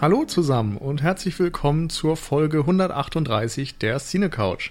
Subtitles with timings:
[0.00, 4.70] Hallo zusammen und herzlich willkommen zur Folge 138 der Cine Couch.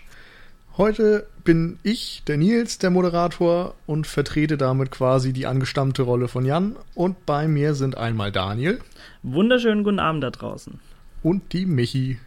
[0.77, 6.45] Heute bin ich, der Nils, der Moderator und vertrete damit quasi die angestammte Rolle von
[6.45, 6.77] Jan.
[6.95, 8.79] Und bei mir sind einmal Daniel.
[9.21, 10.79] Wunderschönen guten Abend da draußen.
[11.23, 12.19] Und die Michi.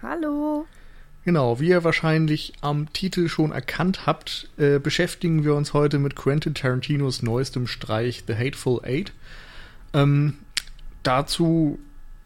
[0.00, 0.66] Hallo.
[1.24, 6.14] Genau, wie ihr wahrscheinlich am Titel schon erkannt habt, äh, beschäftigen wir uns heute mit
[6.14, 9.12] Quentin Tarantinos neuestem Streich The Hateful Eight.
[9.92, 10.34] Ähm,
[11.02, 11.80] dazu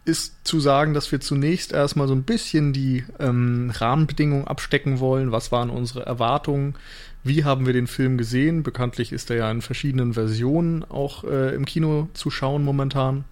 [0.08, 5.30] ist zu sagen, dass wir zunächst erstmal so ein bisschen die ähm, Rahmenbedingungen abstecken wollen.
[5.30, 6.74] Was waren unsere Erwartungen?
[7.22, 8.62] Wie haben wir den Film gesehen?
[8.62, 13.24] Bekanntlich ist er ja in verschiedenen Versionen auch äh, im Kino zu schauen momentan.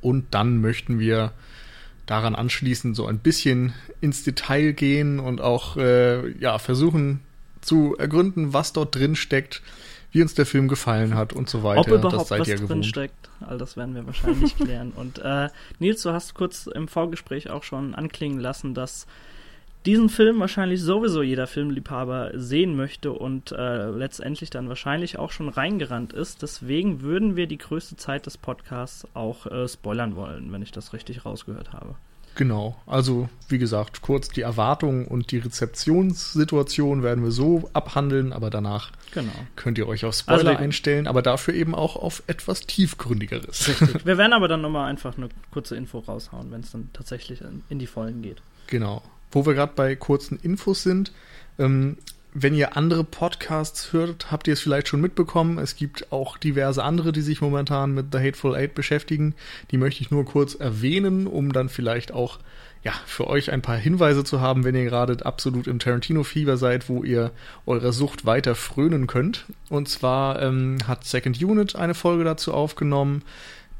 [0.00, 1.32] Und dann möchten wir
[2.06, 7.20] daran anschließend so ein bisschen ins Detail gehen und auch äh, ja versuchen
[7.60, 9.62] zu ergründen, was dort drin steckt,
[10.10, 11.80] wie uns der Film gefallen hat und so weiter.
[11.80, 14.92] Ob überhaupt was drin steckt, all das werden wir wahrscheinlich klären.
[14.96, 19.06] Und äh, Nils, du hast kurz im Vorgespräch auch schon anklingen lassen, dass
[19.86, 25.48] diesen Film wahrscheinlich sowieso jeder Filmliebhaber sehen möchte und äh, letztendlich dann wahrscheinlich auch schon
[25.48, 26.42] reingerannt ist.
[26.42, 30.92] Deswegen würden wir die größte Zeit des Podcasts auch äh, spoilern wollen, wenn ich das
[30.92, 31.94] richtig rausgehört habe.
[32.38, 38.48] Genau, also wie gesagt, kurz die Erwartungen und die Rezeptionssituation werden wir so abhandeln, aber
[38.48, 39.32] danach genau.
[39.56, 43.66] könnt ihr euch auf Spoiler also, einstellen, aber dafür eben auch auf etwas tiefgründigeres.
[43.66, 44.04] Richtig.
[44.06, 47.80] Wir werden aber dann nochmal einfach eine kurze Info raushauen, wenn es dann tatsächlich in
[47.80, 48.40] die Vollen geht.
[48.68, 49.02] Genau.
[49.32, 51.10] Wo wir gerade bei kurzen Infos sind,
[51.58, 51.96] ähm,
[52.42, 55.58] wenn ihr andere Podcasts hört, habt ihr es vielleicht schon mitbekommen.
[55.58, 59.34] Es gibt auch diverse andere, die sich momentan mit The Hateful Eight beschäftigen.
[59.70, 62.38] Die möchte ich nur kurz erwähnen, um dann vielleicht auch
[62.84, 66.88] ja, für euch ein paar Hinweise zu haben, wenn ihr gerade absolut im Tarantino-Fieber seid,
[66.88, 67.32] wo ihr
[67.66, 69.46] eurer Sucht weiter frönen könnt.
[69.68, 73.22] Und zwar ähm, hat Second Unit eine Folge dazu aufgenommen.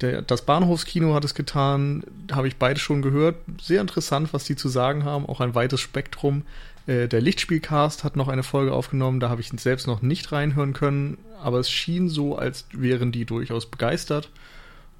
[0.00, 3.36] Der, das Bahnhofskino hat es getan, habe ich beide schon gehört.
[3.60, 6.42] Sehr interessant, was die zu sagen haben, auch ein weites Spektrum.
[6.88, 10.72] Äh, der Lichtspielcast hat noch eine Folge aufgenommen, da habe ich selbst noch nicht reinhören
[10.72, 14.30] können, aber es schien so, als wären die durchaus begeistert.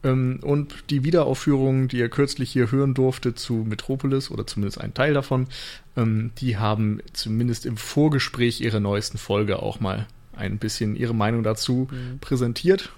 [0.04, 4.94] Ähm, und die Wiederaufführungen, die ihr kürzlich hier hören durfte zu Metropolis oder zumindest ein
[4.94, 5.47] Teil davon,
[5.97, 10.06] ähm, die haben zumindest im Vorgespräch ihrer neuesten Folge auch mal
[10.37, 12.21] ein bisschen ihre Meinung dazu mhm.
[12.21, 12.93] präsentiert.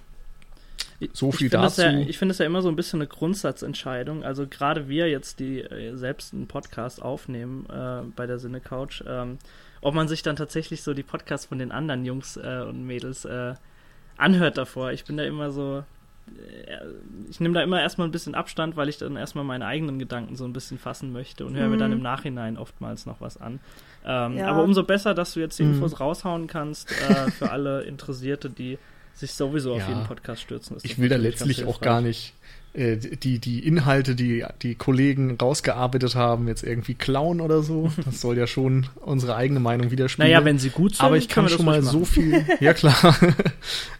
[1.13, 1.83] So viel ich dazu.
[1.83, 4.23] Ja, ich finde es ja immer so ein bisschen eine Grundsatzentscheidung.
[4.23, 9.03] Also gerade wir jetzt, die äh, selbst einen Podcast aufnehmen äh, bei der Sinne Couch,
[9.07, 9.39] ähm,
[9.81, 13.25] ob man sich dann tatsächlich so die Podcasts von den anderen Jungs äh, und Mädels
[13.25, 13.55] äh,
[14.19, 14.93] anhört davor.
[14.93, 15.85] Ich bin da immer so,
[16.29, 16.77] äh,
[17.31, 20.37] ich nehme da immer erstmal ein bisschen Abstand, weil ich dann erstmal meine eigenen Gedanken
[20.37, 21.99] so ein bisschen fassen möchte und höre mir dann mhm.
[21.99, 23.61] im Nachhinein oftmals noch was an.
[24.05, 24.49] Ähm, ja.
[24.49, 25.75] Aber umso besser, dass du jetzt die mhm.
[25.75, 28.79] Infos raushauen kannst äh, für alle Interessierte, die
[29.15, 30.77] sich sowieso ja, auf jeden Podcast stürzen.
[30.83, 32.35] ich will da letztlich auch gar nicht
[32.73, 37.91] äh, die, die Inhalte, die die Kollegen rausgearbeitet haben, jetzt irgendwie klauen oder so.
[38.05, 40.31] Das soll ja schon unsere eigene Meinung widerspiegeln.
[40.33, 43.17] Naja, wenn sie gut sind, aber ich kann, schon mal so viel, ja klar,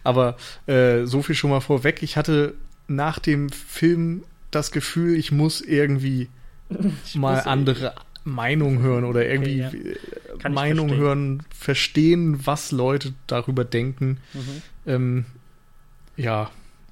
[0.03, 2.01] aber äh, so viel schon mal vorweg.
[2.01, 2.53] Ich hatte
[2.87, 6.29] nach dem Film das Gefühl, ich muss irgendwie
[7.05, 7.93] ich mal muss andere
[8.23, 9.97] Meinung hören oder irgendwie okay,
[10.43, 10.49] ja.
[10.49, 11.03] Meinung verstehen.
[11.03, 14.19] hören, verstehen, was Leute darüber denken.
[14.33, 14.61] Mhm.
[14.85, 15.25] Ähm,
[16.17, 16.49] ja,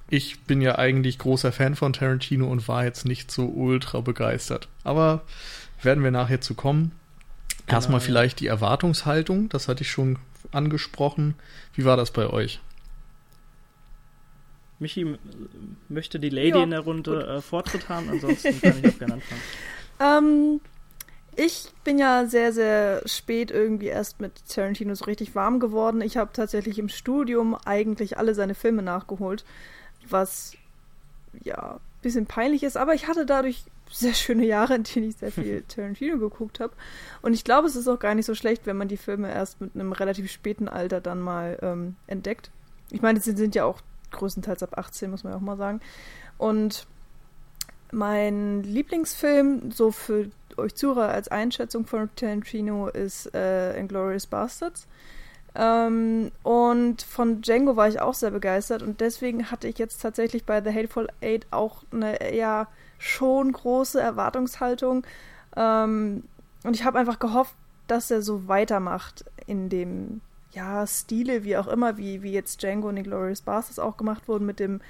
[0.08, 4.68] ich bin ja eigentlich großer Fan von Tarantino und war jetzt nicht so ultra begeistert.
[4.84, 5.22] Aber
[5.82, 6.92] werden wir nachher zu kommen.
[7.66, 10.18] Genau, Erstmal vielleicht die Erwartungshaltung, das hatte ich schon
[10.50, 11.34] angesprochen.
[11.74, 12.60] Wie war das bei euch?
[14.80, 15.16] Michi
[15.88, 19.14] möchte die Lady ja, in der Runde äh, Vortritt haben, ansonsten kann ich auch gerne
[19.14, 19.40] anfangen.
[20.02, 20.62] Ähm,
[21.36, 26.00] ich bin ja sehr, sehr spät irgendwie erst mit Tarantino so richtig warm geworden.
[26.00, 29.44] Ich habe tatsächlich im Studium eigentlich alle seine Filme nachgeholt,
[30.08, 30.52] was
[31.42, 35.16] ja ein bisschen peinlich ist, aber ich hatte dadurch sehr schöne Jahre, in denen ich
[35.16, 36.72] sehr viel Tarantino geguckt habe.
[37.22, 39.60] Und ich glaube, es ist auch gar nicht so schlecht, wenn man die Filme erst
[39.60, 42.50] mit einem relativ späten Alter dann mal ähm, entdeckt.
[42.90, 43.80] Ich meine, sie sind ja auch
[44.12, 45.80] größtenteils ab 18, muss man ja auch mal sagen.
[46.38, 46.86] Und
[47.92, 54.86] mein Lieblingsfilm, so für euch Zuhörer als Einschätzung von Tarantino ist äh, Inglourious Bastards.
[55.54, 60.44] Ähm, und von Django war ich auch sehr begeistert und deswegen hatte ich jetzt tatsächlich
[60.44, 62.68] bei The Hateful Eight auch eine ja
[62.98, 65.04] schon große Erwartungshaltung.
[65.56, 66.22] Ähm,
[66.62, 67.54] und ich habe einfach gehofft,
[67.88, 70.20] dass er so weitermacht in dem
[70.52, 74.46] ja, Stile, wie auch immer, wie, wie jetzt Django und Inglourious Bastards auch gemacht wurden,
[74.46, 74.80] mit dem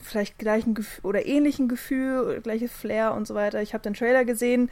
[0.00, 3.60] vielleicht gleichen Gefühl oder ähnlichen Gefühl, gleiche Flair und so weiter.
[3.62, 4.70] Ich habe den Trailer gesehen,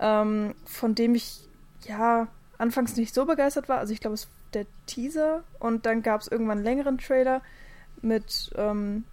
[0.00, 1.48] ähm, von dem ich
[1.86, 2.28] ja
[2.58, 3.78] anfangs nicht so begeistert war.
[3.78, 7.42] Also ich glaube, es war der Teaser und dann gab es irgendwann einen längeren Trailer
[8.00, 9.04] mit ähm,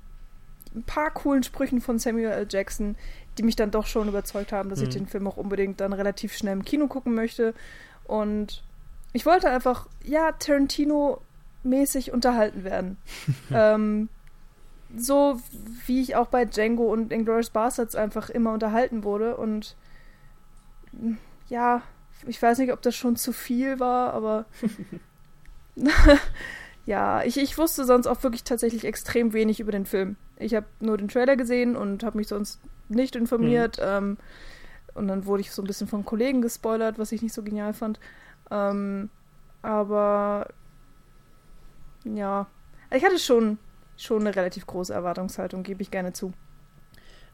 [0.73, 2.47] ein paar coolen Sprüchen von Samuel L.
[2.49, 2.95] Jackson,
[3.37, 4.85] die mich dann doch schon überzeugt haben, dass mhm.
[4.85, 7.53] ich den Film auch unbedingt dann relativ schnell im Kino gucken möchte.
[8.05, 8.63] Und
[9.13, 12.97] ich wollte einfach, ja, Tarantino-mäßig unterhalten werden.
[13.53, 14.09] ähm,
[14.95, 15.39] so
[15.85, 19.37] wie ich auch bei Django und Inglourious Bastards einfach immer unterhalten wurde.
[19.37, 19.75] Und
[21.47, 21.81] ja,
[22.27, 24.45] ich weiß nicht, ob das schon zu viel war, aber
[26.85, 30.15] ja, ich, ich wusste sonst auch wirklich tatsächlich extrem wenig über den Film.
[30.37, 32.59] Ich habe nur den Trailer gesehen und habe mich sonst
[32.89, 33.77] nicht informiert.
[33.77, 33.83] Mhm.
[33.85, 34.17] Ähm,
[34.93, 37.73] und dann wurde ich so ein bisschen von Kollegen gespoilert, was ich nicht so genial
[37.73, 37.99] fand.
[38.49, 39.09] Ähm,
[39.61, 40.47] aber
[42.05, 42.47] ja,
[42.91, 43.57] ich hatte schon,
[43.97, 46.33] schon eine relativ große Erwartungshaltung, gebe ich gerne zu.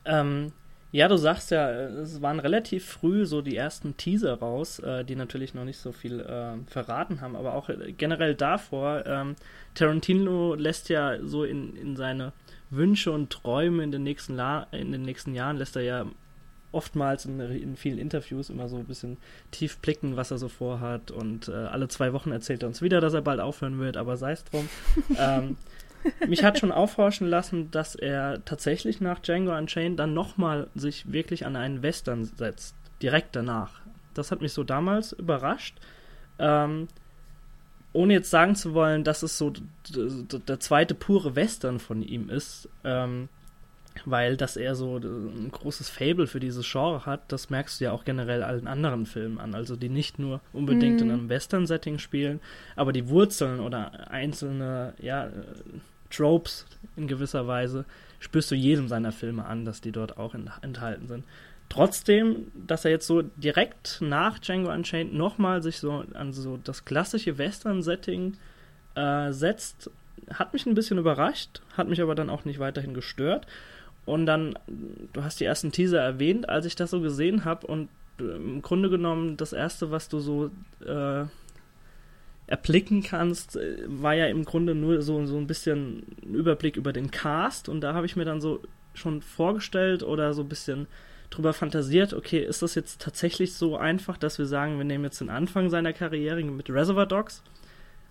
[0.05, 0.51] Ähm,
[0.91, 5.15] ja, du sagst ja, es waren relativ früh so die ersten Teaser raus, äh, die
[5.15, 9.35] natürlich noch nicht so viel äh, verraten haben, aber auch äh, generell davor, ähm,
[9.73, 12.33] Tarantino lässt ja so in, in seine
[12.69, 16.05] Wünsche und Träume in den nächsten, La in den nächsten Jahren, lässt er ja
[16.73, 19.17] oftmals in, in, vielen Interviews immer so ein bisschen
[19.51, 22.99] tief blicken, was er so vorhat und äh, alle zwei Wochen erzählt er uns wieder,
[22.99, 24.67] dass er bald aufhören wird, aber sei es drum.
[25.17, 25.57] ähm,
[26.27, 31.45] mich hat schon aufhorchen lassen, dass er tatsächlich nach Django Unchained dann nochmal sich wirklich
[31.45, 32.75] an einen Western setzt.
[33.01, 33.81] Direkt danach.
[34.13, 35.77] Das hat mich so damals überrascht.
[36.39, 36.87] Ähm,
[37.93, 39.51] ohne jetzt sagen zu wollen, dass es so
[39.89, 43.27] der zweite pure Western von ihm ist, ähm,
[44.05, 47.91] weil dass er so ein großes Fable für dieses Genre hat, das merkst du ja
[47.91, 51.03] auch generell allen anderen Filmen an, also die nicht nur unbedingt mm.
[51.03, 52.39] in einem Western-Setting spielen,
[52.77, 55.29] aber die Wurzeln oder einzelne, ja,
[56.11, 56.65] Tropes
[56.95, 57.85] in gewisser Weise
[58.19, 61.23] spürst du jedem seiner Filme an, dass die dort auch enthalten sind.
[61.69, 66.83] Trotzdem, dass er jetzt so direkt nach Django Unchained nochmal sich so an so das
[66.83, 68.35] klassische Western-Setting
[68.95, 69.89] äh, setzt,
[70.33, 73.47] hat mich ein bisschen überrascht, hat mich aber dann auch nicht weiterhin gestört.
[74.05, 74.57] Und dann,
[75.13, 77.87] du hast die ersten Teaser erwähnt, als ich das so gesehen habe und
[78.19, 80.51] im Grunde genommen das erste, was du so
[80.85, 81.25] äh,
[82.51, 86.93] erblicken kannst, äh, war ja im Grunde nur so, so ein bisschen ein Überblick über
[86.93, 88.61] den Cast und da habe ich mir dann so
[88.93, 90.87] schon vorgestellt oder so ein bisschen
[91.29, 95.21] drüber fantasiert, okay, ist das jetzt tatsächlich so einfach, dass wir sagen, wir nehmen jetzt
[95.21, 97.41] den Anfang seiner Karriere mit Reservoir Dogs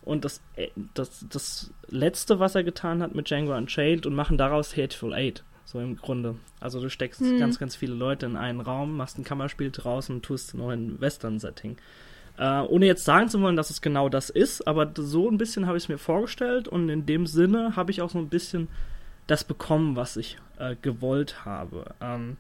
[0.03, 4.39] und das, äh, das, das letzte, was er getan hat mit Django Unchained und machen
[4.39, 5.45] daraus Hateful Eight.
[5.67, 6.35] So im Grunde.
[6.59, 7.39] Also du steckst hm.
[7.39, 11.01] ganz, ganz viele Leute in einen Raum, machst ein Kammerspiel draußen und tust noch ein
[11.01, 11.77] Western-Setting.
[12.41, 15.67] Äh, ohne jetzt sagen zu wollen, dass es genau das ist, aber so ein bisschen
[15.67, 18.69] habe ich es mir vorgestellt und in dem Sinne habe ich auch so ein bisschen
[19.27, 21.95] das bekommen, was ich äh, gewollt habe.
[22.01, 22.39] Ähm,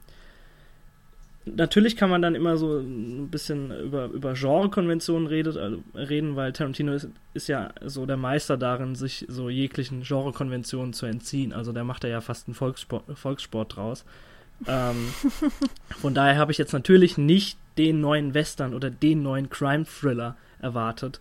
[1.44, 6.54] natürlich kann man dann immer so ein bisschen über, über Genrekonventionen redet, also reden, weil
[6.54, 11.52] Tarantino ist, ist ja so der Meister darin, sich so jeglichen Genrekonventionen zu entziehen.
[11.52, 14.06] Also der macht da ja fast einen Volkssport, Volkssport draus.
[14.66, 15.08] Ähm,
[16.00, 21.20] von daher habe ich jetzt natürlich nicht den neuen Western oder den neuen Crime-Thriller erwartet,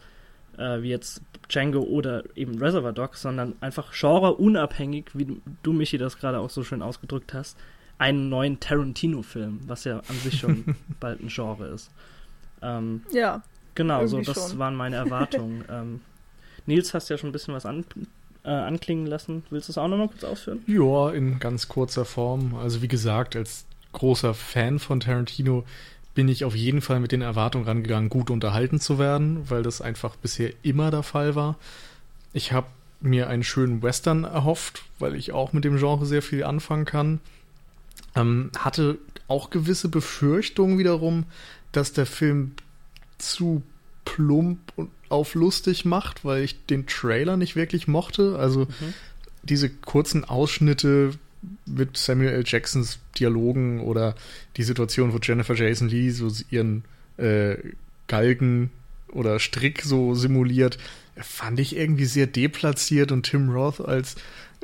[0.57, 5.97] äh, wie jetzt Django oder eben Reservoir Dogs, sondern einfach genreunabhängig, wie du, du Michi
[5.97, 7.57] das gerade auch so schön ausgedrückt hast,
[7.97, 11.92] einen neuen Tarantino-Film, was ja an sich schon bald ein Genre ist.
[12.61, 13.42] Ähm, ja.
[13.75, 14.59] Genau, so das schon.
[14.59, 15.64] waren meine Erwartungen.
[15.69, 16.02] ähm,
[16.66, 17.85] Nils, hast ja schon ein bisschen was an,
[18.49, 19.44] äh, anklingen lassen.
[19.51, 20.63] Willst du es auch nochmal kurz ausführen?
[20.65, 22.56] Ja, in ganz kurzer Form.
[22.56, 25.65] Also wie gesagt, als großer Fan von Tarantino
[26.15, 29.81] bin ich auf jeden Fall mit den Erwartungen rangegangen, gut unterhalten zu werden, weil das
[29.81, 31.57] einfach bisher immer der Fall war.
[32.33, 32.68] Ich habe
[33.01, 37.19] mir einen schönen Western erhofft, weil ich auch mit dem Genre sehr viel anfangen kann.
[38.15, 41.25] Ähm, hatte auch gewisse Befürchtungen wiederum,
[41.71, 42.53] dass der Film
[43.19, 43.61] zu
[44.06, 48.37] plump und auf lustig macht, weil ich den Trailer nicht wirklich mochte.
[48.39, 48.94] Also mhm.
[49.44, 51.11] diese kurzen Ausschnitte
[51.66, 52.44] mit Samuel L.
[52.45, 54.16] Jacksons Dialogen oder
[54.57, 56.83] die Situation, wo Jennifer Jason Lee so ihren
[57.18, 57.56] äh,
[58.07, 58.71] Galgen
[59.11, 60.78] oder Strick so simuliert,
[61.16, 64.16] fand ich irgendwie sehr deplatziert und Tim Roth als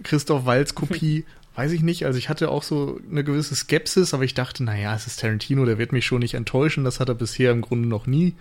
[0.03, 1.25] Christoph Walz Kopie,
[1.55, 2.05] weiß ich nicht.
[2.05, 5.65] Also ich hatte auch so eine gewisse Skepsis, aber ich dachte, naja, es ist Tarantino,
[5.65, 6.83] der wird mich schon nicht enttäuschen.
[6.83, 8.33] Das hat er bisher im Grunde noch nie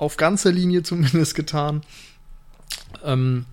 [0.00, 1.82] auf ganzer Linie zumindest getan.
[3.04, 3.44] Ähm,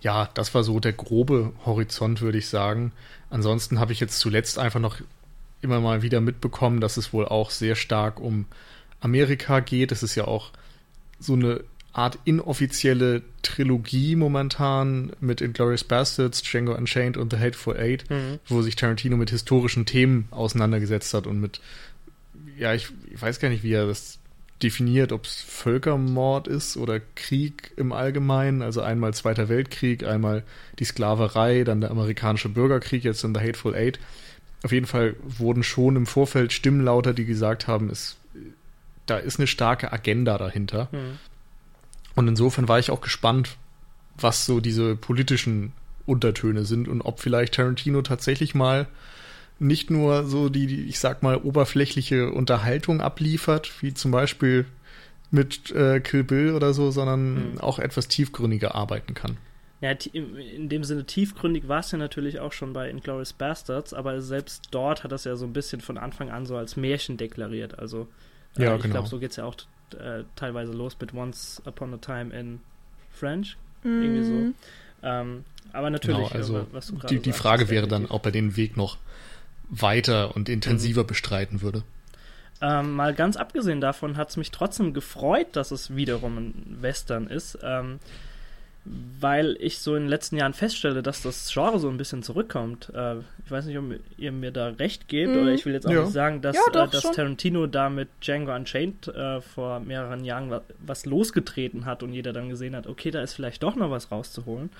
[0.00, 2.92] ja, das war so der grobe Horizont, würde ich sagen.
[3.30, 4.98] Ansonsten habe ich jetzt zuletzt einfach noch
[5.60, 8.46] immer mal wieder mitbekommen, dass es wohl auch sehr stark um
[9.00, 9.92] Amerika geht.
[9.92, 10.50] Es ist ja auch
[11.20, 11.62] so eine
[11.92, 18.38] Art inoffizielle Trilogie momentan mit Inglourious Bastards, Django Unchained und The Hateful Eight, mhm.
[18.46, 21.60] wo sich Tarantino mit historischen Themen auseinandergesetzt hat und mit,
[22.56, 24.18] ja, ich, ich weiß gar nicht, wie er das
[24.62, 28.62] definiert, ob es Völkermord ist oder Krieg im Allgemeinen.
[28.62, 30.44] Also einmal Zweiter Weltkrieg, einmal
[30.78, 33.98] die Sklaverei, dann der amerikanische Bürgerkrieg, jetzt in The Hateful Eight.
[34.62, 38.16] Auf jeden Fall wurden schon im Vorfeld Stimmen lauter, die gesagt haben, es,
[39.06, 40.88] da ist eine starke Agenda dahinter.
[40.92, 41.18] Mhm.
[42.14, 43.56] Und insofern war ich auch gespannt,
[44.16, 45.72] was so diese politischen
[46.06, 48.86] Untertöne sind und ob vielleicht Tarantino tatsächlich mal
[49.62, 54.66] nicht nur so die, die, ich sag mal, oberflächliche Unterhaltung abliefert, wie zum Beispiel
[55.30, 57.58] mit äh, Kill Bill oder so, sondern mhm.
[57.58, 59.38] auch etwas tiefgründiger arbeiten kann.
[59.80, 64.20] Ja, in dem Sinne tiefgründig war es ja natürlich auch schon bei Inglourious Bastards, aber
[64.20, 67.78] selbst dort hat das ja so ein bisschen von Anfang an so als Märchen deklariert.
[67.80, 68.06] Also
[68.56, 68.94] äh, ja, ich genau.
[68.94, 69.56] glaube, so geht es ja auch
[69.98, 72.60] äh, teilweise los mit Once Upon a Time in
[73.10, 73.56] French.
[73.82, 74.02] Mhm.
[74.02, 74.32] Irgendwie so.
[74.32, 74.54] Mhm.
[75.02, 78.56] Ähm, aber natürlich, genau, also was du die, die Frage wäre dann, ob er den
[78.56, 78.98] Weg noch
[79.72, 81.06] weiter und intensiver mhm.
[81.08, 81.82] bestreiten würde.
[82.60, 87.26] Ähm, mal ganz abgesehen davon hat es mich trotzdem gefreut, dass es wiederum ein Western
[87.26, 87.98] ist, ähm,
[88.84, 92.92] weil ich so in den letzten Jahren feststelle, dass das Genre so ein bisschen zurückkommt.
[92.94, 93.84] Äh, ich weiß nicht, ob
[94.16, 95.42] ihr mir da recht gebt, mhm.
[95.42, 96.02] oder ich will jetzt auch ja.
[96.02, 100.24] nicht sagen, dass, ja, doch, äh, dass Tarantino da mit Django Unchained äh, vor mehreren
[100.24, 103.74] Jahren was, was, losgetreten hat und jeder dann gesehen hat, okay, da ist vielleicht doch
[103.74, 104.70] noch was rauszuholen.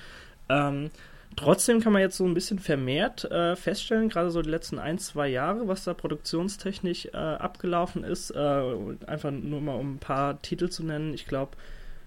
[0.49, 0.91] Ähm,
[1.37, 4.99] Trotzdem kann man jetzt so ein bisschen vermehrt äh, feststellen, gerade so die letzten ein,
[4.99, 8.31] zwei Jahre, was da produktionstechnisch äh, abgelaufen ist.
[8.31, 8.63] Äh,
[9.07, 11.15] einfach nur mal um ein paar Titel zu nennen.
[11.15, 11.57] Ich glaube,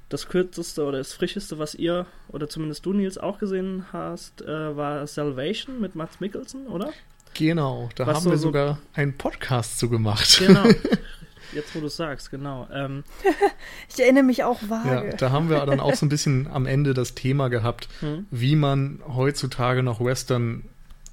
[0.09, 4.75] das kürzeste oder das frischeste, was ihr oder zumindest du, Nils, auch gesehen hast, äh,
[4.75, 6.91] war Salvation mit Mats Mikkelsen, oder?
[7.33, 10.37] Genau, da was haben so, wir sogar einen Podcast zu gemacht.
[10.39, 10.63] Genau,
[11.53, 12.67] Jetzt, wo du es sagst, genau.
[12.73, 13.03] Ähm,
[13.89, 15.09] ich erinnere mich auch vage.
[15.09, 18.25] Ja, da haben wir dann auch so ein bisschen am Ende das Thema gehabt, hm.
[18.31, 20.63] wie man heutzutage noch Western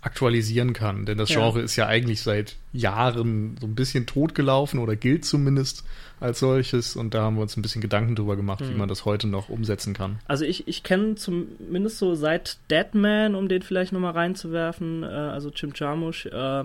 [0.03, 1.07] aktualisieren kann.
[1.07, 1.65] Denn das Genre ja.
[1.65, 5.85] ist ja eigentlich seit Jahren so ein bisschen totgelaufen oder gilt zumindest
[6.19, 6.97] als solches.
[6.97, 8.71] Und da haben wir uns ein bisschen Gedanken drüber gemacht, hm.
[8.71, 10.19] wie man das heute noch umsetzen kann.
[10.27, 15.51] Also ich, ich kenne zumindest so seit Deadman, um den vielleicht nochmal reinzuwerfen, äh, also
[15.51, 16.65] Jim Jarmusch, äh,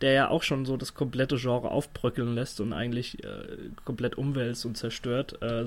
[0.00, 4.64] der ja auch schon so das komplette Genre aufbröckeln lässt und eigentlich äh, komplett umwälzt
[4.64, 5.40] und zerstört.
[5.42, 5.64] Äh,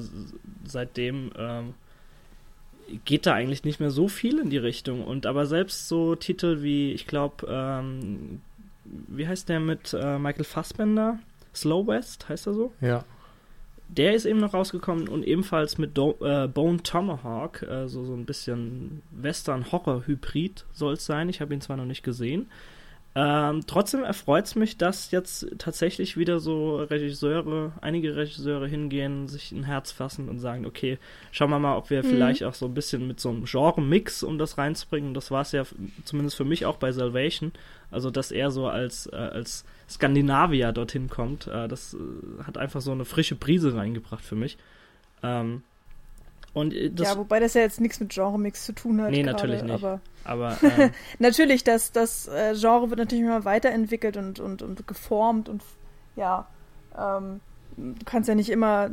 [0.63, 1.73] seitdem ähm,
[3.05, 5.03] geht da eigentlich nicht mehr so viel in die Richtung.
[5.03, 8.41] Und aber selbst so Titel wie, ich glaube, ähm,
[8.85, 11.19] wie heißt der mit äh, Michael Fassbender?
[11.53, 12.73] Slow West, heißt er so?
[12.79, 13.03] Ja.
[13.89, 18.13] Der ist eben noch rausgekommen und ebenfalls mit Do äh, Bone Tomahawk, äh, so, so
[18.13, 21.27] ein bisschen Western-Horror-Hybrid soll es sein.
[21.27, 22.47] Ich habe ihn zwar noch nicht gesehen.
[23.13, 29.51] Ähm, trotzdem erfreut es mich, dass jetzt tatsächlich wieder so Regisseure, einige Regisseure hingehen, sich
[29.51, 30.97] ein Herz fassen und sagen, okay,
[31.33, 32.07] schauen wir mal, ob wir mhm.
[32.07, 35.51] vielleicht auch so ein bisschen mit so einem Genre-Mix, um das reinzubringen, das war es
[35.51, 35.63] ja
[36.05, 37.51] zumindest für mich auch bei Salvation,
[37.89, 42.79] also dass er so als, äh, als Skandinavier dorthin kommt, äh, das äh, hat einfach
[42.79, 44.57] so eine frische Prise reingebracht für mich.
[45.21, 45.63] Ähm,
[46.53, 49.11] und äh, ja, wobei das ja jetzt nichts mit Genre-Mix zu tun hat.
[49.11, 49.73] Nee, grade, natürlich nicht.
[49.73, 54.87] Aber, aber ähm, natürlich, das, das äh, Genre wird natürlich immer weiterentwickelt und, und, und
[54.87, 55.63] geformt und
[56.15, 56.47] ja,
[56.97, 57.39] ähm,
[57.77, 58.89] du kannst ja nicht immer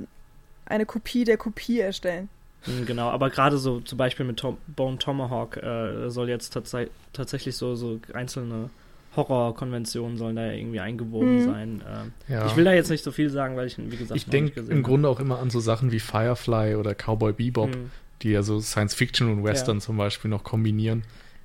[0.66, 2.28] eine Kopie der Kopie erstellen.
[2.62, 6.76] Hm, genau, aber gerade so zum Beispiel mit Tom Bone Tomahawk äh, soll jetzt tats
[7.12, 8.70] tatsächlich so, so einzelne
[9.18, 11.44] Horrorkonventionen sollen da irgendwie eingewoben mhm.
[11.44, 11.82] sein.
[11.88, 12.46] Ähm, ja.
[12.46, 14.82] Ich will da jetzt nicht so viel sagen, weil ich, wie gesagt, ich denke im
[14.82, 17.90] Grunde auch immer an so Sachen wie Firefly oder Cowboy Bebop, mhm.
[18.22, 19.80] die ja so Science Fiction und Western ja.
[19.80, 21.02] zum Beispiel noch kombinieren.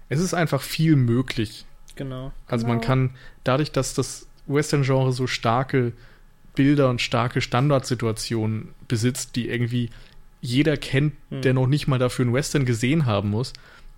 [0.09, 1.65] Es ist einfach viel möglich.
[1.95, 2.31] Genau.
[2.47, 2.75] Also genau.
[2.75, 3.11] man kann
[3.43, 5.93] dadurch, dass das Western-Genre so starke
[6.55, 9.89] Bilder und starke Standardsituationen besitzt, die irgendwie
[10.41, 11.41] jeder kennt, mhm.
[11.41, 13.53] der noch nicht mal dafür einen Western gesehen haben muss,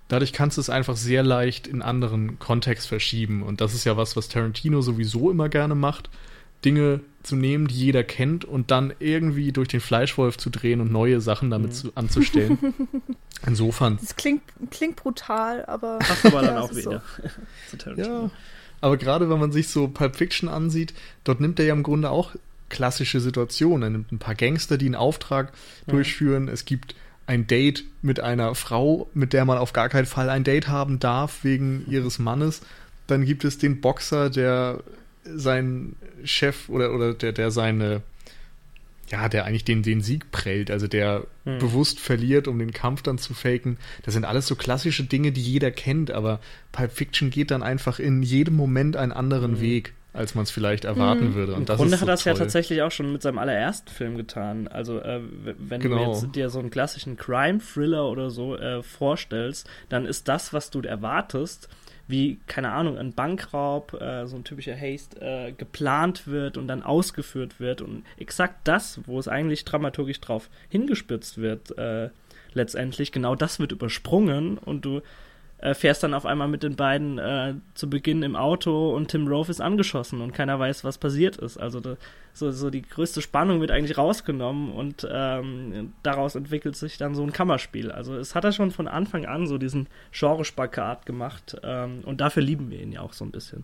[0.07, 3.43] dadurch kannst du es einfach sehr leicht in anderen Kontext verschieben.
[3.43, 6.09] Und das ist ja was, was Tarantino sowieso immer gerne macht.
[6.63, 10.91] Dinge zu nehmen, die jeder kennt und dann irgendwie durch den Fleischwolf zu drehen und
[10.91, 11.73] neue Sachen damit mhm.
[11.73, 12.57] zu, anzustellen.
[13.45, 13.97] Insofern.
[14.01, 15.99] Das klingt, klingt brutal, aber.
[15.99, 17.03] Passt aber dann auch wieder.
[17.67, 17.91] So.
[17.95, 18.31] ja.
[18.81, 20.93] Aber gerade wenn man sich so Pulp Fiction ansieht,
[21.23, 22.35] dort nimmt er ja im Grunde auch
[22.69, 23.83] klassische Situationen.
[23.83, 25.51] Er nimmt ein paar Gangster, die einen Auftrag
[25.85, 25.91] mhm.
[25.91, 26.47] durchführen.
[26.47, 26.95] Es gibt
[27.27, 30.99] ein Date mit einer Frau, mit der man auf gar keinen Fall ein Date haben
[30.99, 32.61] darf wegen ihres Mannes.
[33.07, 34.83] Dann gibt es den Boxer, der
[35.23, 38.03] seinen Chef oder, oder der, der seine,
[39.09, 41.57] ja, der eigentlich den, den Sieg prellt, also der hm.
[41.57, 43.77] bewusst verliert, um den Kampf dann zu faken.
[44.03, 46.39] Das sind alles so klassische Dinge, die jeder kennt, aber
[46.71, 49.61] Pulp Fiction geht dann einfach in jedem Moment einen anderen hm.
[49.61, 51.35] Weg als man es vielleicht erwarten mhm.
[51.35, 51.53] würde.
[51.53, 52.33] Und Im das Grunde so hat das toll.
[52.33, 54.67] ja tatsächlich auch schon mit seinem allerersten Film getan.
[54.67, 55.21] Also äh,
[55.57, 55.97] wenn genau.
[55.97, 60.71] du jetzt dir so einen klassischen Crime-Thriller oder so äh, vorstellst, dann ist das, was
[60.71, 61.69] du erwartest,
[62.07, 66.83] wie, keine Ahnung, ein Bankraub, äh, so ein typischer Haste, äh, geplant wird und dann
[66.83, 67.81] ausgeführt wird.
[67.81, 72.09] Und exakt das, wo es eigentlich dramaturgisch drauf hingespitzt wird, äh,
[72.53, 75.01] letztendlich, genau das wird übersprungen und du
[75.57, 79.27] äh, fährst dann auf einmal mit den beiden äh, zu Beginn im Auto und Tim
[79.27, 81.57] Rove ist angeschossen und keiner weiß, was passiert ist.
[81.57, 81.97] Also da,
[82.33, 87.23] so, so die größte Spannung wird eigentlich rausgenommen und ähm, daraus entwickelt sich dann so
[87.23, 87.91] ein Kammerspiel.
[87.91, 92.43] Also es hat er schon von Anfang an so diesen Genrespagat gemacht ähm, und dafür
[92.43, 93.63] lieben wir ihn ja auch so ein bisschen.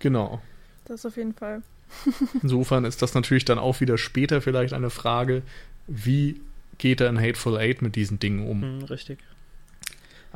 [0.00, 0.42] Genau.
[0.86, 1.62] Das auf jeden Fall.
[2.42, 5.42] Insofern ist das natürlich dann auch wieder später vielleicht eine Frage,
[5.86, 6.40] wie
[6.78, 8.62] geht er in Hateful Eight mit diesen Dingen um?
[8.62, 9.18] Hm, richtig.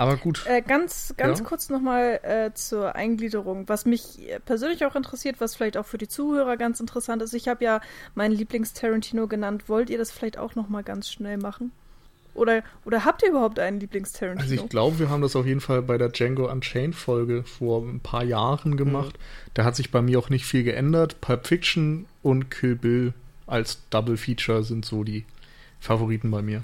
[0.01, 0.47] Aber gut.
[0.47, 1.45] Äh, ganz ganz ja.
[1.45, 3.69] kurz nochmal äh, zur Eingliederung.
[3.69, 7.35] Was mich persönlich auch interessiert, was vielleicht auch für die Zuhörer ganz interessant ist.
[7.35, 7.83] Ich habe ja
[8.15, 9.69] meinen Lieblings-Tarantino genannt.
[9.69, 11.71] Wollt ihr das vielleicht auch nochmal ganz schnell machen?
[12.33, 14.43] Oder, oder habt ihr überhaupt einen Lieblings-Tarantino?
[14.43, 18.01] Also ich glaube, wir haben das auf jeden Fall bei der Django Unchained-Folge vor ein
[18.01, 19.19] paar Jahren gemacht.
[19.19, 19.51] Mhm.
[19.53, 21.21] Da hat sich bei mir auch nicht viel geändert.
[21.21, 23.13] Pulp Fiction und Kill Bill
[23.47, 25.27] als Double Feature sind so die
[25.79, 26.63] Favoriten bei mir.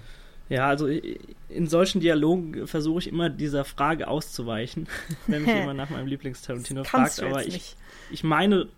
[0.48, 4.86] Ja, also in solchen Dialogen versuche ich immer dieser Frage auszuweichen,
[5.26, 7.22] wenn mich jemand nach meinem Lieblings-Tarantino fragt.
[7.22, 7.76] Aber ich,
[8.10, 8.68] ich meine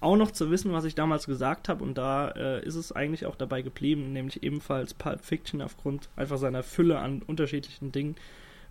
[0.00, 3.26] auch noch zu wissen, was ich damals gesagt habe, und da äh, ist es eigentlich
[3.26, 8.16] auch dabei geblieben, nämlich ebenfalls Pulp Fiction aufgrund einfach seiner Fülle an unterschiedlichen Dingen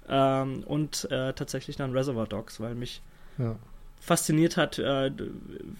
[0.07, 3.01] ähm, und äh, tatsächlich dann Reservoir Dogs, weil mich
[3.37, 3.57] ja.
[3.99, 5.11] fasziniert hat, äh,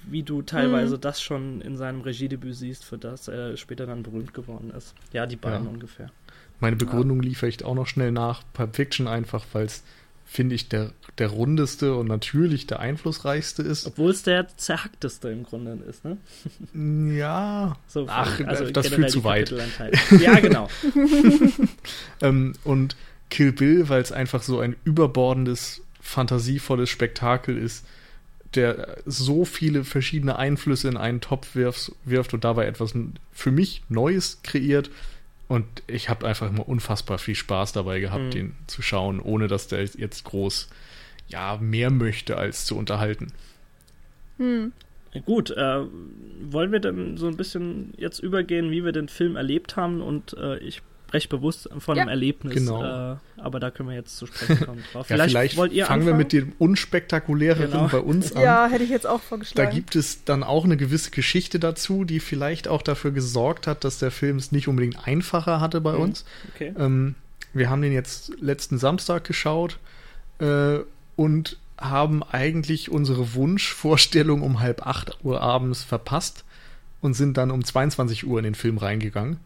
[0.05, 1.01] wie du teilweise mhm.
[1.01, 4.95] das schon in seinem Regiedebüt siehst, für das er später dann berühmt geworden ist.
[5.13, 5.69] Ja, die beiden ja.
[5.69, 6.11] ungefähr.
[6.59, 7.29] Meine Begründung ja.
[7.29, 8.43] liefere ich auch noch schnell nach.
[8.53, 9.83] Pulp Fiction einfach, weil es,
[10.25, 13.85] finde ich, der, der rundeste und natürlich der einflussreichste ist.
[13.85, 16.17] Obwohl es der zerhackteste im Grunde ist, ne?
[17.17, 17.77] Ja.
[17.87, 19.53] So, Ach, also das führt zu weit.
[20.19, 20.69] ja, genau.
[22.21, 22.95] ähm, und
[23.29, 27.85] Kill Bill, weil es einfach so ein überbordendes, fantasievolles Spektakel ist,
[28.55, 32.93] der so viele verschiedene Einflüsse in einen Topf wirft, wirft und dabei etwas
[33.33, 34.89] für mich Neues kreiert
[35.47, 38.31] und ich habe einfach immer unfassbar viel Spaß dabei gehabt, mhm.
[38.31, 40.69] den zu schauen, ohne dass der jetzt groß
[41.27, 43.33] ja mehr möchte als zu unterhalten.
[44.37, 44.73] Mhm.
[45.25, 45.79] Gut, äh,
[46.41, 50.33] wollen wir dann so ein bisschen jetzt übergehen, wie wir den Film erlebt haben und
[50.37, 50.81] äh, ich
[51.13, 52.01] recht bewusst von ja.
[52.01, 52.53] einem Erlebnis.
[52.53, 53.13] Genau.
[53.13, 55.07] Äh, aber da können wir jetzt zu sprechen kommen drauf.
[55.07, 56.17] Vielleicht, ja, vielleicht wollt ihr fangen anfangen?
[56.17, 57.87] wir mit dem unspektakuläreren genau.
[57.87, 58.41] bei uns an.
[58.41, 59.69] Ja, hätte ich jetzt auch vorgeschlagen.
[59.69, 63.83] Da gibt es dann auch eine gewisse Geschichte dazu, die vielleicht auch dafür gesorgt hat,
[63.83, 66.01] dass der Film es nicht unbedingt einfacher hatte bei mhm.
[66.01, 66.25] uns.
[66.53, 66.73] Okay.
[66.77, 67.15] Ähm,
[67.53, 69.79] wir haben den jetzt letzten Samstag geschaut
[70.39, 70.79] äh,
[71.15, 76.43] und haben eigentlich unsere Wunschvorstellung um halb acht Uhr abends verpasst
[77.01, 79.37] und sind dann um 22 Uhr in den Film reingegangen.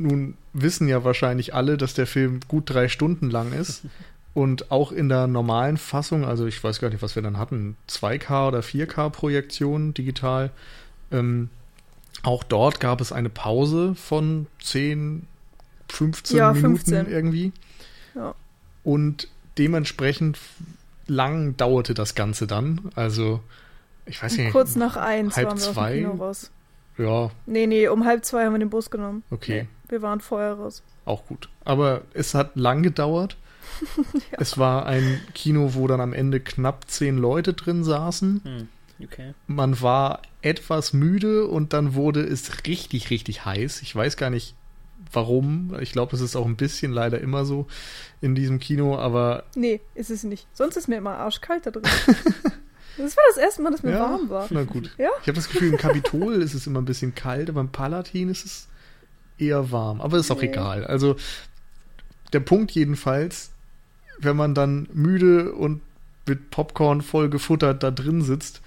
[0.00, 3.82] Nun wissen ja wahrscheinlich alle, dass der Film gut drei Stunden lang ist.
[4.32, 7.76] Und auch in der normalen Fassung, also ich weiß gar nicht, was wir dann hatten,
[7.88, 10.50] 2K oder 4K-Projektion digital,
[11.10, 11.50] ähm,
[12.22, 15.26] auch dort gab es eine Pause von 10,
[15.88, 17.06] 15 ja, Minuten 15.
[17.08, 17.52] irgendwie.
[18.14, 18.34] Ja.
[18.84, 20.38] Und dementsprechend
[21.08, 22.92] lang dauerte das Ganze dann.
[22.94, 23.40] Also,
[24.06, 24.52] ich weiß nicht.
[24.52, 25.82] Kurz nach eins halb waren wir zwei.
[25.82, 26.50] Aus dem Kino raus.
[26.98, 27.30] Ja.
[27.46, 29.24] Nee, nee, um halb zwei haben wir den Bus genommen.
[29.30, 29.62] Okay.
[29.62, 29.68] Nee.
[29.90, 30.82] Wir waren vorher raus.
[31.04, 31.48] Auch gut.
[31.64, 33.36] Aber es hat lang gedauert.
[33.96, 34.38] ja.
[34.38, 38.40] Es war ein Kino, wo dann am Ende knapp zehn Leute drin saßen.
[38.44, 38.68] Hm.
[39.02, 39.34] Okay.
[39.46, 43.82] Man war etwas müde und dann wurde es richtig, richtig heiß.
[43.82, 44.54] Ich weiß gar nicht
[45.12, 45.74] warum.
[45.80, 47.66] Ich glaube, es ist auch ein bisschen leider immer so
[48.20, 49.44] in diesem Kino, aber.
[49.54, 50.46] Nee, ist es nicht.
[50.52, 51.82] Sonst ist mir immer arschkalt da drin.
[52.98, 54.46] das war das erste Mal, dass mir ja, warm war.
[54.50, 54.90] Na gut.
[54.98, 55.10] Ja?
[55.22, 58.28] Ich habe das Gefühl, im Kapitol ist es immer ein bisschen kalt, aber im Palatin
[58.28, 58.68] ist es
[59.40, 60.48] eher warm, aber ist auch nee.
[60.48, 60.84] egal.
[60.84, 61.16] Also
[62.32, 63.50] der Punkt jedenfalls,
[64.18, 65.80] wenn man dann müde und
[66.26, 68.60] mit Popcorn voll gefuttert da drin sitzt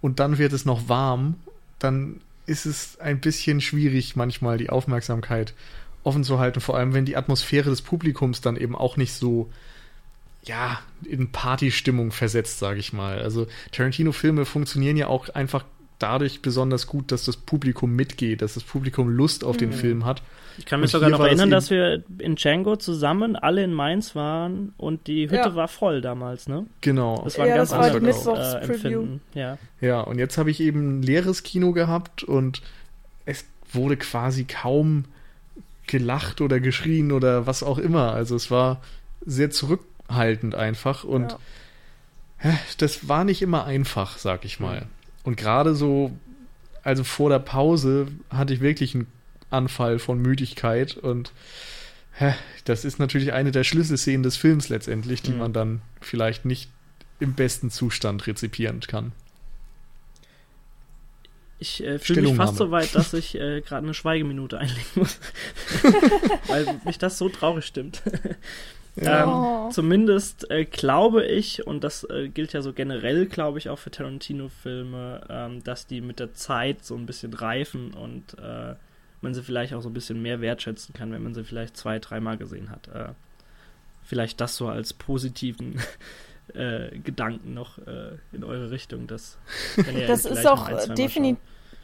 [0.00, 1.34] und dann wird es noch warm,
[1.78, 5.54] dann ist es ein bisschen schwierig manchmal die Aufmerksamkeit
[6.02, 9.50] offen zu halten, vor allem wenn die Atmosphäre des Publikums dann eben auch nicht so
[10.44, 13.20] ja, in Partystimmung versetzt, sage ich mal.
[13.20, 15.64] Also Tarantino-Filme funktionieren ja auch einfach
[16.00, 19.74] dadurch besonders gut, dass das Publikum mitgeht, dass das Publikum Lust auf den mhm.
[19.74, 20.22] Film hat.
[20.58, 24.14] Ich kann mich und sogar noch erinnern, dass wir in Django zusammen alle in Mainz
[24.14, 25.54] waren und die Hütte ja.
[25.54, 26.66] war voll damals, ne?
[26.80, 27.22] Genau.
[27.24, 29.20] Das war ein ja, ganz anderes äh, Empfinden.
[29.34, 29.58] Ja.
[29.80, 32.62] ja, und jetzt habe ich eben ein leeres Kino gehabt und
[33.24, 35.04] es wurde quasi kaum
[35.86, 38.12] gelacht oder geschrien oder was auch immer.
[38.12, 38.82] Also es war
[39.24, 41.36] sehr zurückhaltend einfach und
[42.42, 42.58] ja.
[42.78, 44.86] das war nicht immer einfach, sag ich mal.
[45.22, 46.12] Und gerade so,
[46.82, 49.06] also vor der Pause hatte ich wirklich einen
[49.50, 51.32] Anfall von Müdigkeit und
[52.12, 55.38] hä, das ist natürlich eine der Schlüsselszenen des Films letztendlich, die mhm.
[55.38, 56.70] man dann vielleicht nicht
[57.18, 59.12] im besten Zustand rezipieren kann.
[61.60, 65.20] Ich äh, fühle mich fast so weit, dass ich äh, gerade eine Schweigeminute einlegen muss.
[66.46, 68.02] Weil mich das so traurig stimmt.
[68.96, 69.66] Ja.
[69.66, 73.78] Ähm, zumindest äh, glaube ich, und das äh, gilt ja so generell, glaube ich, auch
[73.78, 78.74] für Tarantino-Filme, ähm, dass die mit der Zeit so ein bisschen reifen und äh,
[79.20, 81.98] man sie vielleicht auch so ein bisschen mehr wertschätzen kann, wenn man sie vielleicht zwei,
[81.98, 82.88] dreimal gesehen hat.
[82.88, 83.12] Äh,
[84.02, 85.78] vielleicht das so als positiven
[86.54, 89.06] äh, Gedanken noch äh, in eure Richtung.
[89.06, 89.38] Dass,
[90.06, 91.38] das ist auch definitiv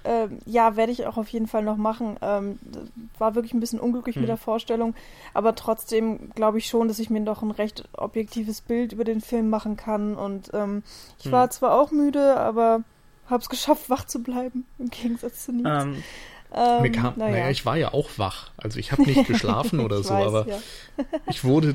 [0.06, 2.16] äh, ja, werde ich auch auf jeden Fall noch machen.
[2.22, 2.58] Ähm,
[3.18, 4.22] war wirklich ein bisschen unglücklich hm.
[4.22, 4.94] mit der Vorstellung,
[5.34, 9.20] aber trotzdem glaube ich schon, dass ich mir doch ein recht objektives Bild über den
[9.20, 10.14] Film machen kann.
[10.14, 10.82] Und ähm,
[11.18, 11.32] ich hm.
[11.32, 12.82] war zwar auch müde, aber
[13.28, 15.84] habe es geschafft, wach zu bleiben, im Gegensatz zu Nils.
[15.84, 16.02] Ähm,
[16.54, 17.32] ähm, Mir kam, naja.
[17.32, 17.50] naja.
[17.50, 18.50] ich war ja auch wach.
[18.56, 20.58] Also ich habe nicht geschlafen oder so, weiß, aber ja.
[21.28, 21.74] ich wurde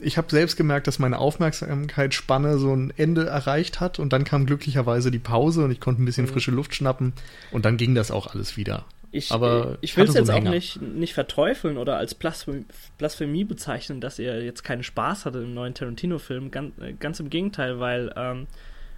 [0.00, 4.46] ich habe selbst gemerkt, dass meine Aufmerksamkeitsspanne so ein Ende erreicht hat und dann kam
[4.46, 6.30] glücklicherweise die Pause und ich konnte ein bisschen mhm.
[6.30, 7.12] frische Luft schnappen
[7.50, 8.84] und dann ging das auch alles wieder.
[9.10, 12.66] Ich, Aber ich will es jetzt auch nicht, nicht verteufeln oder als Blasphemie,
[12.98, 16.50] Blasphemie bezeichnen, dass ihr jetzt keinen Spaß hattet im neuen Tarantino-Film.
[16.50, 18.46] Ganz, ganz im Gegenteil, weil, ähm,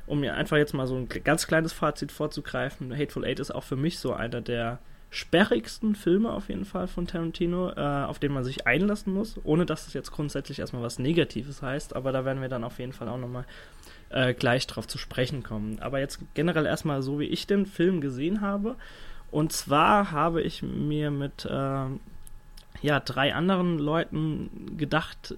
[0.06, 3.62] um mir einfach jetzt mal so ein ganz kleines Fazit vorzugreifen, Hateful Eight ist auch
[3.62, 8.32] für mich so einer der sperrigsten Filme auf jeden Fall von Tarantino, äh, auf den
[8.32, 12.24] man sich einlassen muss, ohne dass es jetzt grundsätzlich erstmal was Negatives heißt, aber da
[12.24, 13.44] werden wir dann auf jeden Fall auch nochmal
[14.10, 15.78] äh, gleich drauf zu sprechen kommen.
[15.80, 18.76] Aber jetzt generell erstmal so, wie ich den Film gesehen habe.
[19.32, 21.86] Und zwar habe ich mir mit äh,
[22.82, 25.36] ja, drei anderen Leuten gedacht,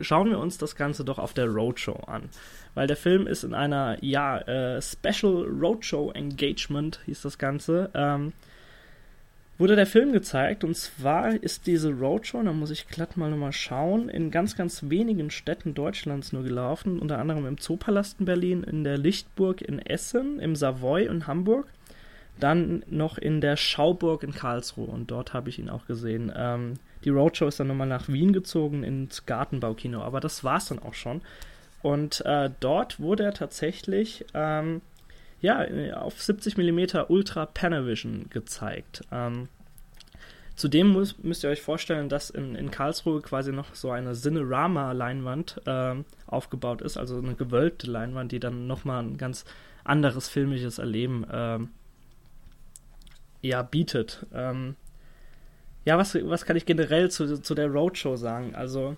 [0.00, 2.28] schauen wir uns das Ganze doch auf der Roadshow an.
[2.74, 7.90] Weil der Film ist in einer, ja, äh, Special Roadshow Engagement, hieß das Ganze.
[7.94, 8.32] Ähm,
[9.58, 13.52] wurde der Film gezeigt und zwar ist diese Roadshow, da muss ich glatt mal nochmal
[13.52, 18.64] schauen, in ganz, ganz wenigen Städten Deutschlands nur gelaufen, unter anderem im Zoopalast in Berlin,
[18.64, 21.66] in der Lichtburg in Essen, im Savoy in Hamburg,
[22.40, 26.32] dann noch in der Schauburg in Karlsruhe und dort habe ich ihn auch gesehen.
[26.34, 30.66] Ähm, die Roadshow ist dann nochmal nach Wien gezogen ins Gartenbaukino, aber das war es
[30.66, 31.20] dann auch schon.
[31.82, 34.80] Und äh, dort wurde er tatsächlich ähm,
[35.44, 35.66] ja,
[36.00, 39.02] auf 70 mm Ultra Panavision gezeigt.
[39.12, 39.48] Ähm,
[40.56, 45.60] zudem muss, müsst ihr euch vorstellen, dass in, in Karlsruhe quasi noch so eine Cinerama-Leinwand
[45.66, 49.44] äh, aufgebaut ist, also eine gewölbte Leinwand, die dann nochmal ein ganz
[49.84, 51.58] anderes filmisches Erleben äh,
[53.42, 54.24] ja, bietet.
[54.32, 54.76] Ähm,
[55.84, 58.54] ja, was, was kann ich generell zu, zu der Roadshow sagen?
[58.54, 58.96] Also,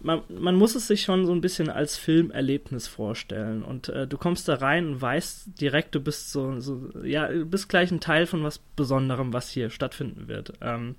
[0.00, 3.62] man, man muss es sich schon so ein bisschen als Filmerlebnis vorstellen.
[3.62, 7.44] Und äh, du kommst da rein und weißt direkt, du bist so, so, ja, du
[7.44, 10.52] bist gleich ein Teil von was Besonderem, was hier stattfinden wird.
[10.60, 10.94] Ähm,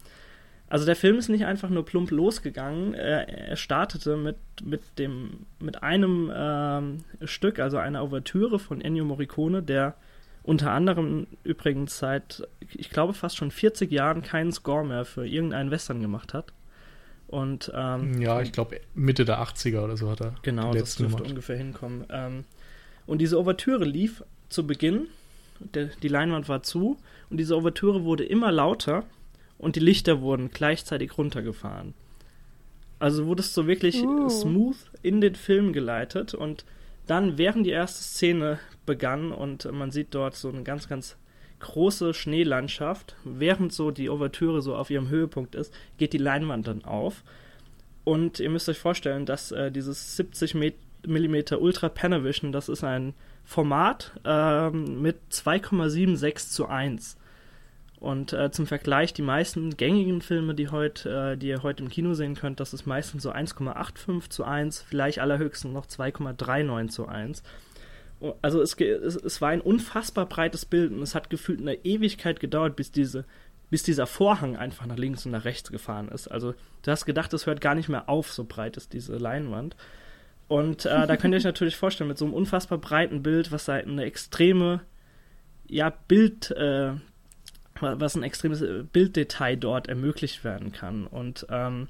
[0.68, 2.94] also der Film ist nicht einfach nur plump losgegangen.
[2.94, 9.06] Er, er startete mit, mit dem, mit einem ähm, Stück, also einer Ouvertüre von Ennio
[9.06, 9.96] Morricone, der
[10.44, 15.72] unter anderem übrigens seit, ich glaube, fast schon 40 Jahren keinen Score mehr für irgendeinen
[15.72, 16.54] Western gemacht hat.
[17.30, 20.34] Und, ähm, ja, ich glaube Mitte der 80er oder so hat er.
[20.42, 21.30] Genau, das dürfte gemacht.
[21.30, 22.06] ungefähr hinkommen.
[22.10, 22.44] Ähm,
[23.06, 25.08] und diese Ouvertüre lief zu Beginn,
[25.60, 26.98] der, die Leinwand war zu
[27.30, 29.04] und diese Ouvertüre wurde immer lauter
[29.60, 31.94] und die Lichter wurden gleichzeitig runtergefahren.
[32.98, 34.28] Also wurde es so wirklich uh.
[34.28, 36.66] smooth in den Film geleitet und
[37.06, 41.16] dann, während die erste Szene begann und man sieht dort so eine ganz, ganz
[41.60, 46.86] große Schneelandschaft, während so die Ouvertüre so auf ihrem Höhepunkt ist, geht die Leinwand dann
[46.86, 47.24] auf.
[48.04, 53.14] Und ihr müsst euch vorstellen, dass äh, dieses 70 mm Ultra Panavision, das ist ein
[53.44, 57.18] Format ähm, mit 2,76 zu 1.
[58.00, 61.90] Und äh, zum Vergleich, die meisten gängigen Filme, die, heut, äh, die ihr heute im
[61.90, 67.08] Kino sehen könnt, das ist meistens so 1,85 zu 1, vielleicht allerhöchstens noch 2,39 zu
[67.08, 67.44] 1.
[68.42, 72.40] Also es, es, es, war ein unfassbar breites Bild und es hat gefühlt eine Ewigkeit
[72.40, 73.26] gedauert, bis diese,
[73.70, 76.28] bis dieser Vorhang einfach nach links und nach rechts gefahren ist.
[76.28, 79.76] Also du hast gedacht, es hört gar nicht mehr auf, so breit ist diese Leinwand.
[80.50, 83.68] Und äh, da könnt ihr euch natürlich vorstellen, mit so einem unfassbar breiten Bild, was
[83.68, 84.82] halt eine extreme,
[85.68, 86.92] ja, Bild, äh,
[87.80, 91.08] was ein extremes Bilddetail dort ermöglicht werden kann.
[91.08, 91.88] Und ähm,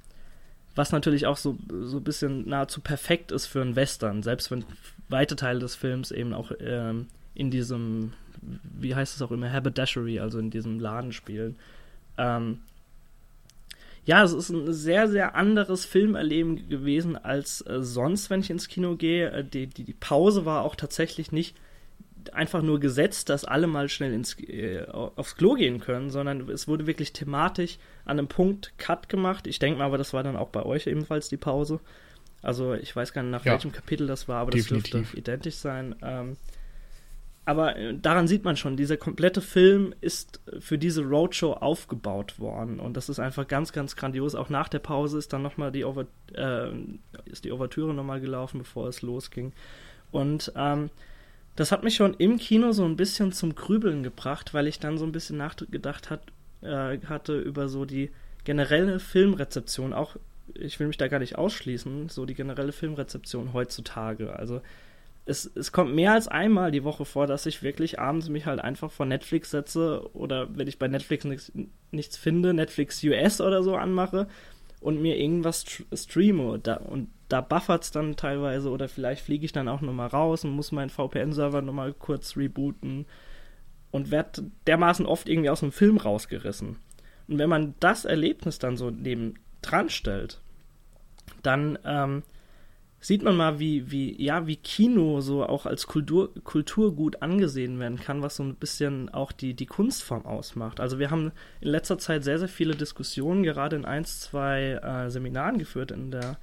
[0.75, 4.65] was natürlich auch so, so ein bisschen nahezu perfekt ist für einen Western, selbst wenn
[5.09, 10.19] weite Teile des Films eben auch ähm, in diesem, wie heißt es auch immer, Haberdashery,
[10.19, 11.57] also in diesem Laden spielen.
[12.17, 12.59] Ähm,
[14.05, 18.67] ja, es ist ein sehr, sehr anderes Filmerleben gewesen als äh, sonst, wenn ich ins
[18.67, 19.29] Kino gehe.
[19.31, 21.55] Äh, die, die, die, Pause war auch tatsächlich nicht
[22.33, 26.67] einfach nur gesetzt, dass alle mal schnell ins, äh, aufs Klo gehen können, sondern es
[26.67, 29.47] wurde wirklich thematisch an einem Punkt Cut gemacht.
[29.47, 31.79] Ich denke mal, aber das war dann auch bei euch ebenfalls die Pause.
[32.41, 34.83] Also ich weiß gar nicht, nach ja, welchem Kapitel das war, aber definitiv.
[34.83, 35.95] das dürfte identisch sein.
[36.01, 36.37] Ähm,
[37.49, 42.79] aber äh, daran sieht man schon, dieser komplette Film ist für diese Roadshow aufgebaut worden.
[42.79, 44.35] Und das ist einfach ganz, ganz grandios.
[44.35, 46.69] Auch nach der Pause ist dann nochmal die, Over äh,
[47.25, 49.53] ist die Ouvertüre nochmal gelaufen, bevor es losging.
[50.11, 50.91] Und ähm,
[51.55, 54.97] das hat mich schon im Kino so ein bisschen zum Grübeln gebracht, weil ich dann
[54.97, 56.21] so ein bisschen nachgedacht hat,
[56.61, 58.11] äh, hatte über so die
[58.43, 60.17] generelle Filmrezeption, auch
[60.55, 64.35] ich will mich da gar nicht ausschließen, so die generelle Filmrezeption heutzutage.
[64.35, 64.61] Also
[65.25, 68.59] es, es kommt mehr als einmal die Woche vor, dass ich wirklich abends mich halt
[68.59, 71.51] einfach vor Netflix setze oder wenn ich bei Netflix nichts,
[71.91, 74.27] nichts finde, Netflix US oder so anmache
[74.81, 76.59] und mir irgendwas streame.
[76.59, 80.43] Da, und da buffert es dann teilweise oder vielleicht fliege ich dann auch nochmal raus
[80.43, 83.05] und muss meinen VPN-Server nochmal kurz rebooten
[83.91, 86.77] und werde dermaßen oft irgendwie aus dem Film rausgerissen.
[87.27, 90.39] Und wenn man das Erlebnis dann so neben dran stellt,
[91.43, 92.23] dann ähm,
[92.99, 97.99] sieht man mal, wie, wie, ja, wie Kino so auch als Kultur, Kulturgut angesehen werden
[97.99, 100.79] kann, was so ein bisschen auch die, die Kunstform ausmacht.
[100.79, 105.09] Also wir haben in letzter Zeit sehr, sehr viele Diskussionen, gerade in ein, zwei äh,
[105.09, 106.37] Seminaren geführt in der,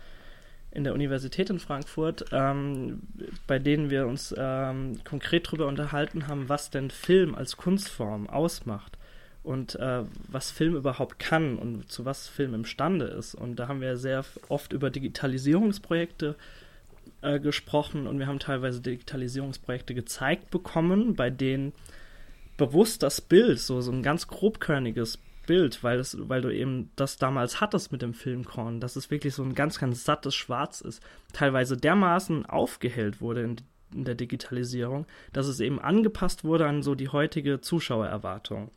[0.71, 3.03] in der Universität in Frankfurt, ähm,
[3.47, 8.97] bei denen wir uns ähm, konkret darüber unterhalten haben, was denn Film als Kunstform ausmacht
[9.47, 13.35] und äh, was Film überhaupt kann und zu was Film imstande ist.
[13.35, 16.35] Und da haben wir sehr oft über Digitalisierungsprojekte
[17.23, 21.73] äh, gesprochen und wir haben teilweise Digitalisierungsprojekte gezeigt bekommen, bei denen
[22.57, 27.17] bewusst das Bild, so, so ein ganz grobkörniges Bild, weil, es, weil du eben das
[27.17, 31.01] damals hattest mit dem Filmkorn, dass es wirklich so ein ganz, ganz sattes Schwarz ist,
[31.33, 33.57] teilweise dermaßen aufgehellt wurde in,
[33.95, 38.73] in der Digitalisierung, dass es eben angepasst wurde an so die heutige Zuschauererwartung.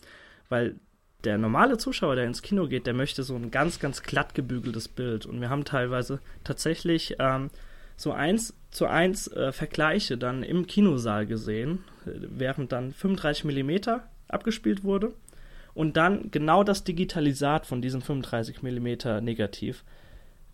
[0.49, 0.75] Weil
[1.23, 4.87] der normale Zuschauer, der ins Kino geht, der möchte so ein ganz, ganz glatt gebügeltes
[4.87, 5.25] Bild.
[5.25, 7.49] Und wir haben teilweise tatsächlich ähm,
[7.97, 13.89] so eins zu eins äh, Vergleiche dann im Kinosaal gesehen, während dann 35 mm
[14.27, 15.13] abgespielt wurde
[15.73, 19.83] und dann genau das Digitalisat von diesem 35 mm Negativ.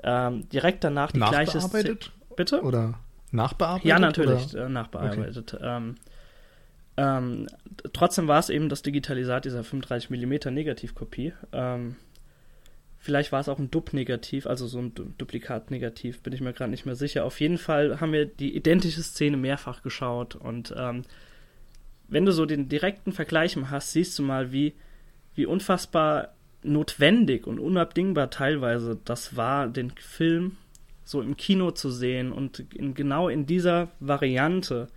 [0.04, 1.98] Ähm, direkt danach die gleiche Szene.
[2.36, 2.62] Bitte?
[2.62, 2.96] Oder
[3.32, 3.86] nachbearbeitet?
[3.90, 5.54] Ja, natürlich, äh, nachbearbeitet.
[5.54, 5.64] Okay.
[5.66, 5.96] Ähm,
[6.98, 7.48] ähm,
[7.94, 11.34] trotzdem war es eben das Digitalisat dieser 35 mm Negativkopie.
[11.52, 11.96] Ähm,
[12.98, 16.86] vielleicht war es auch ein Dub-Negativ, also so ein Duplikat-Negativ, bin ich mir gerade nicht
[16.86, 17.26] mehr sicher.
[17.26, 21.04] Auf jeden Fall haben wir die identische Szene mehrfach geschaut und ähm,
[22.08, 24.74] wenn du so den direkten Vergleich hast, siehst du mal, wie,
[25.34, 30.58] wie unfassbar notwendig und unabdingbar teilweise das war, den Film
[31.04, 34.88] so im Kino zu sehen und in, genau in dieser Variante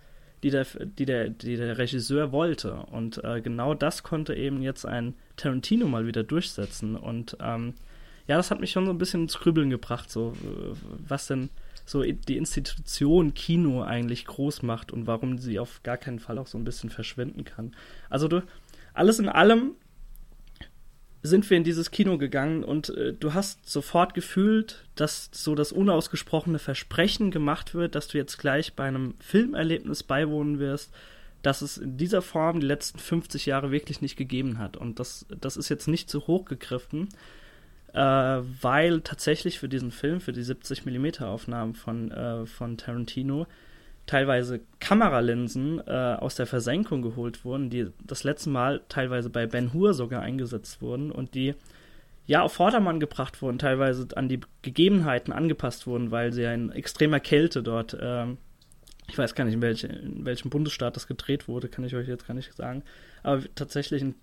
[0.43, 2.73] die der, die der, die der Regisseur wollte.
[2.91, 6.95] Und äh, genau das konnte eben jetzt ein Tarantino mal wieder durchsetzen.
[6.95, 7.73] Und ähm,
[8.27, 10.33] ja, das hat mich schon so ein bisschen ins Krübeln gebracht, so
[11.07, 11.49] was denn
[11.85, 16.45] so die Institution Kino eigentlich groß macht und warum sie auf gar keinen Fall auch
[16.45, 17.75] so ein bisschen verschwinden kann.
[18.09, 18.43] Also du,
[18.93, 19.71] alles in allem
[21.21, 25.71] sind wir in dieses Kino gegangen und äh, du hast sofort gefühlt, dass so das
[25.71, 30.93] unausgesprochene Versprechen gemacht wird, dass du jetzt gleich bei einem Filmerlebnis beiwohnen wirst,
[31.41, 34.77] dass es in dieser Form die letzten 50 Jahre wirklich nicht gegeben hat.
[34.77, 37.09] Und das, das ist jetzt nicht zu hoch gegriffen,
[37.93, 43.47] äh, weil tatsächlich für diesen Film, für die 70 mm Aufnahmen von, äh, von Tarantino,
[44.09, 49.71] teilweise Kameralinsen äh, aus der Versenkung geholt wurden, die das letzte Mal teilweise bei Ben
[49.71, 51.53] Hur sogar eingesetzt wurden und die
[52.25, 57.19] ja auf Vordermann gebracht wurden, teilweise an die Gegebenheiten angepasst wurden, weil sie in extremer
[57.19, 58.25] Kälte dort, äh,
[59.07, 62.07] ich weiß gar nicht, in, welche, in, welchem Bundesstaat das gedreht wurde, kann ich euch
[62.07, 62.81] jetzt gar nicht sagen,
[63.21, 64.15] aber tatsächlich in,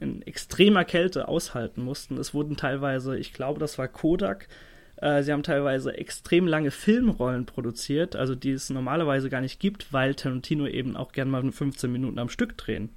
[0.00, 2.18] in extremer Kälte aushalten mussten.
[2.18, 4.48] Es wurden teilweise, ich glaube, das war Kodak,
[5.00, 9.92] äh, sie haben teilweise extrem lange Filmrollen produziert, also die es normalerweise gar nicht gibt,
[9.92, 12.90] weil Tarantino eben auch gerne mal 15 Minuten am Stück drehen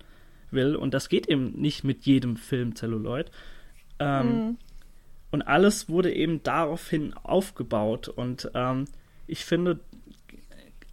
[0.49, 0.75] will.
[0.75, 3.29] Und das geht eben nicht mit jedem Film Celluloid.
[3.99, 4.57] Ähm, mhm.
[5.29, 8.07] Und alles wurde eben daraufhin aufgebaut.
[8.07, 8.85] Und ähm,
[9.27, 9.79] ich finde,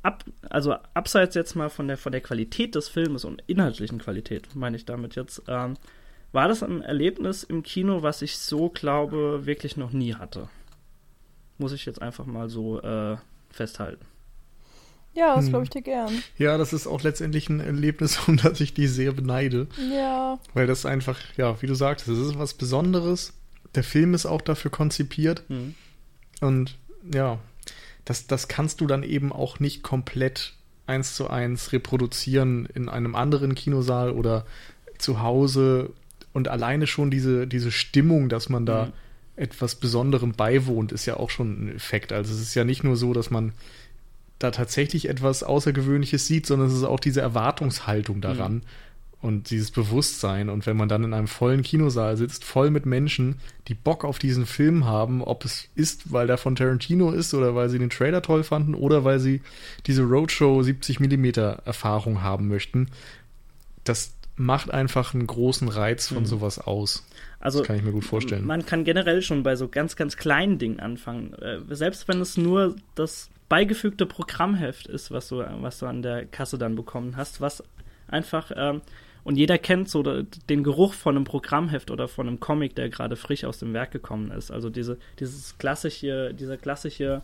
[0.03, 4.55] ab, also abseits jetzt mal von der, von der Qualität des Filmes und inhaltlichen Qualität,
[4.55, 5.79] meine ich damit jetzt, ähm,
[6.33, 10.51] war das ein Erlebnis im Kino, was ich so glaube, wirklich noch nie hatte
[11.59, 13.16] muss ich jetzt einfach mal so äh,
[13.51, 14.05] festhalten.
[15.14, 15.51] Ja, das hm.
[15.51, 16.23] glaube ich dir gern.
[16.37, 19.66] Ja, das ist auch letztendlich ein Erlebnis, um das ich die sehr beneide.
[19.92, 20.38] Ja.
[20.55, 23.33] Weil das einfach, ja, wie du sagst, das ist was Besonderes.
[23.75, 25.42] Der Film ist auch dafür konzipiert.
[25.49, 25.75] Hm.
[26.40, 26.77] Und
[27.12, 27.38] ja,
[28.05, 30.55] das, das kannst du dann eben auch nicht komplett
[30.87, 34.47] eins zu eins reproduzieren in einem anderen Kinosaal oder
[34.99, 35.90] zu Hause.
[36.33, 38.87] Und alleine schon diese, diese Stimmung, dass man da.
[38.87, 38.92] Hm
[39.38, 42.12] etwas Besonderem beiwohnt, ist ja auch schon ein Effekt.
[42.12, 43.53] Also es ist ja nicht nur so, dass man
[44.38, 48.62] da tatsächlich etwas Außergewöhnliches sieht, sondern es ist auch diese Erwartungshaltung daran mhm.
[49.20, 50.48] und dieses Bewusstsein.
[50.48, 54.18] Und wenn man dann in einem vollen Kinosaal sitzt, voll mit Menschen, die Bock auf
[54.18, 57.90] diesen Film haben, ob es ist, weil der von Tarantino ist oder weil sie den
[57.90, 59.42] Trailer toll fanden oder weil sie
[59.87, 62.88] diese Roadshow 70 Millimeter Erfahrung haben möchten,
[63.83, 66.27] das macht einfach einen großen Reiz von mhm.
[66.27, 67.07] sowas aus.
[67.40, 68.46] Also, das kann ich mir gut vorstellen.
[68.46, 71.35] Man kann generell schon bei so ganz, ganz kleinen Dingen anfangen.
[71.35, 76.27] Äh, selbst wenn es nur das beigefügte Programmheft ist, was du, was du an der
[76.27, 77.62] Kasse dann bekommen hast, was
[78.07, 78.83] einfach, ähm,
[79.24, 83.16] und jeder kennt so den Geruch von einem Programmheft oder von einem Comic, der gerade
[83.16, 84.51] frisch aus dem Werk gekommen ist.
[84.51, 87.22] Also diese, dieses klassische, dieser klassische,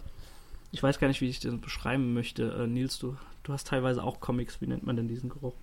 [0.70, 2.57] ich weiß gar nicht, wie ich das beschreiben möchte.
[2.61, 5.55] Äh, Nils, du, du hast teilweise auch Comics, wie nennt man denn diesen Geruch?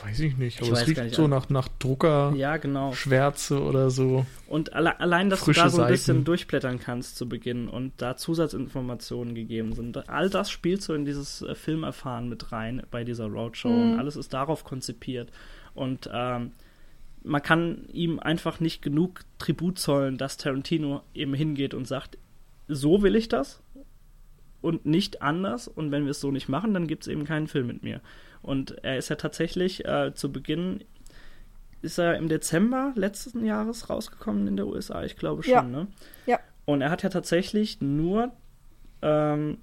[0.00, 2.92] Weiß ich nicht, aber ich es riecht nicht, so nach, nach Drucker, ja, genau.
[2.92, 4.24] Schwärze oder so.
[4.48, 5.92] Und alle, allein, dass du da so ein Seiten.
[5.92, 11.04] bisschen durchblättern kannst zu Beginn und da Zusatzinformationen gegeben sind, all das spielt so in
[11.04, 13.92] dieses äh, Filmerfahren mit rein bei dieser Roadshow mhm.
[13.92, 15.30] und alles ist darauf konzipiert.
[15.74, 16.52] Und ähm,
[17.22, 22.18] man kann ihm einfach nicht genug Tribut zollen, dass Tarantino eben hingeht und sagt,
[22.66, 23.62] so will ich das
[24.60, 27.48] und nicht anders und wenn wir es so nicht machen, dann gibt es eben keinen
[27.48, 28.00] Film mit mir.
[28.42, 30.84] Und er ist ja tatsächlich äh, zu Beginn,
[31.80, 35.62] ist er im Dezember letzten Jahres rausgekommen in der USA, ich glaube schon, ja.
[35.62, 35.86] ne?
[36.26, 36.38] Ja.
[36.64, 38.32] Und er hat ja tatsächlich nur
[39.02, 39.58] ähm,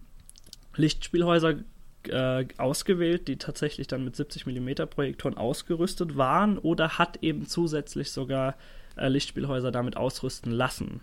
[0.75, 1.55] Lichtspielhäuser
[2.07, 8.11] äh, ausgewählt, die tatsächlich dann mit 70 mm Projektoren ausgerüstet waren oder hat eben zusätzlich
[8.11, 8.55] sogar
[8.97, 11.01] äh, Lichtspielhäuser damit ausrüsten lassen.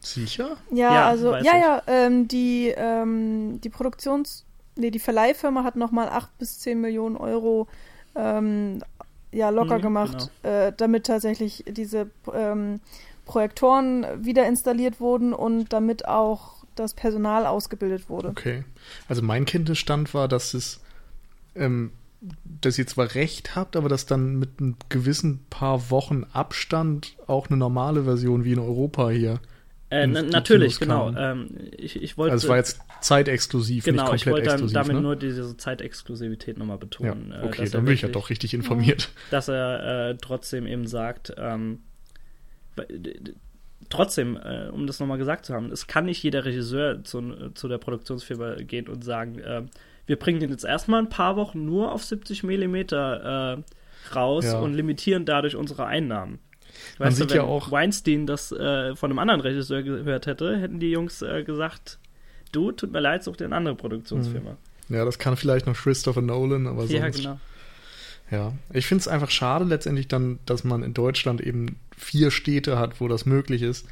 [0.00, 0.56] Sicher?
[0.70, 4.44] Ja, ja also, ja, ja, ähm, die, ähm, die Produktions-
[4.78, 7.68] nee, die Verleihfirma hat nochmal 8 bis 10 Millionen Euro
[8.14, 8.82] ähm,
[9.30, 10.54] ja, locker mhm, gemacht, genau.
[10.54, 12.80] äh, damit tatsächlich diese ähm,
[13.26, 18.28] Projektoren wieder installiert wurden und damit auch das Personal ausgebildet wurde.
[18.28, 18.64] Okay.
[19.08, 20.80] Also mein Kenntnisstand war, dass es
[21.54, 21.90] ähm,
[22.60, 27.48] dass ihr zwar recht habt, aber dass dann mit einem gewissen paar Wochen Abstand auch
[27.48, 29.40] eine normale Version wie in Europa hier
[29.90, 31.14] äh, natürlich, genau.
[31.16, 34.72] Ähm, ich, ich wollte, also es war jetzt zeitexklusiv, genau, nicht komplett exklusiv.
[34.72, 35.00] Genau, ich wollte damit ne?
[35.00, 37.30] nur diese Zeitexklusivität nochmal betonen.
[37.30, 39.10] Ja, äh, okay, dann bin ich ja doch richtig informiert.
[39.30, 41.80] Dass er äh, trotzdem eben sagt, ähm,
[43.88, 47.68] trotzdem, äh, um das nochmal gesagt zu haben, es kann nicht jeder Regisseur zu, zu
[47.68, 49.62] der Produktionsfirma gehen und sagen, äh,
[50.06, 54.58] wir bringen den jetzt erstmal ein paar Wochen nur auf 70 Millimeter äh, raus ja.
[54.58, 56.40] und limitieren dadurch unsere Einnahmen.
[56.98, 60.26] Man weißt sieht du, wenn ja auch Weinstein das äh, von einem anderen Regisseur gehört
[60.26, 61.98] hätte, hätten die Jungs äh, gesagt,
[62.52, 64.50] du, tut mir leid, such dir eine andere Produktionsfirma.
[64.50, 64.96] Hm.
[64.96, 66.92] Ja, das kann vielleicht noch Christopher Nolan, aber sonst.
[66.92, 67.40] Ja, genau.
[68.30, 72.78] Ja, ich finde es einfach schade letztendlich dann, dass man in Deutschland eben vier Städte
[72.78, 73.86] hat, wo das möglich ist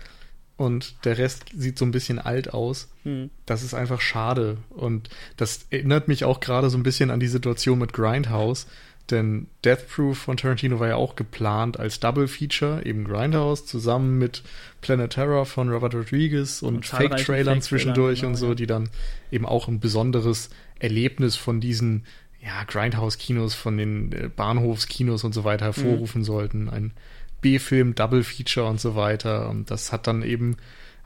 [0.57, 2.89] und der Rest sieht so ein bisschen alt aus.
[3.05, 3.31] Hm.
[3.45, 7.29] Das ist einfach schade und das erinnert mich auch gerade so ein bisschen an die
[7.29, 8.67] Situation mit Grindhouse,
[9.11, 14.19] denn Death Proof von Tarantino war ja auch geplant als Double Feature, eben Grindhouse, zusammen
[14.19, 14.43] mit
[14.81, 18.55] Planet Terror von Robert Rodriguez und, und Fake-Trailern Fake zwischendurch genau, und so, ja.
[18.55, 18.91] die dann
[19.31, 22.05] eben auch ein besonderes Erlebnis von diesen
[22.41, 26.25] ja, Grindhouse-Kinos, von den äh, Bahnhofskinos und so weiter hervorrufen mhm.
[26.25, 26.69] sollten.
[26.69, 26.93] Ein
[27.41, 29.49] B-Film, Double Feature und so weiter.
[29.49, 30.57] Und das hat dann eben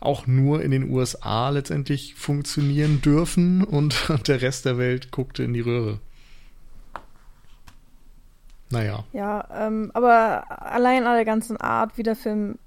[0.00, 3.94] auch nur in den USA letztendlich funktionieren dürfen und
[4.26, 6.00] der Rest der Welt guckte in die Röhre.
[8.70, 9.04] Naja.
[9.12, 12.58] Ja, ähm, aber allein an der ganzen Art, wie der Film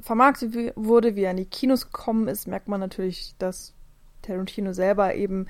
[0.00, 3.74] vermarktet wurde, wie er in die Kinos gekommen ist, merkt man natürlich, dass
[4.22, 5.46] Tarantino selber eben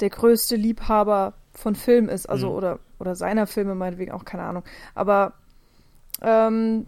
[0.00, 2.56] der größte Liebhaber von Film ist, also mhm.
[2.56, 4.64] oder, oder seiner Filme meinetwegen auch, keine Ahnung.
[4.94, 5.34] Aber
[6.20, 6.86] ähm,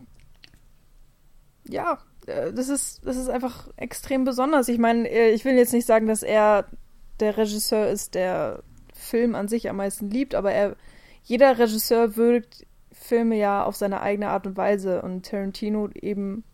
[1.68, 4.68] ja, äh, das ist, das ist einfach extrem besonders.
[4.68, 6.66] Ich meine, äh, ich will jetzt nicht sagen, dass er
[7.20, 10.76] der Regisseur ist, der Film an sich am meisten liebt, aber er
[11.26, 16.44] jeder Regisseur würdigt Filme ja auf seine eigene Art und Weise und Tarantino eben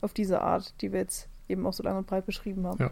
[0.00, 2.82] auf diese Art, die wir jetzt eben auch so lang und breit beschrieben haben.
[2.82, 2.90] Ja.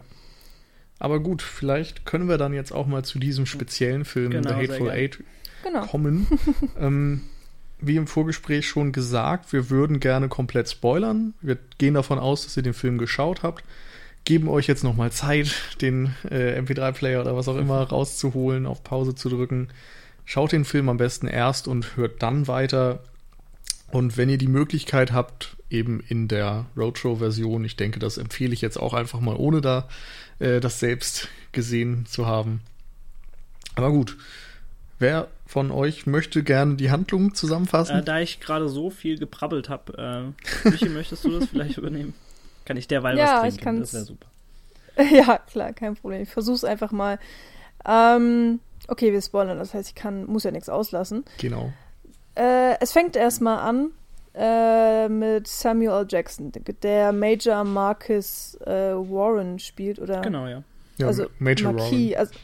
[0.99, 4.55] Aber gut, vielleicht können wir dann jetzt auch mal zu diesem speziellen Film genau, The
[4.55, 5.25] Hateful Eight
[5.63, 5.87] genau.
[5.87, 6.27] kommen.
[6.79, 7.23] ähm,
[7.81, 11.35] wie im Vorgespräch schon gesagt, wir würden gerne komplett spoilern.
[11.41, 13.65] Wir gehen davon aus, dass ihr den Film geschaut habt.
[14.25, 19.15] Geben euch jetzt nochmal Zeit, den äh, MP3-Player oder was auch immer rauszuholen, auf Pause
[19.15, 19.69] zu drücken
[20.25, 23.01] Schaut den Film am besten erst und hört dann weiter.
[23.91, 28.61] Und wenn ihr die Möglichkeit habt, eben in der Roadshow-Version, ich denke, das empfehle ich
[28.61, 29.89] jetzt auch einfach mal, ohne da
[30.39, 32.61] äh, das selbst gesehen zu haben.
[33.75, 34.17] Aber gut,
[34.99, 37.99] wer von euch möchte gerne die Handlung zusammenfassen?
[37.99, 42.15] Äh, da ich gerade so viel geprabbelt habe, äh, Michi, möchtest du das vielleicht übernehmen?
[42.65, 43.81] Kann ich derweil ja, was trinken?
[43.81, 44.27] Das wäre super.
[45.13, 46.23] ja, klar, kein Problem.
[46.23, 47.19] Ich versuch's einfach mal.
[47.87, 51.25] Ähm, okay, wir spoilern, das heißt, ich kann, muss ja nichts auslassen.
[51.39, 51.73] Genau.
[52.35, 53.91] Äh, es fängt erstmal an
[54.35, 56.07] äh, mit Samuel L.
[56.09, 60.21] Jackson, der Major Marcus äh, Warren spielt, oder?
[60.21, 60.63] Genau, ja.
[60.99, 62.19] ja also Major Marquis, Warren.
[62.19, 62.35] Also,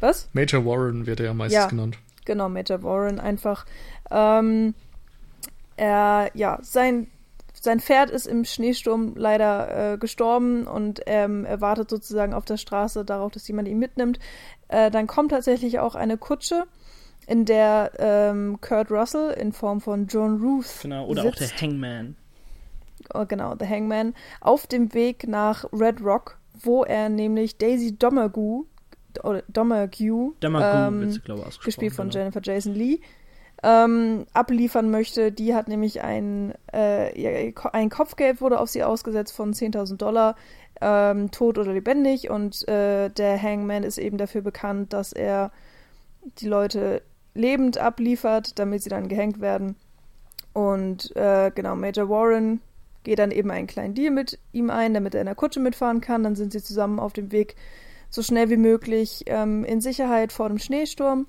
[0.00, 0.28] was?
[0.32, 1.98] Major Warren wird er ja meistens ja, genannt.
[2.24, 3.64] Genau, Major Warren einfach.
[4.10, 4.74] Ähm,
[5.76, 7.08] er, ja, sein
[7.62, 12.56] sein Pferd ist im Schneesturm leider äh, gestorben und ähm, er wartet sozusagen auf der
[12.56, 14.18] Straße darauf, dass jemand ihn mitnimmt.
[14.72, 16.64] Äh, dann kommt tatsächlich auch eine Kutsche,
[17.26, 21.42] in der ähm, Kurt Russell in Form von John Ruth genau oder sitzt.
[21.42, 22.16] auch der Hangman.
[23.14, 28.64] Oh, genau, der Hangman auf dem Weg nach Red Rock, wo er nämlich Daisy Domergue
[29.22, 32.18] oder Domergue, Domergue ähm, glaube gespielt von genau.
[32.18, 33.00] Jennifer Jason Lee,
[33.62, 35.32] ähm, abliefern möchte.
[35.32, 40.34] Die hat nämlich ein, äh, ein Kopfgeld wurde auf sie ausgesetzt von 10.000 Dollar,
[40.82, 42.28] ähm, tot oder lebendig.
[42.28, 45.52] Und äh, der Hangman ist eben dafür bekannt, dass er
[46.38, 47.02] die Leute
[47.34, 49.76] lebend abliefert, damit sie dann gehängt werden.
[50.52, 52.60] Und äh, genau, Major Warren
[53.04, 56.00] geht dann eben einen kleinen Deal mit ihm ein, damit er in der Kutsche mitfahren
[56.00, 56.22] kann.
[56.22, 57.56] Dann sind sie zusammen auf dem Weg
[58.10, 61.26] so schnell wie möglich ähm, in Sicherheit vor dem Schneesturm.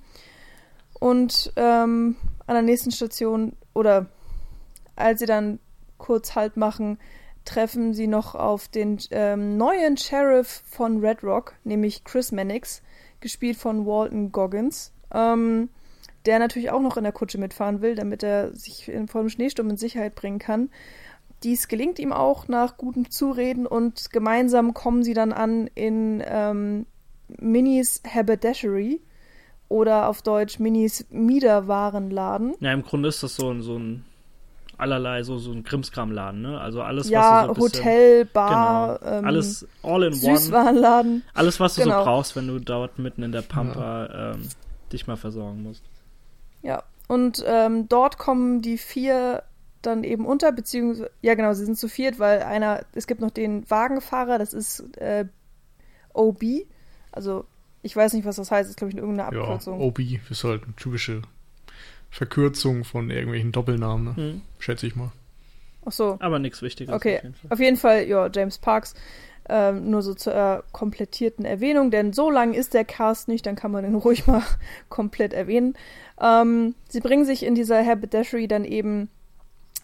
[1.00, 4.08] Und ähm, an der nächsten Station oder
[4.96, 5.60] als sie dann
[5.98, 7.00] kurz Halt machen,
[7.46, 12.82] treffen sie noch auf den ähm, neuen Sheriff von Red Rock, nämlich Chris Mannix,
[13.20, 15.70] gespielt von Walton Goggins, ähm,
[16.26, 19.70] der natürlich auch noch in der Kutsche mitfahren will, damit er sich vor dem Schneesturm
[19.70, 20.70] in Sicherheit bringen kann.
[21.44, 26.86] Dies gelingt ihm auch nach gutem Zureden und gemeinsam kommen sie dann an in ähm,
[27.28, 29.02] Minis Haberdashery
[29.68, 32.54] oder auf Deutsch Minis Miederwarenladen.
[32.62, 34.06] Ja, im Grunde ist das so, so ein
[34.84, 36.60] allerlei so, so ein Krimskramladen, ne?
[36.60, 41.12] Also alles, ja, was du so bisschen, Hotel, Bar, genau, ähm, alles all in Süßwarenladen.
[41.14, 41.22] One.
[41.34, 42.00] Alles, was du genau.
[42.00, 44.32] so brauchst, wenn du dort mitten in der Pampa ja.
[44.34, 44.48] ähm,
[44.92, 45.84] dich mal versorgen musst.
[46.62, 49.44] Ja, und ähm, dort kommen die vier
[49.82, 53.32] dann eben unter, beziehungsweise, ja genau, sie sind zu viert, weil einer, es gibt noch
[53.32, 55.26] den Wagenfahrer, das ist äh,
[56.14, 56.44] OB,
[57.12, 57.46] also
[57.84, 58.68] ich weiß nicht, was das heißt.
[58.68, 59.80] Das ist, glaube ich, irgendeine Abkürzung.
[59.80, 61.22] Ja, OB ist halt eine typische
[62.14, 64.16] Verkürzung von irgendwelchen Doppelnamen, ne?
[64.16, 64.42] hm.
[64.60, 65.12] schätze ich mal.
[65.84, 66.18] Ach so.
[66.20, 66.94] Aber nichts Wichtiges.
[66.94, 68.94] Okay, auf jeden Fall, auf jeden Fall ja, James Parks.
[69.50, 73.56] Ähm, nur so zur äh, komplettierten Erwähnung, denn so lang ist der Cast nicht, dann
[73.56, 74.44] kann man den ruhig mal
[74.90, 75.74] komplett erwähnen.
[76.22, 79.10] Ähm, sie bringen sich in dieser Haberdashery dann eben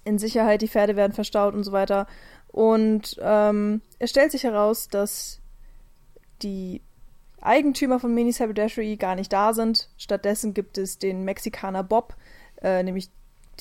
[0.06, 2.06] in Sicherheit, die Pferde werden verstaut und so weiter.
[2.48, 5.42] Und ähm, es stellt sich heraus, dass
[6.44, 6.82] die
[7.42, 9.90] Eigentümer von Minis Haberdashery gar nicht da sind.
[9.98, 12.16] Stattdessen gibt es den Mexikaner Bob,
[12.62, 13.10] äh, nämlich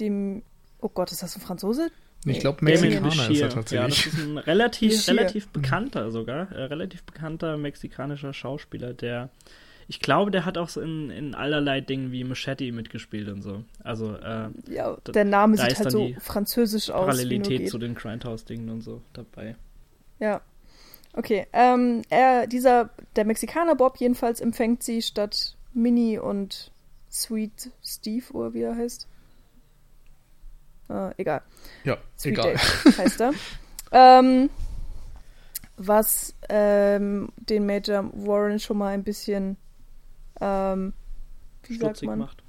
[0.01, 0.43] dem,
[0.81, 1.91] oh Gott, ist das ein Franzose?
[2.25, 4.05] Ich glaube, Mexikaner ist er tatsächlich.
[4.05, 9.31] Ja, das ist ein relativ, relativ bekannter sogar, äh, relativ bekannter mexikanischer Schauspieler, der,
[9.87, 13.63] ich glaube, der hat auch so in, in allerlei Dingen wie Machete mitgespielt und so.
[13.85, 17.07] Also, äh, ja, der Name sieht halt so französisch aus.
[17.07, 19.57] Parallelität zu den Grindhouse-Dingen und so dabei.
[20.19, 20.43] Ja,
[21.19, 26.71] Okay, ähm, er, dieser, der Mexikaner Bob jedenfalls empfängt sie statt Minnie und
[27.11, 29.09] Sweet Steve, oder wie er heißt.
[30.89, 31.43] Äh, egal.
[31.83, 32.55] Ja, Sweet egal.
[32.55, 33.33] Jake heißt er.
[33.91, 34.49] ähm,
[35.77, 39.57] was ähm, den Major Warren schon mal ein bisschen
[40.41, 40.93] ähm,
[41.65, 42.19] wie Stutzig sagt man?
[42.21, 42.45] macht.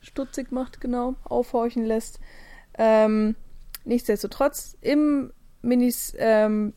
[0.00, 2.18] Stutzig macht, genau, aufhorchen lässt.
[2.76, 3.36] Ähm,
[3.84, 5.32] nichtsdestotrotz, im
[5.62, 6.72] Minis ähm,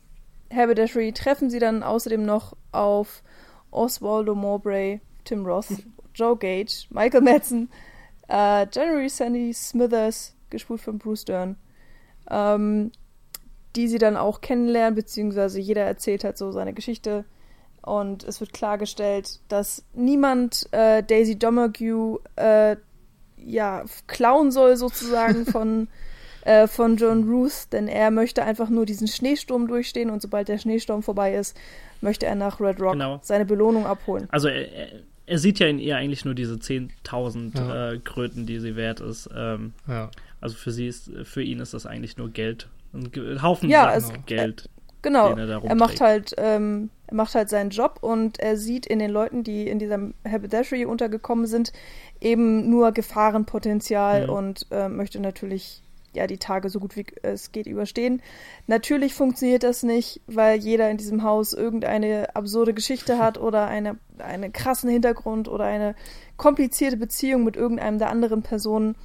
[0.54, 3.24] Haberdashery treffen sie dann außerdem noch auf
[3.72, 5.68] Oswaldo Mowbray, Tim Roth,
[6.14, 7.70] Joe Gage, Michael Madsen,
[8.30, 11.58] äh, January Sandy Smithers, gespielt von Bruce Dern,
[12.30, 12.91] ähm,
[13.76, 17.26] die sie dann auch kennenlernen, beziehungsweise jeder erzählt halt so seine Geschichte.
[17.82, 22.78] Und es wird klargestellt, dass niemand äh, Daisy Domergue äh,
[23.36, 25.89] ja, klauen soll, sozusagen, von
[26.46, 30.58] äh, von John Ruth, denn er möchte einfach nur diesen Schneesturm durchstehen und sobald der
[30.58, 31.58] Schneesturm vorbei ist,
[32.02, 33.20] möchte er nach Red Rock genau.
[33.22, 34.28] seine Belohnung abholen.
[34.30, 34.68] Also er,
[35.26, 37.91] er, sieht ja in ihr eigentlich nur diese 10.000 ja.
[37.91, 39.30] äh, Kröten, die sie wert ist.
[39.36, 40.12] Ähm, ja.
[40.41, 42.68] Also für sie ist, für ihn ist das eigentlich nur Geld.
[42.94, 44.70] Ein Haufen ja, es, Geld.
[45.02, 49.00] Genau, er, er, macht halt, ähm, er macht halt seinen Job und er sieht in
[49.00, 51.74] den Leuten, die in dieser Haberdashery untergekommen sind,
[52.22, 54.34] eben nur Gefahrenpotenzial mhm.
[54.34, 55.84] und äh, möchte natürlich
[56.14, 58.22] ja, die Tage so gut wie es geht überstehen.
[58.68, 63.97] Natürlich funktioniert das nicht, weil jeder in diesem Haus irgendeine absurde Geschichte hat oder eine,
[64.20, 65.95] einen krassen Hintergrund oder eine
[66.38, 68.95] komplizierte Beziehung mit irgendeinem der anderen Personen.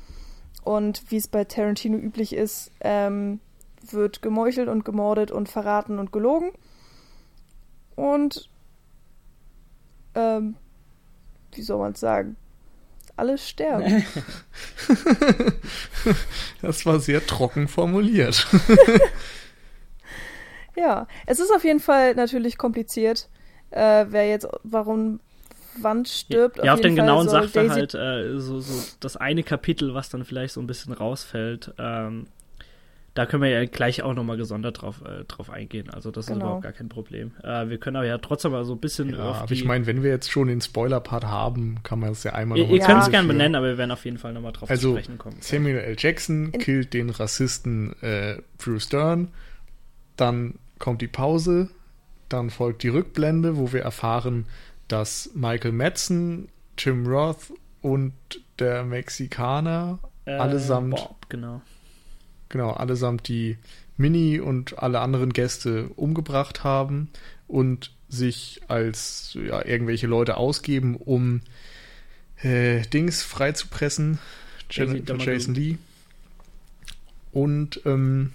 [0.65, 3.41] Und wie es bei Tarantino üblich ist, ähm,
[3.83, 6.51] wird gemeuchelt und gemordet und verraten und gelogen.
[7.97, 8.51] Und
[10.15, 10.57] ähm,
[11.53, 12.37] wie soll man es sagen?
[13.19, 14.05] Alle sterben.
[16.63, 18.47] das war sehr trocken formuliert.
[20.77, 23.29] ja, es ist auf jeden Fall natürlich kompliziert,
[23.71, 25.19] äh, wer jetzt, warum
[25.83, 26.59] wann stirbt.
[26.59, 30.25] Ja, auf, auf den Fall genauen Sachverhalt, äh, so, so das eine Kapitel, was dann
[30.25, 32.29] vielleicht so ein bisschen rausfällt, ähm,
[33.19, 35.91] da können wir ja gleich auch nochmal gesondert drauf, äh, drauf eingehen.
[35.91, 36.37] Also das genau.
[36.37, 37.33] ist überhaupt gar kein Problem.
[37.43, 40.05] Äh, wir können aber ja trotzdem mal so ein bisschen ja, aber ich meine, wenn
[40.05, 43.03] wir jetzt schon den Spoiler-Part haben, kann man es ja einmal nochmal Ihr, ihr könnt
[43.03, 45.37] es gerne benennen, aber wir werden auf jeden Fall nochmal drauf also, zu sprechen kommen.
[45.41, 45.97] Samuel L.
[45.99, 49.33] Jackson In killt den Rassisten äh, Bruce Stern.
[50.15, 51.71] Dann kommt die Pause.
[52.29, 54.47] Dann folgt die Rückblende, wo wir erfahren,
[54.87, 57.53] dass Michael Madsen, Jim Roth
[57.83, 58.13] und
[58.61, 61.63] der Mexikaner äh, allesamt Bob, genau
[62.49, 63.57] genau, allesamt die
[63.97, 67.11] Mini und alle anderen Gäste umgebracht haben
[67.47, 71.43] und sich als ja, irgendwelche Leute ausgeben, um
[72.43, 74.19] äh, Dings freizupressen,
[74.71, 75.79] Jason, Jason Lee.
[77.33, 78.33] Und ähm,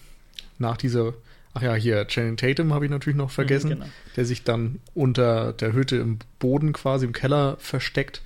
[0.60, 1.14] nach dieser,
[1.54, 3.86] ach ja, hier, Channing Tatum habe ich natürlich noch vergessen, mhm, genau.
[4.16, 8.22] der sich dann unter der Hütte im Boden quasi im Keller versteckt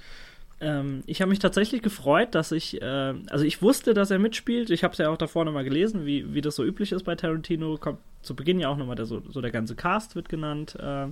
[0.59, 4.69] ähm, ich habe mich tatsächlich gefreut, dass ich, äh, also ich wusste, dass er mitspielt.
[4.69, 7.15] Ich habe es ja auch davor nochmal gelesen, wie, wie das so üblich ist bei
[7.15, 7.77] Tarantino.
[7.77, 10.75] Kommt zu Beginn ja auch nochmal der, so, so der ganze Cast wird genannt.
[10.79, 11.07] Äh,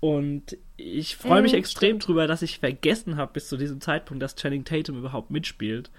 [0.00, 2.08] und ich freue mich mhm, extrem stimmt.
[2.08, 5.90] drüber, dass ich vergessen habe bis zu diesem Zeitpunkt, dass Channing Tatum überhaupt mitspielt.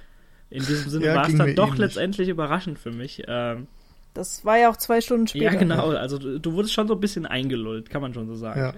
[0.50, 1.80] In diesem Sinne ja, war es dann doch ähnlich.
[1.80, 3.24] letztendlich überraschend für mich.
[3.28, 3.68] Ähm,
[4.14, 5.46] das war ja auch zwei Stunden später.
[5.46, 5.92] Ja, genau.
[5.92, 8.60] Also du, du wurdest schon so ein bisschen eingelullt, kann man schon so sagen.
[8.60, 8.74] Ja.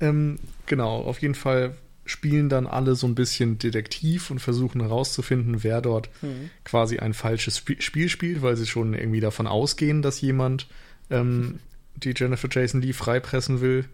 [0.00, 1.74] Ähm, genau, auf jeden Fall
[2.04, 6.50] spielen dann alle so ein bisschen Detektiv und versuchen herauszufinden, wer dort mhm.
[6.64, 10.68] quasi ein falsches Sp Spiel spielt, weil sie schon irgendwie davon ausgehen, dass jemand
[11.10, 11.58] ähm,
[11.96, 13.86] die Jennifer Jason Lee freipressen will.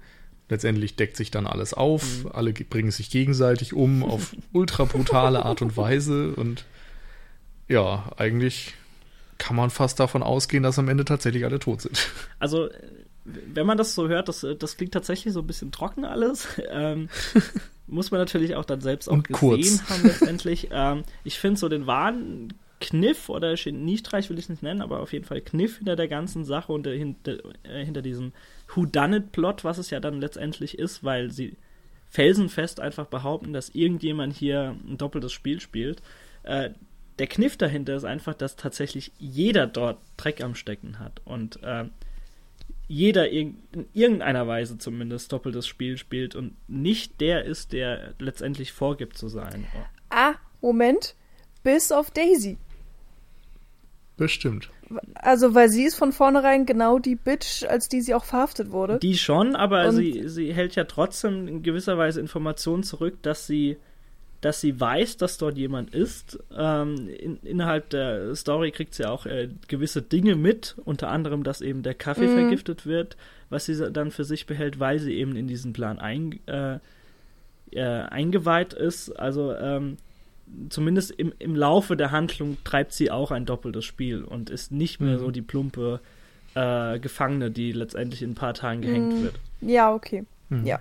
[0.48, 2.32] Letztendlich deckt sich dann alles auf, mhm.
[2.32, 6.64] alle bringen sich gegenseitig um auf ultra brutale Art und Weise und
[7.68, 8.74] ja, eigentlich
[9.38, 12.08] kann man fast davon ausgehen, dass am Ende tatsächlich alle tot sind.
[12.40, 12.68] Also
[13.24, 16.48] wenn man das so hört, das, das klingt tatsächlich so ein bisschen trocken alles.
[16.72, 17.08] Ähm,
[17.86, 19.90] muss man natürlich auch dann selbst auch Und gesehen kurz.
[19.90, 20.68] haben letztendlich.
[20.72, 25.00] ähm, ich finde so den wahren Kniff oder Geniestreich will ich es nicht nennen, aber
[25.00, 28.32] auf jeden Fall Kniff hinter der ganzen Sache und hinter, äh, hinter diesem
[28.74, 31.56] Whodunit-Plot, was es ja dann letztendlich ist, weil sie
[32.08, 36.02] felsenfest einfach behaupten, dass irgendjemand hier ein doppeltes Spiel spielt.
[36.42, 36.70] Äh,
[37.18, 41.84] der Kniff dahinter ist einfach, dass tatsächlich jeder dort Dreck am Stecken hat und äh,
[42.90, 43.56] jeder in
[43.92, 49.64] irgendeiner Weise zumindest doppeltes Spiel spielt und nicht der ist, der letztendlich vorgibt zu sein.
[50.10, 51.14] Ah, Moment.
[51.62, 52.58] Bis auf Daisy.
[54.16, 54.70] Bestimmt.
[55.14, 58.98] Also, weil sie ist von vornherein genau die Bitch, als die sie auch verhaftet wurde.
[58.98, 63.76] Die schon, aber sie, sie hält ja trotzdem in gewisser Weise Informationen zurück, dass sie
[64.40, 66.38] dass sie weiß, dass dort jemand ist.
[66.56, 71.60] Ähm, in, innerhalb der Story kriegt sie auch äh, gewisse Dinge mit, unter anderem, dass
[71.60, 72.34] eben der Kaffee mhm.
[72.34, 73.16] vergiftet wird,
[73.50, 76.78] was sie dann für sich behält, weil sie eben in diesen Plan ein, äh,
[77.72, 79.10] äh, eingeweiht ist.
[79.10, 79.98] Also ähm,
[80.70, 85.00] zumindest im, im Laufe der Handlung treibt sie auch ein doppeltes Spiel und ist nicht
[85.00, 85.20] mehr mhm.
[85.20, 86.00] so die plumpe
[86.54, 89.22] äh, Gefangene, die letztendlich in ein paar Tagen gehängt mhm.
[89.24, 89.34] wird.
[89.60, 90.24] Ja, okay.
[90.50, 90.66] Mhm.
[90.66, 90.80] Ja.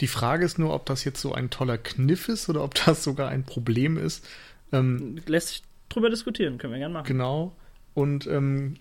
[0.00, 3.04] Die Frage ist nur, ob das jetzt so ein toller Kniff ist oder ob das
[3.04, 4.26] sogar ein Problem ist.
[4.72, 7.06] Ähm, Lässt sich drüber diskutieren, können wir gerne machen.
[7.06, 7.54] Genau.
[7.94, 8.76] Und ähm,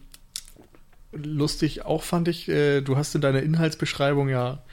[1.11, 4.63] lustig auch fand ich, äh, du hast in deiner Inhaltsbeschreibung ja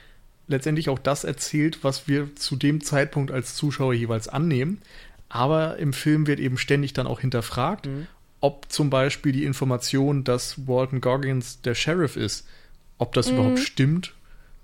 [0.47, 4.81] letztendlich auch das erzählt, was wir zu dem Zeitpunkt als Zuschauer jeweils annehmen.
[5.29, 8.07] Aber im Film wird eben ständig dann auch hinterfragt, mhm.
[8.39, 12.47] ob zum Beispiel die Information, dass Walton Goggins der Sheriff ist,
[12.97, 13.37] ob das mhm.
[13.37, 14.13] überhaupt stimmt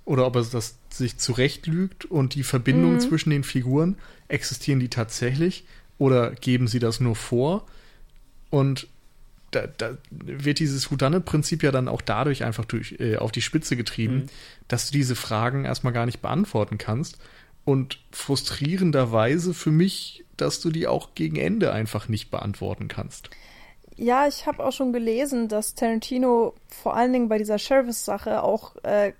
[0.05, 2.99] oder ob er das sich zurechtlügt und die Verbindung mhm.
[2.99, 3.97] zwischen den Figuren,
[4.27, 5.65] existieren die tatsächlich
[5.97, 7.65] oder geben sie das nur vor?
[8.49, 8.87] Und
[9.51, 13.77] da, da wird dieses Houdanet-Prinzip ja dann auch dadurch einfach durch, äh, auf die Spitze
[13.77, 14.29] getrieben, mhm.
[14.67, 17.17] dass du diese Fragen erstmal gar nicht beantworten kannst.
[17.65, 23.29] Und frustrierenderweise für mich, dass du die auch gegen Ende einfach nicht beantworten kannst.
[23.95, 28.75] Ja, ich habe auch schon gelesen, dass Tarantino vor allen Dingen bei dieser Sheriff-Sache auch
[28.83, 29.13] äh,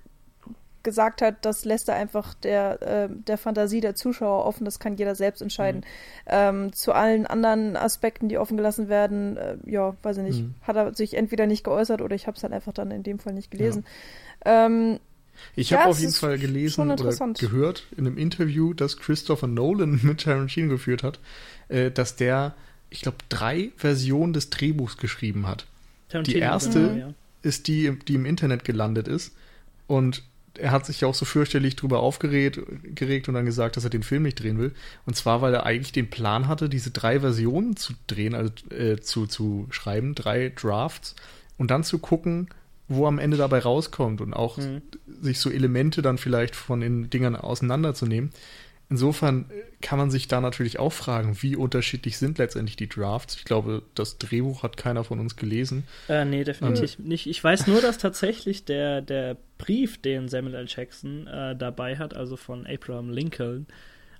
[0.84, 4.96] gesagt hat, das lässt er einfach der, äh, der Fantasie der Zuschauer offen, das kann
[4.96, 5.80] jeder selbst entscheiden.
[5.80, 5.84] Mhm.
[6.26, 10.54] Ähm, zu allen anderen Aspekten, die offen gelassen werden, äh, ja, weiß ich nicht, mhm.
[10.62, 13.18] hat er sich entweder nicht geäußert oder ich habe es halt einfach dann in dem
[13.18, 13.84] Fall nicht gelesen.
[14.44, 14.66] Ja.
[14.66, 15.00] Ähm,
[15.56, 20.00] ich ja, habe auf jeden Fall gelesen oder gehört in einem Interview, das Christopher Nolan
[20.02, 21.18] mit Tarantino geführt hat,
[21.68, 22.54] äh, dass der,
[22.90, 25.66] ich glaube, drei Versionen des Drehbuchs geschrieben hat.
[26.08, 27.14] Tarantino, die erste genau, ja.
[27.42, 29.34] ist die, die im Internet gelandet ist.
[29.86, 30.22] Und
[30.58, 32.60] er hat sich ja auch so fürchterlich drüber aufgeregt
[32.94, 34.72] geregt und dann gesagt, dass er den Film nicht drehen will.
[35.06, 39.00] Und zwar, weil er eigentlich den Plan hatte, diese drei Versionen zu drehen, also äh,
[39.00, 41.14] zu, zu schreiben, drei Drafts,
[41.56, 42.48] und dann zu gucken,
[42.88, 44.82] wo am Ende dabei rauskommt und auch mhm.
[45.22, 48.30] sich so Elemente dann vielleicht von den Dingern auseinanderzunehmen.
[48.90, 53.36] Insofern kann man sich da natürlich auch fragen, wie unterschiedlich sind letztendlich die Drafts.
[53.36, 55.84] Ich glaube, das Drehbuch hat keiner von uns gelesen.
[56.08, 57.06] Äh, nee, definitiv ähm.
[57.06, 57.26] nicht.
[57.26, 60.66] Ich weiß nur, dass tatsächlich der, der Brief, den Samuel L.
[60.68, 63.66] Jackson äh, dabei hat, also von Abraham Lincoln,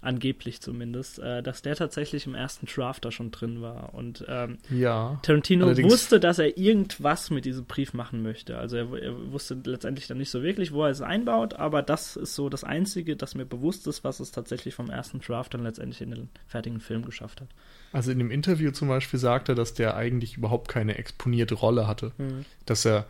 [0.05, 3.94] angeblich zumindest, äh, dass der tatsächlich im ersten Draft da schon drin war.
[3.94, 8.59] Und ähm, ja, Tarantino wusste, dass er irgendwas mit diesem Brief machen möchte.
[8.59, 12.16] Also er, er, wusste letztendlich dann nicht so wirklich, wo er es einbaut, aber das
[12.16, 15.62] ist so das Einzige, das mir bewusst ist, was es tatsächlich vom ersten Draft dann
[15.62, 17.48] letztendlich in den fertigen Film geschafft hat.
[17.92, 21.86] Also in dem Interview zum Beispiel sagte er, dass der eigentlich überhaupt keine exponierte Rolle
[21.86, 22.12] hatte.
[22.18, 22.44] Mhm.
[22.66, 23.07] Dass er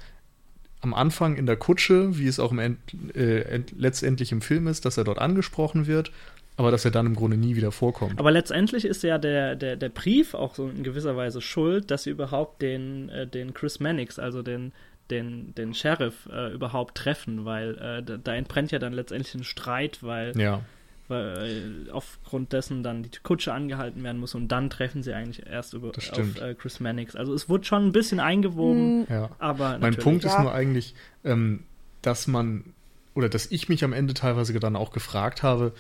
[0.85, 2.79] am Anfang in der Kutsche, wie es auch im End,
[3.17, 6.13] äh, letztendlich im Film ist, dass er dort angesprochen wird
[6.57, 8.19] aber dass er dann im Grunde nie wieder vorkommt.
[8.19, 12.05] Aber letztendlich ist ja der, der, der Brief auch so in gewisser Weise schuld, dass
[12.05, 14.73] sie überhaupt den, äh, den Chris Mannix, also den,
[15.11, 19.43] den, den Sheriff, äh, überhaupt treffen, weil äh, da, da, entbrennt ja dann letztendlich ein
[19.43, 20.61] Streit, weil, ja.
[21.09, 25.45] weil äh, aufgrund dessen dann die Kutsche angehalten werden muss und dann treffen sie eigentlich
[25.45, 27.17] erst über, auf äh, Chris Mannix.
[27.17, 29.07] Also es wurde schon ein bisschen eingewoben, mhm.
[29.11, 29.31] ja.
[29.41, 30.31] aber Mein Punkt ja.
[30.31, 30.95] ist nur eigentlich,
[31.25, 31.65] ähm,
[32.01, 32.75] dass man
[33.15, 35.73] oder dass ich mich am Ende teilweise dann auch gefragt habe,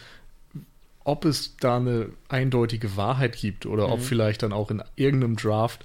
[1.04, 3.92] ob es da eine eindeutige Wahrheit gibt oder mhm.
[3.92, 5.84] ob vielleicht dann auch in irgendeinem Draft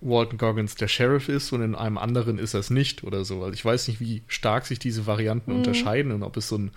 [0.00, 3.42] Walton Goggins der Sheriff ist und in einem anderen ist er es nicht oder so.
[3.42, 5.58] Also ich weiß nicht, wie stark sich diese Varianten mhm.
[5.58, 6.72] unterscheiden und ob es so, ein,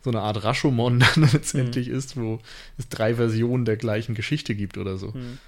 [0.00, 1.94] so eine Art Rashomon dann letztendlich mhm.
[1.94, 2.38] ist, wo
[2.78, 5.08] es drei Versionen der gleichen Geschichte gibt oder so.
[5.08, 5.38] Mhm.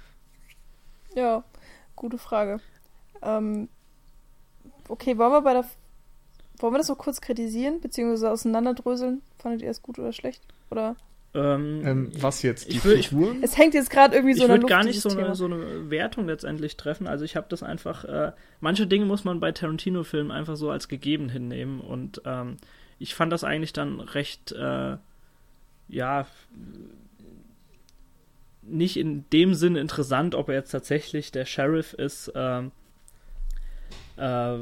[1.15, 1.43] Ja,
[1.95, 2.59] gute Frage.
[3.21, 3.69] Ähm,
[4.89, 5.65] okay, wollen wir bei der
[6.57, 9.21] wollen wir das so kurz kritisieren, beziehungsweise auseinanderdröseln?
[9.39, 10.41] Fandet ihr es gut oder schlecht?
[10.69, 10.95] Oder?
[11.35, 12.71] Ähm, ähm, was jetzt?
[12.71, 15.35] Die ich will, Es hängt jetzt gerade irgendwie so Ich würde gar nicht so eine,
[15.35, 17.07] so eine, Wertung letztendlich treffen.
[17.07, 18.05] Also ich habe das einfach.
[18.05, 18.31] Äh,
[18.61, 21.81] manche Dinge muss man bei Tarantino-Filmen einfach so als gegeben hinnehmen.
[21.81, 22.55] Und ähm,
[22.99, 24.53] ich fand das eigentlich dann recht.
[24.53, 24.97] Äh,
[25.89, 26.25] ja.
[28.61, 32.31] Nicht in dem Sinne interessant, ob er jetzt tatsächlich der Sheriff ist.
[32.33, 32.71] Ähm,
[34.17, 34.57] äh,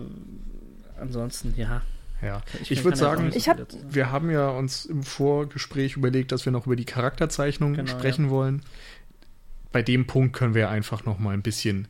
[1.00, 1.84] ansonsten, ja,
[2.24, 3.60] ja, ich, ich würde sagen, ich hab,
[3.90, 8.26] wir haben ja uns im Vorgespräch überlegt, dass wir noch über die Charakterzeichnung genau, sprechen
[8.26, 8.32] ja.
[8.32, 8.62] wollen.
[9.72, 11.88] Bei dem Punkt können wir einfach noch mal ein bisschen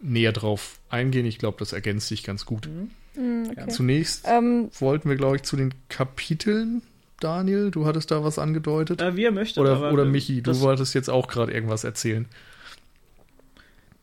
[0.00, 1.26] näher drauf eingehen.
[1.26, 2.68] Ich glaube, das ergänzt sich ganz gut.
[2.68, 2.90] Mhm.
[3.22, 3.68] mhm okay.
[3.68, 6.82] Zunächst ähm, wollten wir, glaube ich, zu den Kapiteln
[7.20, 9.00] Daniel, du hattest da was angedeutet.
[9.00, 9.60] Äh, wie er möchte.
[9.60, 12.26] Oder, oder Michi, du wolltest jetzt auch gerade irgendwas erzählen.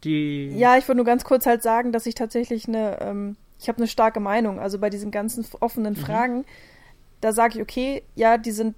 [0.04, 3.70] Die ja, ich wollte nur ganz kurz halt sagen, dass ich tatsächlich eine ähm, ich
[3.70, 4.60] habe eine starke Meinung.
[4.60, 5.98] Also bei diesen ganzen offenen mhm.
[5.98, 6.46] Fragen,
[7.22, 8.76] da sage ich, okay, ja, die sind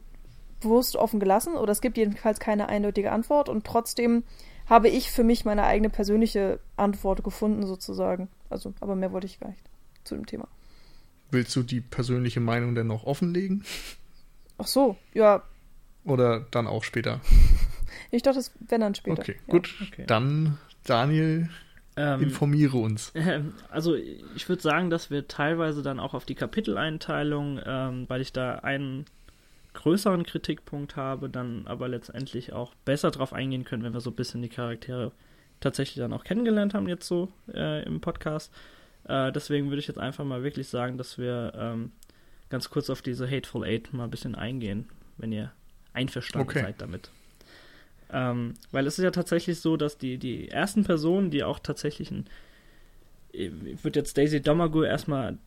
[0.62, 4.24] bewusst offen gelassen oder es gibt jedenfalls keine eindeutige Antwort und trotzdem
[4.68, 8.30] habe ich für mich meine eigene persönliche Antwort gefunden, sozusagen.
[8.50, 9.64] Also, aber mehr wollte ich gar nicht
[10.04, 10.48] zu dem Thema.
[11.32, 13.64] Willst du die persönliche Meinung denn noch offenlegen?
[14.60, 15.44] Ach so, ja.
[16.04, 17.22] Oder dann auch später?
[18.12, 19.22] ich dachte, das wäre dann später.
[19.22, 19.52] Okay, ja.
[19.52, 19.74] gut.
[19.92, 20.06] Okay.
[20.06, 21.50] Dann, Daniel,
[21.98, 23.12] ähm, Informiere uns.
[23.12, 28.22] Äh, also ich würde sagen, dass wir teilweise dann auch auf die Kapiteleinteilung, ähm, weil
[28.22, 29.06] ich da einen
[29.74, 34.16] größeren Kritikpunkt habe, dann aber letztendlich auch besser drauf eingehen können, wenn wir so ein
[34.16, 35.12] bisschen die Charaktere
[35.60, 38.54] tatsächlich dann auch kennengelernt haben jetzt so äh, im Podcast.
[39.06, 41.92] Äh, deswegen würde ich jetzt einfach mal wirklich sagen, dass wir ähm,
[42.50, 45.52] ganz kurz auf diese Hateful Eight mal ein bisschen eingehen, wenn ihr
[45.94, 46.62] einverstanden okay.
[46.62, 47.12] seid damit.
[48.12, 52.12] Ähm, weil es ist ja tatsächlich so, dass die, die ersten Personen, die auch tatsächlich
[52.12, 52.26] ein.
[53.32, 55.38] Ich würde jetzt Daisy Domergue erstmal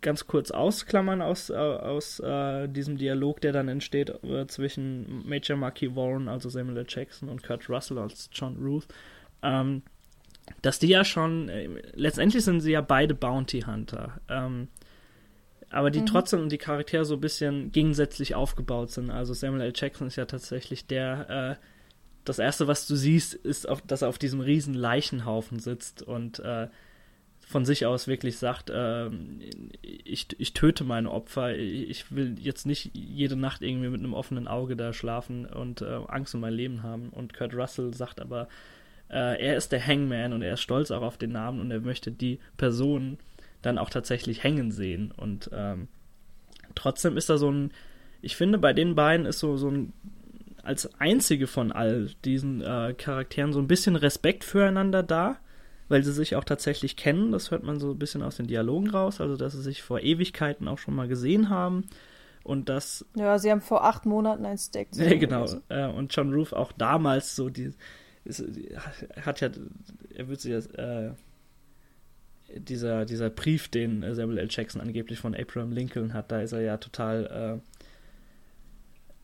[0.00, 5.56] ganz kurz ausklammern aus, äh, aus äh, diesem Dialog, der dann entsteht äh, zwischen Major
[5.56, 6.86] Marquis Warren, also Samuel L.
[6.88, 8.86] Jackson, und Kurt Russell als John Ruth.
[9.42, 9.82] Ähm,
[10.62, 14.20] dass die ja schon, äh, letztendlich sind sie ja beide Bounty Hunter.
[14.28, 14.68] Ähm,
[15.70, 16.06] aber die mhm.
[16.06, 19.10] trotzdem die Charaktere so ein bisschen gegensätzlich aufgebaut sind.
[19.10, 19.72] Also Samuel L.
[19.74, 21.64] Jackson ist ja tatsächlich der, äh,
[22.24, 26.38] das erste, was du siehst, ist, auf, dass er auf diesem riesen Leichenhaufen sitzt und
[26.40, 26.68] äh,
[27.46, 29.08] von sich aus wirklich sagt, äh,
[29.82, 34.48] ich, ich töte meine Opfer, ich will jetzt nicht jede Nacht irgendwie mit einem offenen
[34.48, 37.10] Auge da schlafen und äh, Angst um mein Leben haben.
[37.10, 38.48] Und Kurt Russell sagt aber,
[39.08, 41.80] äh, er ist der Hangman und er ist stolz auch auf den Namen und er
[41.80, 43.18] möchte die Person
[43.66, 45.12] dann auch tatsächlich hängen sehen.
[45.16, 45.88] Und ähm,
[46.74, 47.72] trotzdem ist da so ein,
[48.22, 49.92] ich finde, bei den beiden ist so, so ein,
[50.62, 55.38] als einzige von all diesen äh, Charakteren so ein bisschen Respekt füreinander da.
[55.88, 57.32] weil sie sich auch tatsächlich kennen.
[57.32, 60.00] Das hört man so ein bisschen aus den Dialogen raus, also dass sie sich vor
[60.00, 61.84] Ewigkeiten auch schon mal gesehen haben.
[62.42, 63.04] Und das.
[63.16, 65.46] Ja, sie haben vor acht Monaten ein Steak Ja, genau.
[65.68, 67.72] Äh, und John Roof auch damals so die.
[68.24, 68.44] Ist,
[69.20, 69.50] hat ja.
[70.14, 70.74] Er wird sich jetzt.
[70.76, 71.10] Äh,
[72.54, 74.48] dieser, dieser Brief, den Samuel L.
[74.50, 77.60] Jackson angeblich von Abraham Lincoln hat, da ist er ja total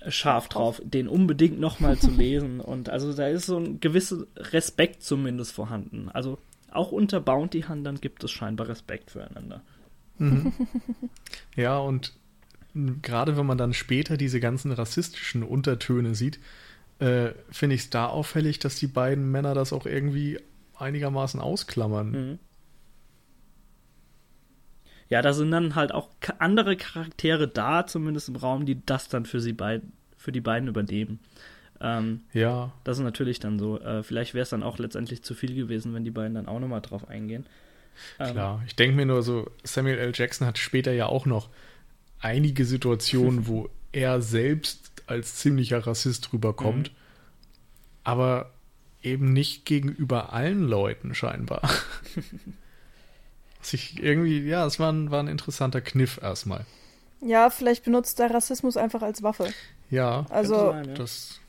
[0.00, 2.60] äh, scharf drauf, den unbedingt nochmal zu lesen.
[2.60, 6.08] Und also da ist so ein gewisser Respekt zumindest vorhanden.
[6.08, 6.38] Also
[6.70, 9.62] auch unter Bounty-Huntern gibt es scheinbar Respekt füreinander.
[10.18, 10.52] Mhm.
[11.54, 12.14] Ja, und
[13.02, 16.40] gerade wenn man dann später diese ganzen rassistischen Untertöne sieht,
[16.98, 20.38] äh, finde ich es da auffällig, dass die beiden Männer das auch irgendwie
[20.78, 22.10] einigermaßen ausklammern.
[22.10, 22.38] Mhm.
[25.12, 26.08] Ja, da sind dann halt auch
[26.38, 30.68] andere Charaktere da, zumindest im Raum, die das dann für sie beiden, für die beiden
[30.68, 31.20] übernehmen.
[31.82, 32.72] Ähm, ja.
[32.84, 33.78] Das ist natürlich dann so.
[33.78, 36.58] Äh, vielleicht wäre es dann auch letztendlich zu viel gewesen, wenn die beiden dann auch
[36.58, 37.44] nochmal drauf eingehen.
[38.18, 40.12] Ähm, Klar, ich denke mir nur so, Samuel L.
[40.14, 41.50] Jackson hat später ja auch noch
[42.18, 46.96] einige Situationen, wo er selbst als ziemlicher Rassist rüberkommt, mhm.
[48.02, 48.54] aber
[49.02, 51.68] eben nicht gegenüber allen Leuten scheinbar.
[53.62, 56.66] Was ich irgendwie, ja, es war ein, war ein interessanter Kniff erstmal.
[57.20, 59.48] Ja, vielleicht benutzt er Rassismus einfach als Waffe.
[59.88, 60.94] Ja, also sein, ja.
[60.94, 61.40] Das,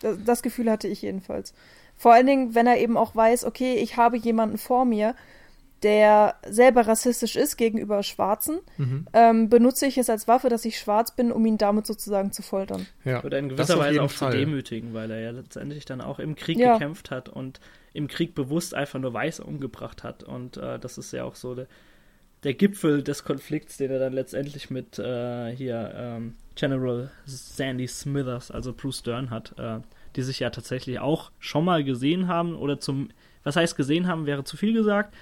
[0.00, 1.54] das, das Gefühl hatte ich jedenfalls.
[1.96, 5.14] Vor allen Dingen, wenn er eben auch weiß, okay, ich habe jemanden vor mir,
[5.84, 9.06] der selber rassistisch ist gegenüber Schwarzen, mhm.
[9.12, 12.42] ähm, benutze ich es als Waffe, dass ich schwarz bin, um ihn damit sozusagen zu
[12.42, 12.86] foltern.
[13.04, 14.32] Ja, Oder in gewisser Weise auch Fall.
[14.32, 16.72] zu demütigen, weil er ja letztendlich dann auch im Krieg ja.
[16.72, 17.60] gekämpft hat und
[17.94, 20.24] im Krieg bewusst einfach nur Weiße umgebracht hat.
[20.24, 21.66] Und äh, das ist ja auch so der,
[22.42, 28.50] der, Gipfel des Konflikts, den er dann letztendlich mit äh, hier ähm, General Sandy Smithers,
[28.50, 29.78] also Bruce Dern hat, äh,
[30.16, 33.10] die sich ja tatsächlich auch schon mal gesehen haben oder zum,
[33.44, 35.14] was heißt gesehen haben, wäre zu viel gesagt,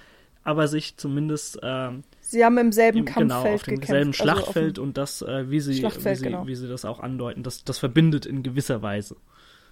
[0.43, 4.11] aber sich zumindest ähm, Sie haben im selben im, Kampffeld genau, auf dem gekämpft, selben
[4.11, 6.47] also Schlachtfeld also und das, äh, wie, sie, wie, sie, genau.
[6.47, 9.17] wie sie das auch andeuten, das, das verbindet in gewisser Weise.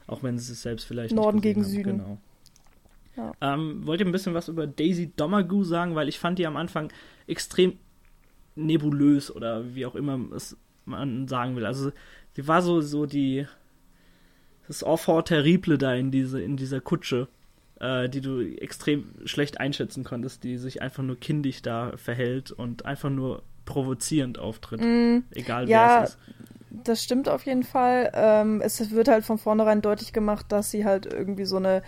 [0.06, 1.70] Auch wenn sie es selbst vielleicht Norden gegen haben.
[1.70, 1.98] Süden.
[1.98, 2.18] Genau.
[3.16, 3.32] Ja.
[3.40, 6.56] Ähm, wollt ihr ein bisschen was über Daisy Domergue sagen, weil ich fand die am
[6.56, 6.92] Anfang
[7.26, 7.78] extrem
[8.54, 11.66] nebulös oder wie auch immer es man sagen will.
[11.66, 11.92] Also
[12.32, 13.46] sie war so, so die
[14.66, 17.28] das Enfant terrible da in, diese, in dieser Kutsche
[17.80, 22.84] äh, die du extrem schlecht einschätzen konntest, die sich einfach nur kindisch da verhält und
[22.84, 24.80] einfach nur provozierend auftritt.
[24.80, 26.18] Mm, egal ja, wer es ist.
[26.70, 28.12] Das stimmt auf jeden Fall.
[28.14, 31.82] Ähm, es wird halt von vornherein deutlich gemacht, dass sie halt irgendwie so eine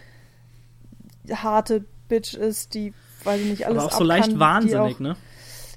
[1.31, 2.93] harte Bitch ist, die,
[3.25, 5.17] weiß ich nicht, alles Aber auch so leicht wahnsinnig, auch, ne?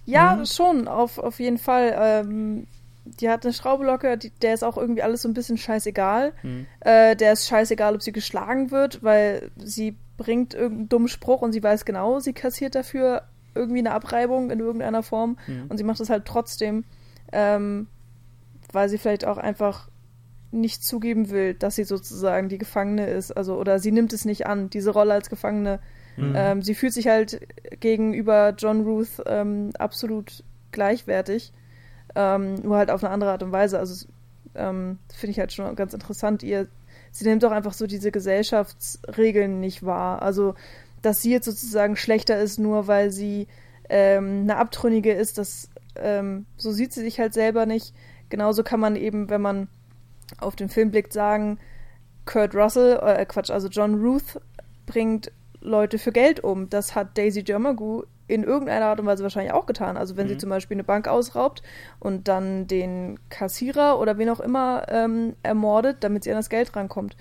[0.05, 0.45] Ja, mhm.
[0.45, 1.95] schon, auf, auf jeden Fall.
[1.97, 2.67] Ähm,
[3.05, 6.33] die hat eine Schraube locker, die, der ist auch irgendwie alles so ein bisschen scheißegal.
[6.41, 6.65] Mhm.
[6.79, 11.51] Äh, der ist scheißegal, ob sie geschlagen wird, weil sie bringt irgendeinen dummen Spruch und
[11.51, 13.23] sie weiß genau, sie kassiert dafür
[13.53, 15.65] irgendwie eine Abreibung in irgendeiner Form mhm.
[15.69, 16.83] und sie macht es halt trotzdem,
[17.31, 17.87] ähm,
[18.71, 19.87] weil sie vielleicht auch einfach
[20.51, 24.47] nicht zugeben will, dass sie sozusagen die Gefangene ist, also oder sie nimmt es nicht
[24.47, 25.79] an, diese Rolle als Gefangene.
[26.17, 26.33] Mhm.
[26.35, 27.41] Ähm, sie fühlt sich halt
[27.79, 31.51] gegenüber John Ruth ähm, absolut gleichwertig,
[32.15, 33.79] ähm, nur halt auf eine andere Art und Weise.
[33.79, 34.05] Also
[34.55, 36.41] ähm, finde ich halt schon ganz interessant.
[36.43, 36.67] Ihr
[37.11, 40.21] sie nimmt doch einfach so diese Gesellschaftsregeln nicht wahr.
[40.21, 40.55] Also,
[41.01, 43.47] dass sie jetzt sozusagen schlechter ist, nur weil sie
[43.89, 47.93] ähm, eine Abtrünnige ist, das ähm, so sieht sie sich halt selber nicht.
[48.29, 49.67] Genauso kann man eben, wenn man
[50.39, 51.59] auf den Film blickt, sagen,
[52.25, 54.39] Kurt Russell, äh, Quatsch, also John Ruth
[54.85, 56.69] bringt Leute für Geld um.
[56.69, 59.97] Das hat Daisy Jermagu in irgendeiner Art und Weise wahrscheinlich auch getan.
[59.97, 60.31] Also wenn mhm.
[60.31, 61.61] sie zum Beispiel eine Bank ausraubt
[61.99, 66.75] und dann den Kassierer oder wen auch immer ähm, ermordet, damit sie an das Geld
[66.75, 67.15] rankommt.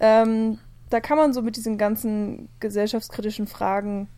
[0.00, 4.08] Ähm, da kann man so mit diesen ganzen gesellschaftskritischen Fragen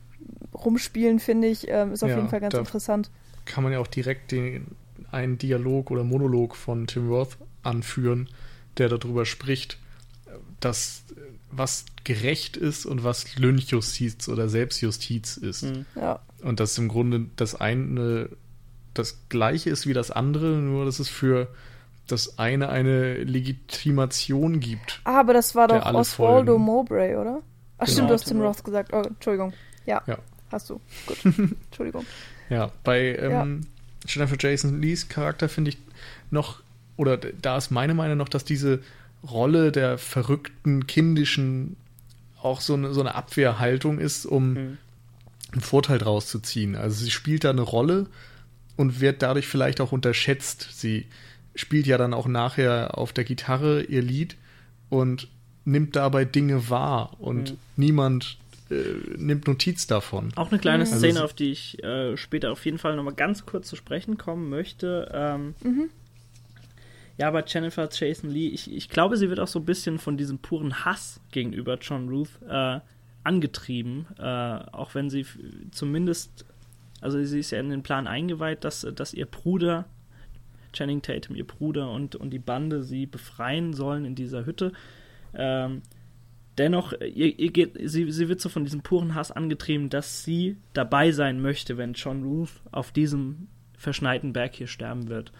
[0.55, 1.66] rumspielen, finde ich.
[1.68, 3.11] Ähm, ist auf ja, jeden Fall ganz interessant.
[3.45, 4.76] Kann man ja auch direkt den,
[5.11, 7.39] einen Dialog oder Monolog von Tim Roth
[7.69, 8.29] anführen,
[8.79, 9.79] der darüber spricht,
[10.61, 11.05] dass
[11.51, 15.62] was gerecht ist und was Lynchjustiz oder Selbstjustiz ist.
[15.62, 15.87] Mhm.
[15.95, 16.21] Ja.
[16.43, 18.31] Und dass im Grunde das eine
[18.95, 21.49] das gleiche ist wie das andere, nur dass es für
[22.07, 25.01] das eine eine Legitimation gibt.
[25.05, 26.64] Ah, aber das war doch Oswaldo folgen.
[26.64, 27.43] Mowbray, oder?
[27.79, 27.93] Ach genau.
[27.93, 28.93] stimmt, du hast Tim Roth gesagt.
[28.93, 29.53] Oh, Entschuldigung.
[29.87, 30.19] Ja, ja.
[30.51, 30.81] hast du.
[31.07, 31.19] Gut.
[31.25, 32.05] Entschuldigung.
[32.51, 33.47] Ja, bei ähm, ja.
[34.07, 35.79] Jennifer Jason Lees Charakter finde ich
[36.31, 36.61] noch,
[36.99, 38.81] oder da ist meine Meinung noch, dass diese
[39.27, 41.77] Rolle der verrückten, kindischen
[42.43, 44.79] auch so eine, so eine Abwehrhaltung ist, um mhm.
[45.53, 46.77] einen Vorteil draus zu ziehen.
[46.77, 48.07] Also sie spielt da eine Rolle
[48.77, 50.69] und wird dadurch vielleicht auch unterschätzt.
[50.73, 51.07] Sie
[51.55, 54.37] spielt ja dann auch nachher auf der Gitarre ihr Lied
[54.89, 55.29] und
[55.65, 57.59] nimmt dabei Dinge wahr und mhm.
[57.77, 58.39] niemand
[58.71, 58.75] äh,
[59.17, 60.33] nimmt Notiz davon.
[60.37, 63.47] Auch eine kleine also Szene, auf die ich äh, später auf jeden Fall nochmal ganz
[63.47, 65.11] kurz zu sprechen kommen möchte.
[65.13, 65.91] Ähm, mhm.
[67.19, 70.16] Ja, aber Jennifer Jason Lee, ich, ich glaube, sie wird auch so ein bisschen von
[70.16, 72.79] diesem puren Hass gegenüber John Ruth äh,
[73.25, 75.27] angetrieben, äh, auch wenn sie
[75.73, 76.47] zumindest,
[77.01, 79.87] also sie ist ja in den Plan eingeweiht, dass, dass ihr Bruder,
[80.73, 84.73] Channing Tatum, ihr Bruder und, und die Bande sie befreien sollen in dieser Hütte.
[85.35, 85.83] Ähm,
[86.57, 90.57] dennoch, ihr, ihr geht, sie, sie wird so von diesem puren Hass angetrieben, dass sie
[90.73, 95.33] dabei sein möchte, wenn John Ruth auf diesem verschneiten Berg hier sterben wird.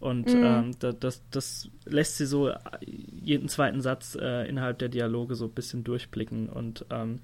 [0.00, 0.44] Und mhm.
[0.44, 2.50] ähm, das, das, das, lässt sie so
[2.82, 6.48] jeden zweiten Satz äh, innerhalb der Dialoge so ein bisschen durchblicken.
[6.48, 7.20] Und ähm,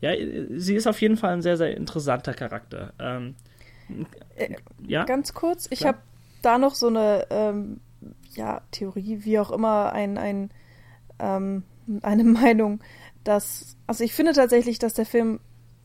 [0.00, 0.12] ja,
[0.50, 2.92] sie ist auf jeden Fall ein sehr, sehr interessanter Charakter.
[2.98, 3.34] Ähm,
[4.36, 4.54] äh,
[4.86, 5.04] ja?
[5.04, 5.98] Ganz kurz, ich habe
[6.42, 7.80] da noch so eine ähm,
[8.34, 10.50] ja, Theorie, wie auch immer, ein, ein
[11.18, 11.64] ähm,
[12.02, 12.80] eine Meinung,
[13.24, 15.40] dass, also ich finde tatsächlich, dass der Film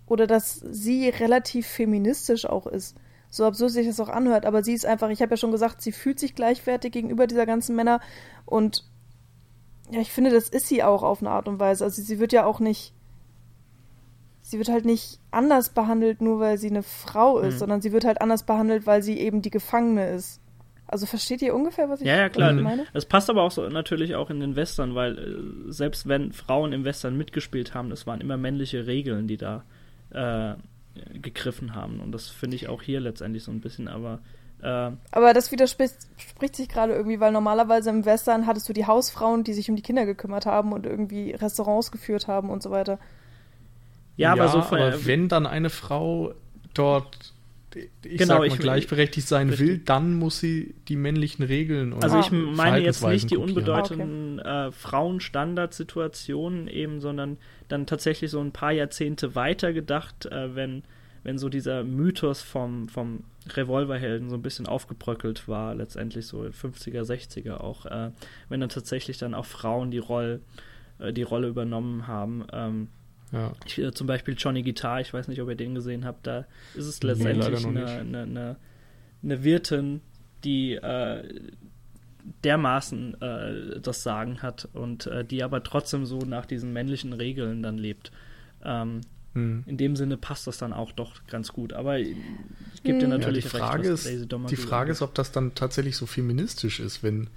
[0.05, 2.97] oder dass sie relativ feministisch auch ist.
[3.33, 5.81] So absurd sich das auch anhört, aber sie ist einfach, ich habe ja schon gesagt,
[5.81, 7.99] sie fühlt sich gleichwertig gegenüber dieser ganzen Männer
[8.45, 8.85] und
[9.89, 11.83] ja, ich finde, das ist sie auch auf eine Art und Weise.
[11.83, 12.93] Also sie wird ja auch nicht,
[14.43, 17.57] sie wird halt nicht anders behandelt, nur weil sie eine Frau ist, mhm.
[17.57, 20.39] sondern sie wird halt anders behandelt, weil sie eben die Gefangene ist.
[20.85, 22.53] Also versteht ihr ungefähr, was ich ja, ja, klar.
[22.53, 22.85] meine?
[22.93, 26.71] Es passt aber auch so natürlich auch in den Western, weil äh, selbst wenn Frauen
[26.71, 29.63] im Western mitgespielt haben, es waren immer männliche Regeln, die da
[30.11, 30.53] äh,
[31.13, 31.99] gegriffen haben.
[31.99, 34.19] Und das finde ich auch hier letztendlich so ein bisschen, aber
[34.61, 39.43] äh, aber das widerspricht sich gerade irgendwie, weil normalerweise im Western hattest du die Hausfrauen,
[39.43, 42.97] die sich um die Kinder gekümmert haben und irgendwie Restaurants geführt haben und so weiter.
[44.15, 46.33] Ja, ja aber so von, aber wenn dann eine Frau
[46.73, 47.33] dort
[47.75, 49.67] ich genau, sag mal, ich, gleichberechtigt sein richtig.
[49.67, 54.39] will, dann muss sie die männlichen Regeln und Also ich meine jetzt nicht die unbedeutenden
[54.39, 54.67] okay.
[54.67, 57.37] äh, Frauenstandardsituationen eben, sondern
[57.67, 60.83] dann tatsächlich so ein paar Jahrzehnte weiter gedacht, äh, wenn,
[61.23, 67.03] wenn so dieser Mythos vom, vom Revolverhelden so ein bisschen aufgebröckelt war, letztendlich so 50er,
[67.03, 68.11] 60er auch, äh,
[68.49, 70.41] wenn dann tatsächlich dann auch Frauen die Rolle,
[70.99, 72.45] äh, die Rolle übernommen haben.
[72.51, 72.87] Ähm,
[73.31, 73.51] ja.
[73.65, 76.45] Ich, äh, zum Beispiel Johnny Guitar, ich weiß nicht, ob ihr den gesehen habt, da
[76.75, 78.55] ist es letztendlich nee, eine, eine, eine,
[79.23, 80.01] eine, Wirtin,
[80.43, 81.23] die äh,
[82.43, 87.63] dermaßen äh, das Sagen hat und äh, die aber trotzdem so nach diesen männlichen Regeln
[87.63, 88.11] dann lebt.
[88.63, 89.01] Ähm,
[89.33, 89.63] hm.
[89.65, 91.73] In dem Sinne passt das dann auch doch ganz gut.
[91.73, 92.15] Aber ich
[92.83, 95.97] gebe dir natürlich ja, die Frage recht, ist, Die Frage ist, ob das dann tatsächlich
[95.97, 97.29] so feministisch ist, wenn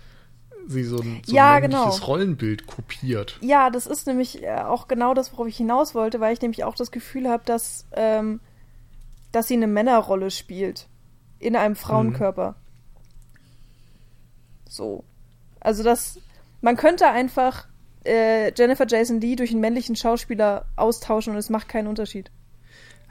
[0.66, 1.88] sie so ein, so ja, ein genau.
[1.88, 3.38] Rollenbild kopiert.
[3.40, 6.64] Ja, das ist nämlich äh, auch genau das, worauf ich hinaus wollte, weil ich nämlich
[6.64, 8.40] auch das Gefühl habe, dass, ähm,
[9.32, 10.88] dass sie eine Männerrolle spielt.
[11.38, 12.52] In einem Frauenkörper.
[12.52, 12.65] Mhm.
[14.68, 15.04] So.
[15.60, 16.20] Also das.
[16.60, 17.66] Man könnte einfach
[18.04, 22.30] äh, Jennifer Jason Lee durch einen männlichen Schauspieler austauschen und es macht keinen Unterschied.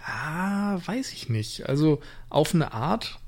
[0.06, 1.68] Ah, weiß ich nicht.
[1.68, 3.20] Also auf eine Art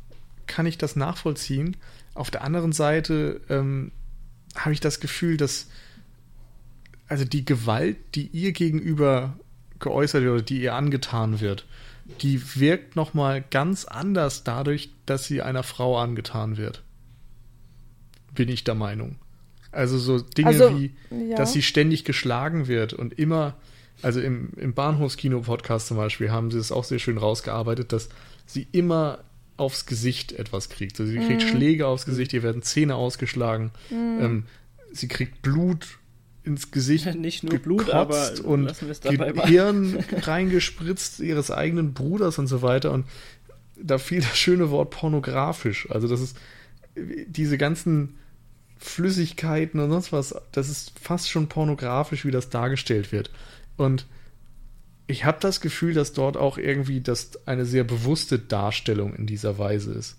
[0.47, 1.77] kann ich das nachvollziehen.
[2.13, 3.91] Auf der anderen Seite ähm,
[4.55, 5.67] habe ich das Gefühl, dass
[7.07, 9.35] also die Gewalt, die ihr gegenüber
[9.79, 11.65] geäußert wird oder die ihr angetan wird,
[12.21, 16.83] die wirkt noch mal ganz anders dadurch, dass sie einer Frau angetan wird.
[18.37, 19.15] Bin ich der Meinung.
[19.71, 21.35] Also so Dinge also, wie, ja.
[21.35, 23.55] dass sie ständig geschlagen wird und immer,
[24.03, 28.09] also im, im Bahnhofskino-Podcast zum Beispiel haben sie es auch sehr schön rausgearbeitet, dass
[28.45, 29.23] sie immer
[29.57, 30.99] aufs Gesicht etwas kriegt.
[30.99, 31.47] Also sie kriegt mm.
[31.47, 33.71] Schläge aufs Gesicht, ihr werden Zähne ausgeschlagen.
[33.89, 34.21] Mm.
[34.21, 34.43] Ähm,
[34.91, 35.97] sie kriegt Blut
[36.43, 38.71] ins Gesicht nicht nur Blut, aber und
[39.03, 42.91] Gehirn reingespritzt ihres eigenen Bruders und so weiter.
[42.91, 43.07] Und
[43.75, 45.89] da fiel das schöne Wort pornografisch.
[45.89, 46.37] Also das ist
[46.95, 48.15] diese ganzen
[48.79, 53.31] Flüssigkeiten und sonst was, das ist fast schon pornografisch, wie das dargestellt wird.
[53.75, 54.05] Und
[55.07, 59.57] ich habe das Gefühl, dass dort auch irgendwie das eine sehr bewusste Darstellung in dieser
[59.57, 60.17] Weise ist.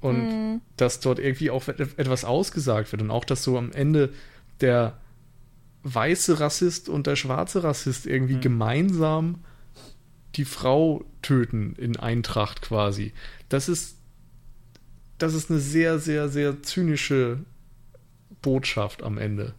[0.00, 0.60] Und mm.
[0.76, 4.10] dass dort irgendwie auch etwas ausgesagt wird und auch, dass so am Ende
[4.60, 4.96] der
[5.82, 8.40] weiße Rassist und der schwarze Rassist irgendwie mm.
[8.40, 9.44] gemeinsam
[10.36, 13.12] die Frau töten in Eintracht quasi.
[13.48, 13.97] Das ist
[15.18, 17.44] das ist eine sehr, sehr, sehr zynische
[18.40, 19.54] Botschaft am Ende.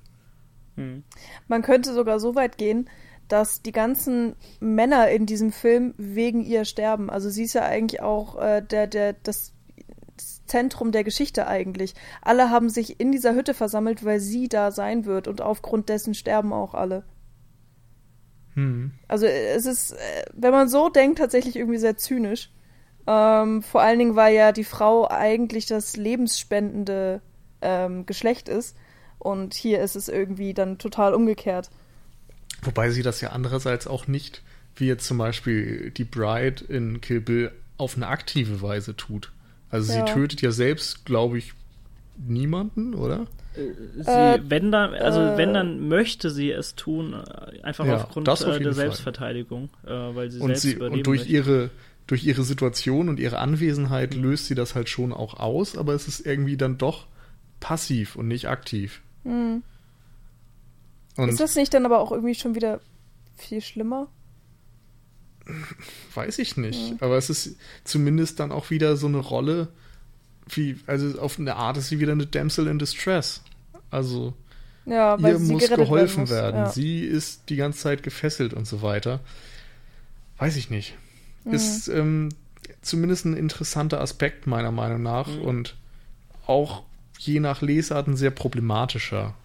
[0.76, 1.04] Hm.
[1.48, 2.90] Man könnte sogar so weit gehen,
[3.28, 7.10] dass die ganzen Männer in diesem Film wegen ihr sterben.
[7.10, 9.54] Also sie ist ja eigentlich auch äh, der, der, das
[10.48, 11.94] Zentrum der Geschichte eigentlich.
[12.22, 16.16] Alle haben sich in dieser Hütte versammelt, weil sie da sein wird und aufgrund dessen
[16.16, 17.04] sterben auch alle.
[18.56, 18.92] Hm.
[19.08, 22.52] Also es ist, äh, wenn man so denkt, tatsächlich irgendwie sehr zynisch.
[23.12, 27.22] Ähm, vor allen Dingen, weil ja die Frau eigentlich das lebensspendende
[27.60, 28.78] ähm, Geschlecht ist.
[29.18, 31.72] Und hier ist es irgendwie dann total umgekehrt.
[32.62, 34.44] Wobei sie das ja andererseits auch nicht,
[34.76, 39.32] wie jetzt zum Beispiel die Bride in Kill Bill, auf eine aktive Weise tut.
[39.72, 40.06] Also ja.
[40.06, 41.54] sie tötet ja selbst, glaube ich,
[42.18, 43.26] niemanden, oder?
[43.56, 47.86] Äh, sie, äh, wenn dann, also äh, wenn dann möchte sie es tun, äh, einfach
[47.86, 51.34] ja, aufgrund auf äh, der Selbstverteidigung, äh, weil sie und selbst sie, Und durch möchte.
[51.34, 51.70] ihre
[52.10, 56.08] durch ihre Situation und ihre Anwesenheit löst sie das halt schon auch aus, aber es
[56.08, 57.06] ist irgendwie dann doch
[57.60, 59.02] passiv und nicht aktiv.
[59.24, 59.62] Mhm.
[61.18, 62.82] ist das nicht dann aber auch irgendwie schon wieder
[63.38, 64.08] viel schlimmer?
[66.16, 66.98] Weiß ich nicht, mhm.
[67.00, 69.68] aber es ist zumindest dann auch wieder so eine Rolle,
[70.48, 73.44] wie, also auf eine Art ist sie wieder eine Damsel in Distress.
[73.92, 74.34] Also
[74.88, 76.56] ja, ihr muss geholfen werden.
[76.56, 76.66] werden.
[76.66, 76.72] Ja.
[76.72, 79.20] Sie ist die ganze Zeit gefesselt und so weiter.
[80.40, 80.96] Weiß ich nicht.
[81.44, 81.54] Mhm.
[81.54, 82.30] Ist ähm,
[82.82, 85.42] zumindest ein interessanter Aspekt meiner Meinung nach mhm.
[85.42, 85.76] und
[86.46, 86.84] auch
[87.18, 89.36] je nach Lesart ein sehr problematischer,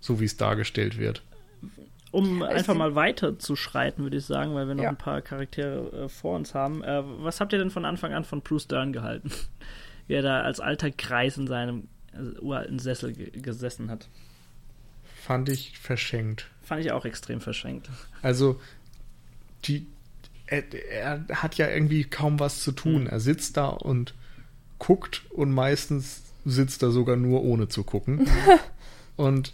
[0.00, 1.22] so wie es dargestellt wird.
[2.12, 4.88] Um einfach mal weiter zu schreiten, würde ich sagen, weil wir noch ja.
[4.88, 6.82] ein paar Charaktere äh, vor uns haben.
[6.82, 9.30] Äh, was habt ihr denn von Anfang an von Bruce Dern gehalten?
[10.08, 14.08] Wie er da als alter Kreis in seinem also, uralten Sessel gesessen hat.
[15.20, 16.50] Fand ich verschenkt.
[16.62, 17.88] Fand ich auch extrem verschenkt.
[18.22, 18.60] Also,
[19.64, 19.86] die,
[20.50, 23.02] er, er, hat ja irgendwie kaum was zu tun.
[23.02, 23.08] Mhm.
[23.08, 24.14] Er sitzt da und
[24.78, 28.26] guckt und meistens sitzt er sogar nur ohne zu gucken.
[29.16, 29.52] und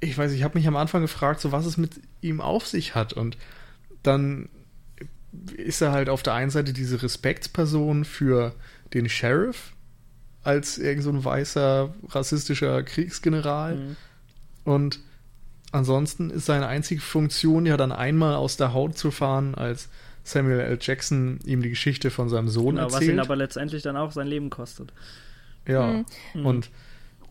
[0.00, 2.94] ich weiß, ich habe mich am Anfang gefragt, so was es mit ihm auf sich
[2.94, 3.12] hat.
[3.12, 3.36] Und
[4.02, 4.48] dann
[5.56, 8.54] ist er halt auf der einen Seite diese Respektsperson für
[8.94, 9.72] den Sheriff
[10.44, 13.74] als irgend so ein weißer rassistischer Kriegsgeneral.
[13.76, 13.96] Mhm.
[14.64, 15.00] Und
[15.72, 19.88] ansonsten ist seine einzige Funktion ja dann einmal aus der Haut zu fahren, als
[20.24, 20.78] Samuel L.
[20.80, 23.02] Jackson ihm die Geschichte von seinem Sohn genau, erzählt.
[23.02, 24.92] Was ihn aber letztendlich dann auch sein Leben kostet.
[25.66, 26.04] Ja,
[26.34, 26.46] mhm.
[26.46, 26.70] und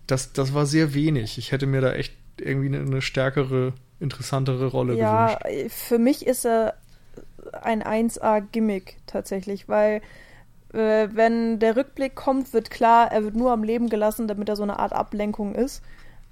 [0.07, 1.37] das, das war sehr wenig.
[1.37, 5.63] Ich hätte mir da echt irgendwie eine, eine stärkere, interessantere Rolle ja, gewünscht.
[5.63, 6.75] Ja, für mich ist er
[7.61, 10.01] ein 1A-Gimmick tatsächlich, weil
[10.73, 14.55] äh, wenn der Rückblick kommt, wird klar, er wird nur am Leben gelassen, damit er
[14.55, 15.81] so eine Art Ablenkung ist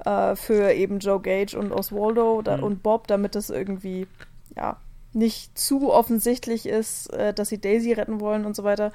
[0.06, 2.64] äh, für eben Joe Gage und Oswaldo da, mhm.
[2.64, 4.08] und Bob, damit das irgendwie
[4.56, 4.78] ja
[5.14, 8.92] nicht zu offensichtlich ist, äh, dass sie Daisy retten wollen und so weiter.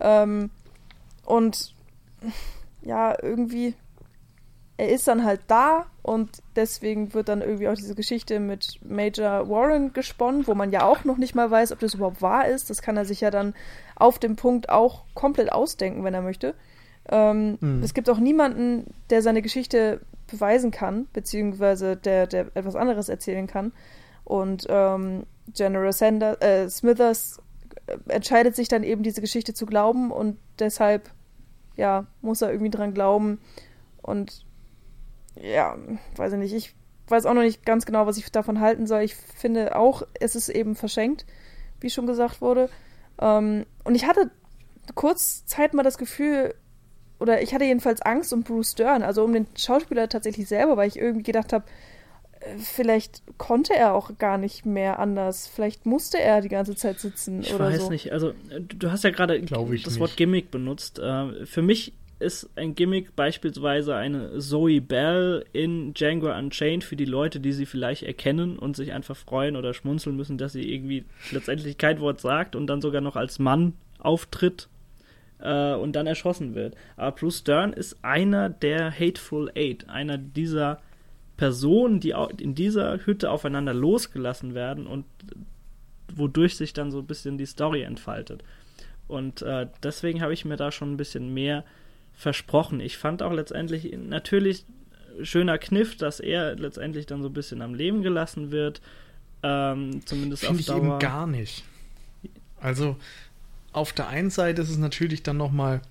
[0.00, 0.50] Ähm,
[1.24, 1.74] und
[2.82, 3.74] ja, irgendwie
[4.76, 9.48] er ist dann halt da und deswegen wird dann irgendwie auch diese Geschichte mit Major
[9.48, 12.70] Warren gesponnen, wo man ja auch noch nicht mal weiß, ob das überhaupt wahr ist.
[12.70, 13.54] Das kann er sich ja dann
[13.94, 16.54] auf dem Punkt auch komplett ausdenken, wenn er möchte.
[17.08, 17.82] Ähm, mhm.
[17.82, 20.00] Es gibt auch niemanden, der seine Geschichte
[20.32, 23.72] beweisen kann, beziehungsweise der, der etwas anderes erzählen kann.
[24.24, 25.24] Und ähm,
[25.54, 27.40] General Sanders, äh, Smithers
[27.86, 31.10] äh, entscheidet sich dann eben, diese Geschichte zu glauben und deshalb,
[31.76, 33.40] ja, muss er irgendwie dran glauben.
[34.00, 34.44] Und
[35.36, 35.76] ja,
[36.16, 36.54] weiß ich nicht.
[36.54, 36.74] Ich
[37.08, 39.02] weiß auch noch nicht ganz genau, was ich davon halten soll.
[39.02, 41.26] Ich finde auch, es ist eben verschenkt,
[41.80, 42.68] wie schon gesagt wurde.
[43.20, 44.30] Ähm, und ich hatte
[44.94, 46.54] kurz Zeit mal das Gefühl,
[47.22, 50.88] oder ich hatte jedenfalls Angst um Bruce Dern, also um den Schauspieler tatsächlich selber, weil
[50.88, 51.64] ich irgendwie gedacht habe,
[52.40, 55.46] äh, vielleicht konnte er auch gar nicht mehr anders.
[55.46, 57.76] Vielleicht musste er die ganze Zeit sitzen ich oder so.
[57.76, 58.12] Ich weiß nicht.
[58.12, 60.00] Also, du hast ja gerade das nicht.
[60.00, 60.98] Wort Gimmick benutzt.
[60.98, 67.04] Äh, für mich ist ein Gimmick beispielsweise eine Zoe Bell in Django Unchained für die
[67.04, 71.04] Leute, die sie vielleicht erkennen und sich einfach freuen oder schmunzeln müssen, dass sie irgendwie
[71.30, 74.68] letztendlich kein Wort sagt und dann sogar noch als Mann auftritt
[75.42, 76.74] äh, und dann erschossen wird.
[76.96, 80.80] Aber Bruce Stern ist einer der Hateful Eight, einer dieser
[81.36, 85.04] Personen, die in dieser Hütte aufeinander losgelassen werden und
[86.14, 88.44] wodurch sich dann so ein bisschen die Story entfaltet.
[89.08, 91.64] Und äh, deswegen habe ich mir da schon ein bisschen mehr
[92.12, 92.80] versprochen.
[92.80, 94.64] Ich fand auch letztendlich natürlich
[95.22, 98.80] schöner Kniff, dass er letztendlich dann so ein bisschen am Leben gelassen wird.
[99.42, 101.64] Ähm, zumindest Finde ich eben gar nicht.
[102.60, 102.96] Also
[103.72, 105.82] auf der einen Seite ist es natürlich dann nochmal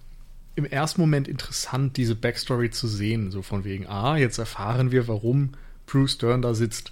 [0.55, 3.31] im ersten Moment interessant, diese Backstory zu sehen.
[3.31, 5.51] So von wegen, ah, jetzt erfahren wir, warum
[5.85, 6.91] Bruce Dern da sitzt.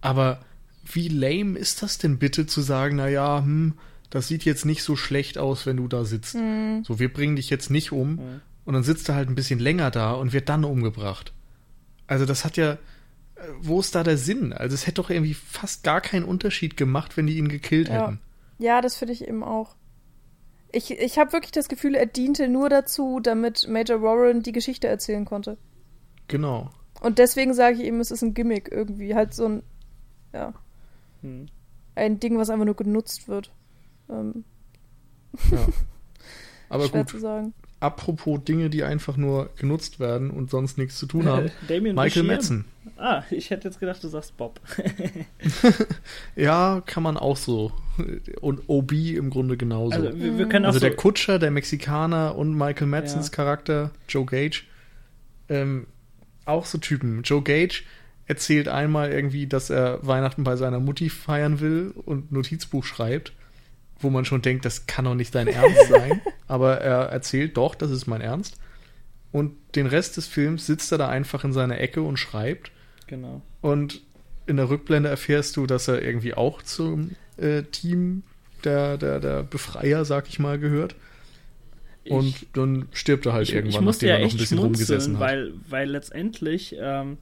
[0.00, 0.40] Aber
[0.84, 3.74] wie lame ist das denn bitte zu sagen, naja, hm,
[4.10, 6.34] das sieht jetzt nicht so schlecht aus, wenn du da sitzt.
[6.34, 6.84] Mhm.
[6.84, 8.16] So, wir bringen dich jetzt nicht um.
[8.16, 8.40] Mhm.
[8.64, 11.32] Und dann sitzt er halt ein bisschen länger da und wird dann umgebracht.
[12.06, 12.78] Also das hat ja, äh,
[13.60, 14.52] wo ist da der Sinn?
[14.52, 17.94] Also es hätte doch irgendwie fast gar keinen Unterschied gemacht, wenn die ihn gekillt ja.
[17.94, 18.20] hätten.
[18.58, 19.74] Ja, das finde ich eben auch.
[20.72, 24.88] Ich, ich habe wirklich das Gefühl, er diente nur dazu, damit Major Warren die Geschichte
[24.88, 25.58] erzählen konnte.
[26.28, 26.70] Genau.
[27.00, 29.14] Und deswegen sage ich ihm, es ist ein Gimmick irgendwie.
[29.14, 29.62] Halt so ein,
[30.32, 30.54] ja.
[31.20, 31.46] Hm.
[31.94, 33.52] Ein Ding, was einfach nur genutzt wird.
[34.08, 34.44] Ähm.
[35.50, 35.58] Ja.
[36.68, 37.10] Aber Schwer gut.
[37.10, 37.52] Zu sagen.
[37.80, 41.50] Apropos Dinge, die einfach nur genutzt werden und sonst nichts zu tun haben.
[41.68, 42.64] Damien Michael Metzen.
[42.96, 44.60] Ah, ich hätte jetzt gedacht, du sagst Bob.
[46.36, 47.72] ja, kann man auch so.
[48.40, 49.96] Und OB im Grunde genauso.
[49.96, 53.32] Also, wir, wir können also der so Kutscher, der Mexikaner und Michael Madsen's ja.
[53.32, 54.62] Charakter, Joe Gage,
[55.48, 55.86] ähm,
[56.44, 57.22] auch so Typen.
[57.22, 57.82] Joe Gage
[58.26, 63.32] erzählt einmal irgendwie, dass er Weihnachten bei seiner Mutti feiern will und Notizbuch schreibt,
[63.98, 66.20] wo man schon denkt, das kann doch nicht dein Ernst sein.
[66.48, 68.56] Aber er erzählt doch, das ist mein Ernst.
[69.32, 72.70] Und den Rest des Films sitzt er da einfach in seiner Ecke und schreibt.
[73.06, 73.42] Genau.
[73.60, 74.02] Und
[74.46, 77.12] in der Rückblende erfährst du, dass er irgendwie auch zum
[77.42, 78.22] äh, Team
[78.64, 80.94] der, der, der Befreier, sag ich mal, gehört.
[82.08, 84.58] Und ich, dann stirbt er halt ich, irgendwann, ich nachdem ja er noch ein bisschen
[84.58, 85.20] rumgesessen hat.
[85.20, 87.18] Weil, weil letztendlich ähm,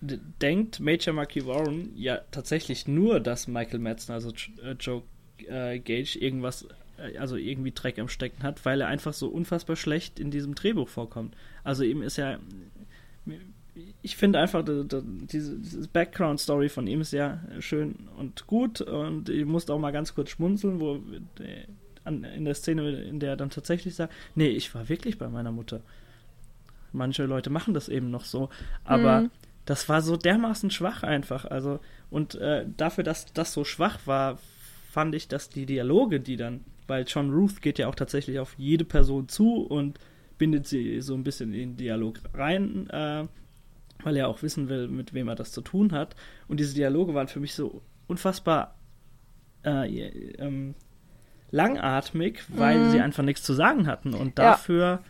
[0.00, 4.32] denkt Major Marky Warren ja tatsächlich nur, dass Michael Madsen, also
[4.62, 5.02] äh, Joe
[5.46, 9.76] äh, Gage, irgendwas, äh, also irgendwie Dreck am Stecken hat, weil er einfach so unfassbar
[9.76, 11.36] schlecht in diesem Drehbuch vorkommt.
[11.62, 12.38] Also ihm ist ja
[14.02, 18.80] ich finde einfach, die, die, diese, diese Background-Story von ihm ist ja schön und gut
[18.80, 21.00] und ich musste auch mal ganz kurz schmunzeln, wo
[22.04, 25.52] in der Szene, in der er dann tatsächlich sagt, nee, ich war wirklich bei meiner
[25.52, 25.80] Mutter.
[26.92, 28.48] Manche Leute machen das eben noch so,
[28.84, 29.30] aber mhm.
[29.64, 31.44] das war so dermaßen schwach einfach.
[31.44, 31.78] Also,
[32.10, 34.38] und äh, dafür, dass das so schwach war,
[34.90, 38.54] fand ich, dass die Dialoge, die dann, weil John Ruth geht ja auch tatsächlich auf
[38.58, 39.98] jede Person zu und
[40.36, 43.26] bindet sie so ein bisschen in den Dialog rein, äh,
[44.02, 46.16] weil er auch wissen will, mit wem er das zu tun hat.
[46.48, 48.74] Und diese Dialoge waren für mich so unfassbar
[49.64, 50.74] äh, ähm,
[51.50, 52.90] langatmig, weil mhm.
[52.90, 54.14] sie einfach nichts zu sagen hatten.
[54.14, 55.02] Und dafür,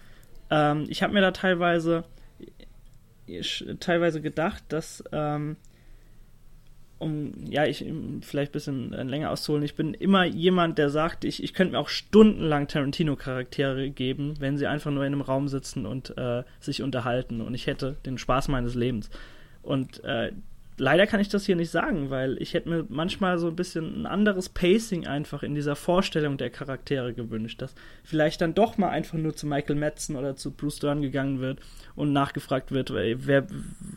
[0.50, 0.72] ja.
[0.72, 2.04] ähm, ich habe mir da teilweise,
[3.26, 5.56] ich, teilweise gedacht, dass ähm,
[7.00, 7.84] um ja, ich
[8.20, 11.72] vielleicht ein bisschen äh, länger auszuholen, ich bin immer jemand, der sagt, ich, ich könnte
[11.72, 16.44] mir auch stundenlang Tarantino-Charaktere geben, wenn sie einfach nur in einem Raum sitzen und äh,
[16.60, 19.10] sich unterhalten und ich hätte den Spaß meines Lebens.
[19.62, 20.32] Und äh,
[20.80, 24.02] leider kann ich das hier nicht sagen, weil ich hätte mir manchmal so ein bisschen
[24.02, 28.88] ein anderes Pacing einfach in dieser Vorstellung der Charaktere gewünscht, dass vielleicht dann doch mal
[28.88, 31.60] einfach nur zu Michael Madsen oder zu Bruce Dern gegangen wird
[31.94, 33.46] und nachgefragt wird, wer,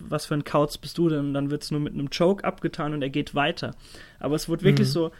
[0.01, 1.19] was für ein Kauz bist du denn?
[1.19, 3.75] Und dann wird es nur mit einem Choke abgetan und er geht weiter.
[4.19, 4.91] Aber es wird wirklich mhm.
[4.91, 5.11] so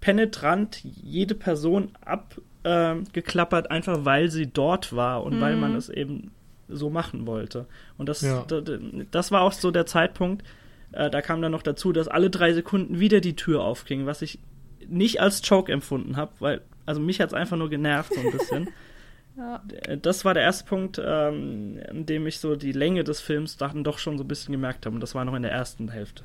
[0.00, 5.40] penetrant jede Person abgeklappert, äh, einfach weil sie dort war und mhm.
[5.40, 6.30] weil man es eben
[6.68, 7.66] so machen wollte.
[7.96, 8.44] Und das, ja.
[8.46, 8.62] das,
[9.10, 10.44] das war auch so der Zeitpunkt,
[10.92, 14.22] äh, da kam dann noch dazu, dass alle drei Sekunden wieder die Tür aufging, was
[14.22, 14.38] ich
[14.86, 18.32] nicht als Choke empfunden habe, weil, also mich hat es einfach nur genervt so ein
[18.32, 18.68] bisschen.
[19.36, 19.62] ja.
[19.82, 23.56] Äh, das war der erste Punkt, ähm, in dem ich so die Länge des Films
[23.56, 24.94] dann doch schon so ein bisschen gemerkt habe.
[24.94, 26.24] Und das war noch in der ersten Hälfte.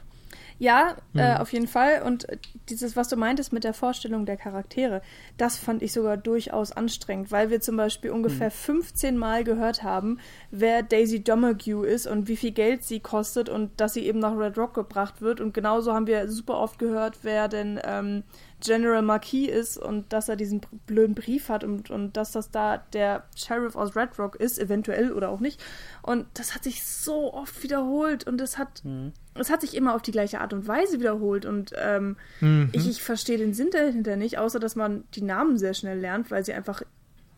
[0.60, 1.20] Ja, mhm.
[1.20, 2.02] äh, auf jeden Fall.
[2.04, 2.28] Und
[2.70, 5.02] dieses, was du meintest mit der Vorstellung der Charaktere,
[5.38, 8.52] das fand ich sogar durchaus anstrengend, weil wir zum Beispiel ungefähr mhm.
[8.52, 10.20] 15 Mal gehört haben,
[10.52, 14.38] wer Daisy Domergue ist und wie viel Geld sie kostet und dass sie eben nach
[14.38, 15.42] Red Rock gebracht wird.
[15.42, 18.24] Und genauso haben wir super oft gehört, wer denn ähm,
[18.64, 22.78] General Marquis ist und dass er diesen blöden Brief hat und, und dass das da
[22.94, 25.62] der Sheriff aus Red Rock ist, eventuell oder auch nicht.
[26.02, 29.12] Und das hat sich so oft wiederholt und es hat, mhm.
[29.36, 31.46] es hat sich immer auf die gleiche Art und Weise wiederholt.
[31.46, 32.70] Und ähm, mhm.
[32.72, 36.32] ich, ich verstehe den Sinn dahinter nicht, außer dass man die Namen sehr schnell lernt,
[36.32, 36.84] weil sie einfach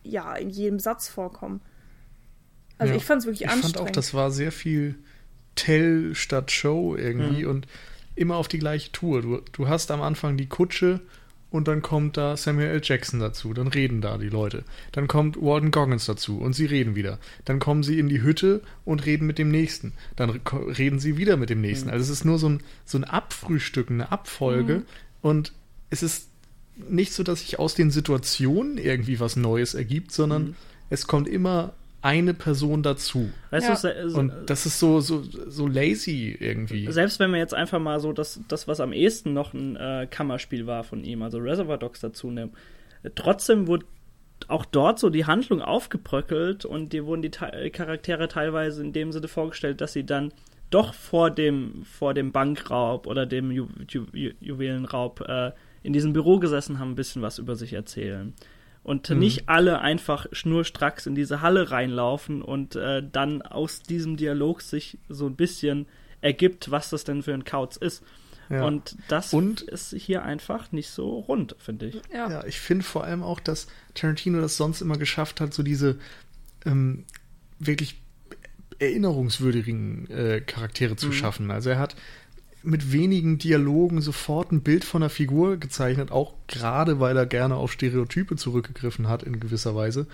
[0.04, 1.60] ja in jedem Satz vorkommen.
[2.78, 2.98] Also ja.
[2.98, 3.74] ich fand es wirklich ich anstrengend.
[3.74, 4.96] Ich fand auch, das war sehr viel
[5.56, 7.50] Tell statt Show irgendwie mhm.
[7.50, 7.66] und
[8.16, 9.22] immer auf die gleiche Tour.
[9.22, 11.00] Du, du hast am Anfang die Kutsche
[11.50, 12.80] und dann kommt da Samuel L.
[12.82, 13.54] Jackson dazu.
[13.54, 14.64] Dann reden da die Leute.
[14.92, 17.18] Dann kommt Walden Goggins dazu und sie reden wieder.
[17.44, 19.92] Dann kommen sie in die Hütte und reden mit dem Nächsten.
[20.16, 21.86] Dann reden sie wieder mit dem Nächsten.
[21.86, 21.92] Mhm.
[21.92, 24.78] Also es ist nur so ein, so ein Abfrühstücken, eine Abfolge.
[24.78, 24.86] Mhm.
[25.22, 25.52] Und
[25.90, 26.28] es ist
[26.76, 30.54] nicht so, dass sich aus den Situationen irgendwie was Neues ergibt, sondern mhm.
[30.90, 31.74] es kommt immer
[32.06, 33.30] eine Person dazu.
[33.50, 33.92] Weißt ja.
[34.04, 36.86] du, und das ist so, so, so lazy irgendwie.
[36.92, 40.06] Selbst wenn wir jetzt einfach mal so das, das was am ehesten noch ein äh,
[40.08, 42.52] Kammerspiel war von ihm, also Reservoir Dogs dazu nehmen,
[43.16, 43.86] trotzdem wurde
[44.46, 49.10] auch dort so die Handlung aufgebröckelt und dir wurden die Te Charaktere teilweise in dem
[49.10, 50.32] Sinne vorgestellt, dass sie dann
[50.70, 55.50] doch vor dem, vor dem Bankraub oder dem Ju Ju Ju Juwelenraub äh,
[55.82, 58.32] in diesem Büro gesessen haben, ein bisschen was über sich erzählen
[58.86, 59.18] und mhm.
[59.18, 64.98] nicht alle einfach schnurstracks in diese Halle reinlaufen und äh, dann aus diesem Dialog sich
[65.08, 65.86] so ein bisschen
[66.20, 68.04] ergibt, was das denn für ein Kauz ist.
[68.48, 68.64] Ja.
[68.64, 72.00] Und das und, ist hier einfach nicht so rund, finde ich.
[72.12, 75.64] Ja, ja ich finde vor allem auch, dass Tarantino das sonst immer geschafft hat, so
[75.64, 75.98] diese
[76.64, 77.06] ähm,
[77.58, 78.00] wirklich
[78.78, 81.12] erinnerungswürdigen äh, Charaktere zu mhm.
[81.12, 81.50] schaffen.
[81.50, 81.96] Also er hat
[82.66, 87.54] mit wenigen Dialogen sofort ein Bild von der Figur gezeichnet, auch gerade weil er gerne
[87.54, 90.06] auf Stereotype zurückgegriffen hat in gewisser Weise,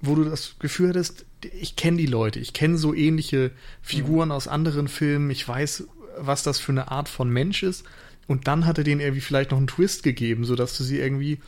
[0.00, 1.24] wo du das Gefühl hattest,
[1.58, 4.32] ich kenne die Leute, ich kenne so ähnliche Figuren mhm.
[4.32, 5.84] aus anderen Filmen, ich weiß,
[6.18, 7.84] was das für eine Art von Mensch ist.
[8.26, 11.38] Und dann hat er denen irgendwie vielleicht noch einen Twist gegeben, sodass du sie irgendwie,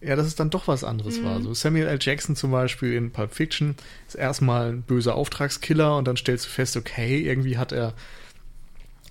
[0.00, 1.24] ja, dass es dann doch was anderes mhm.
[1.24, 1.42] war.
[1.42, 1.98] So Samuel L.
[2.00, 3.74] Jackson zum Beispiel in Pulp Fiction
[4.06, 7.94] ist erstmal ein böser Auftragskiller und dann stellst du fest, okay, irgendwie hat er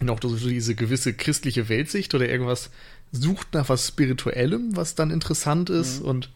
[0.01, 2.69] noch so diese gewisse christliche Weltsicht oder irgendwas
[3.11, 6.07] sucht nach was Spirituellem, was dann interessant ist mhm.
[6.07, 6.29] und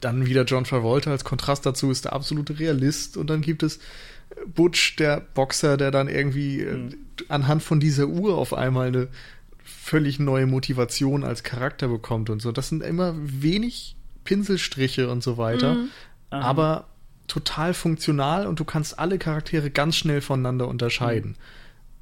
[0.00, 3.80] dann wieder John Travolta als Kontrast dazu ist der absolute Realist und dann gibt es
[4.46, 6.94] Butch, der Boxer, der dann irgendwie äh, mhm.
[7.28, 9.08] anhand von dieser Uhr auf einmal eine
[9.64, 12.52] völlig neue Motivation als Charakter bekommt und so.
[12.52, 15.88] Das sind immer wenig Pinselstriche und so weiter, mhm.
[16.30, 16.88] aber
[17.26, 21.32] total funktional und du kannst alle Charaktere ganz schnell voneinander unterscheiden.
[21.32, 21.36] Mhm.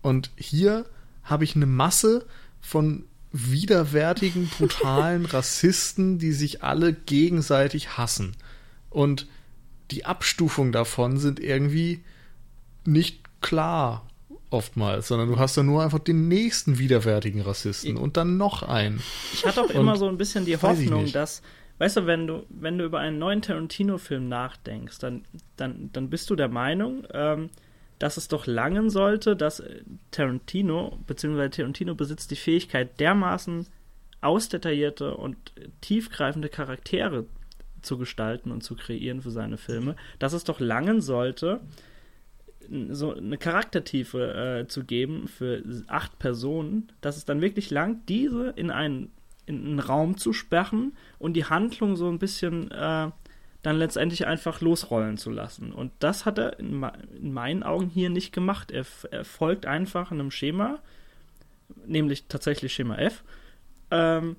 [0.02, 0.86] Und hier
[1.24, 2.26] habe ich eine Masse
[2.60, 8.36] von widerwärtigen, brutalen Rassisten, die sich alle gegenseitig hassen.
[8.90, 9.26] Und
[9.90, 12.02] die Abstufung davon sind irgendwie
[12.84, 14.06] nicht klar
[14.50, 19.02] oftmals, sondern du hast dann nur einfach den nächsten widerwärtigen Rassisten und dann noch einen.
[19.32, 21.42] Ich hatte auch immer so ein bisschen die Hoffnung, dass,
[21.78, 25.24] weißt du, wenn du, wenn du über einen neuen Tarantino-Film nachdenkst, dann,
[25.56, 27.50] dann, dann bist du der Meinung, ähm,
[27.98, 29.62] dass es doch langen sollte, dass
[30.10, 33.66] Tarantino, beziehungsweise Tarantino besitzt die Fähigkeit, dermaßen
[34.20, 35.36] ausdetaillierte und
[35.80, 37.26] tiefgreifende Charaktere
[37.82, 41.60] zu gestalten und zu kreieren für seine Filme, dass es doch langen sollte,
[42.90, 48.50] so eine Charaktertiefe äh, zu geben für acht Personen, dass es dann wirklich lang, diese
[48.50, 49.12] in einen,
[49.46, 53.10] in einen Raum zu sperren und die Handlung so ein bisschen äh,
[53.66, 55.72] dann letztendlich einfach losrollen zu lassen.
[55.72, 56.86] Und das hat er in,
[57.20, 58.70] in meinen Augen hier nicht gemacht.
[58.70, 60.78] Er, er, folgt einfach einem Schema,
[61.84, 63.24] nämlich tatsächlich Schema F,
[63.90, 64.36] ähm,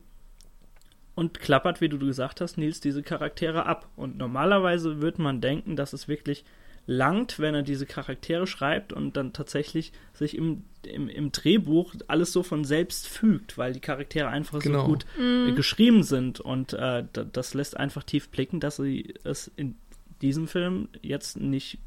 [1.14, 3.90] und klappert, wie du gesagt hast, Nils, diese Charaktere ab.
[3.98, 6.46] Und normalerweise würde man denken, dass es wirklich
[6.88, 12.32] langt, wenn er diese Charaktere schreibt und dann tatsächlich sich im, im, im Drehbuch alles
[12.32, 14.82] so von selbst fügt, weil die Charaktere einfach genau.
[14.82, 19.52] so gut äh, geschrieben sind und äh, das lässt einfach tief blicken, dass sie es
[19.58, 19.76] in
[20.22, 21.78] diesem Film jetzt nicht,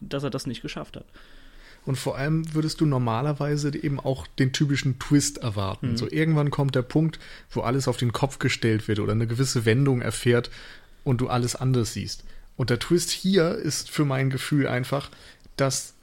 [0.00, 1.06] dass er das nicht geschafft hat.
[1.86, 5.92] Und vor allem würdest du normalerweise eben auch den typischen Twist erwarten.
[5.92, 5.96] Mhm.
[5.96, 7.18] So irgendwann kommt der Punkt,
[7.50, 10.50] wo alles auf den Kopf gestellt wird oder eine gewisse Wendung erfährt
[11.02, 12.24] und du alles anders siehst.
[12.56, 15.10] Und der Twist hier ist für mein Gefühl einfach,
[15.56, 15.94] dass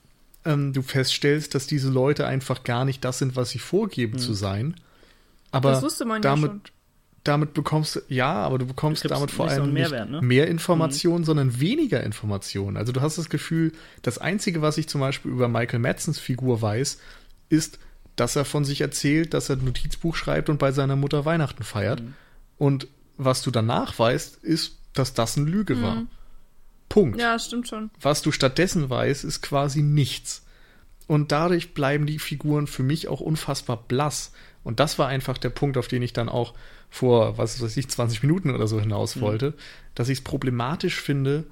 [0.45, 4.19] ähm, du feststellst, dass diese Leute einfach gar nicht das sind, was sie vorgeben hm.
[4.19, 4.75] zu sein.
[5.51, 6.61] Aber das wusste man damit, ja schon.
[7.23, 10.27] damit bekommst du, ja, aber du bekommst damit vor allem so Mehrwert, nicht ne?
[10.27, 11.25] mehr Informationen, mhm.
[11.25, 12.77] sondern weniger Informationen.
[12.77, 16.61] Also du hast das Gefühl, das Einzige, was ich zum Beispiel über Michael Madsens Figur
[16.61, 16.99] weiß,
[17.49, 17.79] ist,
[18.15, 21.63] dass er von sich erzählt, dass er ein Notizbuch schreibt und bei seiner Mutter Weihnachten
[21.63, 22.01] feiert.
[22.01, 22.13] Mhm.
[22.57, 22.87] Und
[23.17, 25.81] was du danach weißt, ist, dass das eine Lüge mhm.
[25.81, 26.03] war.
[26.91, 27.19] Punkt.
[27.19, 27.89] Ja, stimmt schon.
[28.01, 30.45] Was du stattdessen weißt, ist quasi nichts.
[31.07, 34.33] Und dadurch bleiben die Figuren für mich auch unfassbar blass.
[34.65, 36.53] Und das war einfach der Punkt, auf den ich dann auch
[36.89, 39.21] vor, was weiß ich, 20 Minuten oder so hinaus mhm.
[39.21, 39.55] wollte, mhm.
[39.95, 41.45] dass ich es problematisch finde,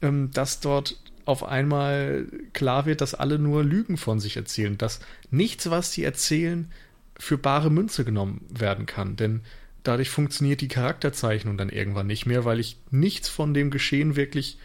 [0.00, 5.00] ähm, dass dort auf einmal klar wird, dass alle nur Lügen von sich erzählen, dass
[5.30, 6.72] nichts, was sie erzählen,
[7.18, 9.16] für bare Münze genommen werden kann.
[9.16, 9.42] Denn
[9.82, 14.58] dadurch funktioniert die Charakterzeichnung dann irgendwann nicht mehr, weil ich nichts von dem Geschehen wirklich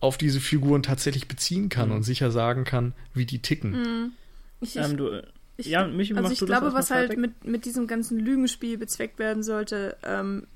[0.00, 1.96] auf diese Figuren tatsächlich beziehen kann mhm.
[1.96, 3.70] und sicher sagen kann, wie die ticken.
[3.70, 4.12] Mhm.
[4.60, 5.22] Ich, ähm, du,
[5.56, 9.42] ich, ja, mich also ich glaube, was halt mit, mit diesem ganzen Lügenspiel bezweckt werden
[9.42, 10.46] sollte, ähm,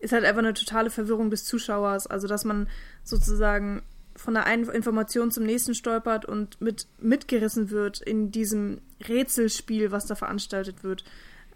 [0.00, 2.06] ist halt einfach eine totale Verwirrung des Zuschauers.
[2.06, 2.68] Also, dass man
[3.04, 3.82] sozusagen
[4.16, 10.06] von der einen Information zum nächsten stolpert und mit mitgerissen wird in diesem Rätselspiel, was
[10.06, 11.04] da veranstaltet wird.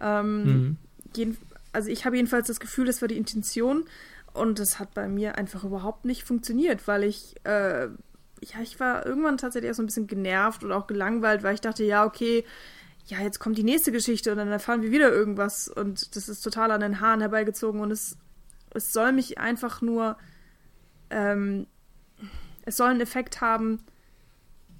[0.01, 0.77] Ähm, mhm.
[1.15, 1.37] jeden,
[1.79, 3.85] also ich habe jedenfalls das Gefühl, das war die Intention
[4.33, 9.07] und das hat bei mir einfach überhaupt nicht funktioniert, weil ich, äh, ja, ich war
[9.07, 12.45] irgendwann tatsächlich auch so ein bisschen genervt oder auch gelangweilt, weil ich dachte, ja, okay,
[13.07, 16.41] ja, jetzt kommt die nächste Geschichte und dann erfahren wir wieder irgendwas und das ist
[16.41, 18.19] total an den Haaren herbeigezogen und es,
[18.75, 20.19] es soll mich einfach nur,
[21.11, 21.69] ähm,
[22.65, 23.85] es soll einen Effekt haben,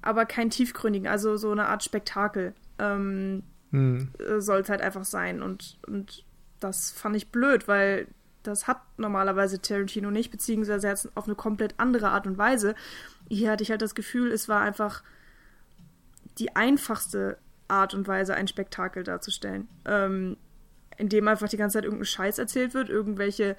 [0.01, 4.11] aber keinen tiefgründigen, also so eine Art Spektakel ähm, hm.
[4.39, 6.25] soll es halt einfach sein und, und
[6.59, 8.07] das fand ich blöd, weil
[8.43, 12.37] das hat normalerweise Tarantino nicht, beziehungsweise er hat es auf eine komplett andere Art und
[12.37, 12.75] Weise.
[13.29, 15.03] Hier hatte ich halt das Gefühl, es war einfach
[16.37, 17.37] die einfachste
[17.67, 19.67] Art und Weise, ein Spektakel darzustellen.
[19.85, 20.37] Ähm,
[20.97, 23.55] indem einfach die ganze Zeit irgendein Scheiß erzählt wird, irgendwelche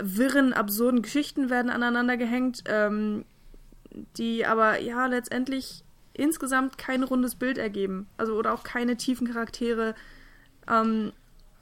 [0.00, 3.24] wirren, absurden Geschichten werden aneinander gehängt, ähm,
[4.16, 8.08] die aber ja letztendlich insgesamt kein rundes Bild ergeben.
[8.16, 9.94] Also oder auch keine tiefen Charaktere.
[10.68, 11.12] Ähm,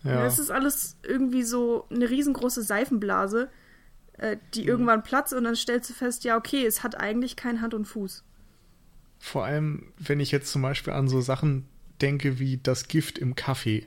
[0.04, 0.22] ja.
[0.22, 3.48] Das ist alles irgendwie so eine riesengroße Seifenblase,
[4.18, 4.68] äh, die mhm.
[4.68, 7.86] irgendwann platzt und dann stellst du fest, ja, okay, es hat eigentlich kein Hand und
[7.86, 8.22] Fuß.
[9.18, 11.66] Vor allem, wenn ich jetzt zum Beispiel an so Sachen
[12.02, 13.86] denke wie das Gift im Kaffee,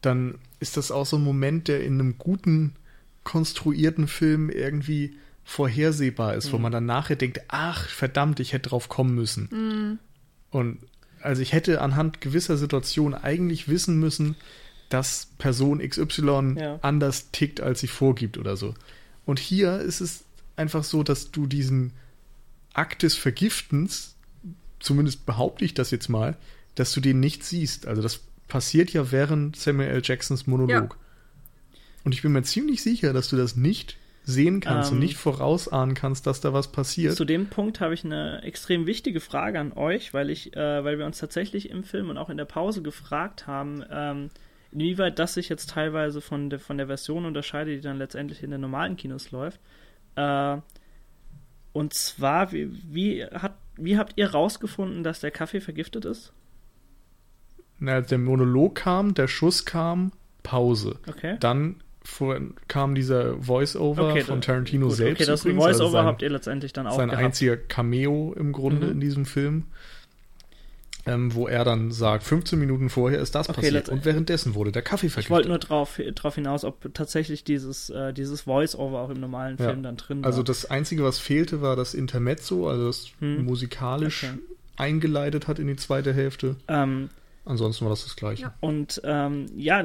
[0.00, 2.76] dann ist das auch so ein Moment, der in einem guten,
[3.24, 6.52] konstruierten Film irgendwie vorhersehbar ist, mhm.
[6.52, 9.48] wo man dann nachher denkt, ach verdammt, ich hätte drauf kommen müssen.
[9.50, 9.98] Mhm.
[10.50, 10.78] Und
[11.20, 14.36] also ich hätte anhand gewisser Situationen eigentlich wissen müssen,
[14.88, 16.78] dass Person XY ja.
[16.82, 18.74] anders tickt, als sie vorgibt oder so.
[19.26, 20.24] Und hier ist es
[20.56, 21.92] einfach so, dass du diesen
[22.72, 24.16] Akt des Vergiftens,
[24.80, 26.36] zumindest behaupte ich das jetzt mal,
[26.74, 27.86] dass du den nicht siehst.
[27.86, 30.02] Also das passiert ja während Samuel L.
[30.02, 30.70] Jacksons Monolog.
[30.70, 30.88] Ja.
[32.04, 35.16] Und ich bin mir ziemlich sicher, dass du das nicht sehen kannst ähm, und nicht
[35.16, 37.16] vorausahnen kannst, dass da was passiert.
[37.16, 40.98] Zu dem Punkt habe ich eine extrem wichtige Frage an euch, weil ich, äh, weil
[40.98, 44.30] wir uns tatsächlich im Film und auch in der Pause gefragt haben, ähm,
[44.72, 48.50] inwieweit das sich jetzt teilweise von der, von der Version unterscheidet, die dann letztendlich in
[48.50, 49.60] den normalen Kinos läuft.
[50.16, 50.58] Äh,
[51.72, 56.32] und zwar, wie, wie, hat, wie habt ihr rausgefunden, dass der Kaffee vergiftet ist?
[57.78, 60.12] Na, der Monolog kam, der Schuss kam,
[60.42, 60.98] Pause.
[61.06, 61.36] Okay.
[61.40, 65.20] Dann vor, kam dieser Voice-Over okay, von Tarantino gut, selbst.
[65.20, 67.24] Okay, das Voice-Over also habt ihr letztendlich dann auch Sein gehabt.
[67.24, 68.92] einziger Cameo im Grunde mhm.
[68.92, 69.66] in diesem Film.
[71.08, 74.72] Ähm, wo er dann sagt, 15 Minuten vorher ist das okay, passiert und währenddessen wurde
[74.72, 75.24] der Kaffee vergiftet.
[75.24, 79.56] Ich wollte nur darauf drauf hinaus, ob tatsächlich dieses, äh, dieses Voice-Over auch im normalen
[79.58, 79.66] ja.
[79.66, 80.26] Film dann drin war.
[80.26, 83.44] Also das Einzige, was fehlte, war das Intermezzo, also das hm.
[83.44, 84.38] musikalisch okay.
[84.76, 86.56] eingeleitet hat in die zweite Hälfte.
[86.68, 87.10] Ähm,
[87.48, 88.42] Ansonsten war das das Gleiche.
[88.42, 88.54] Ja.
[88.60, 89.82] Und ähm, ja,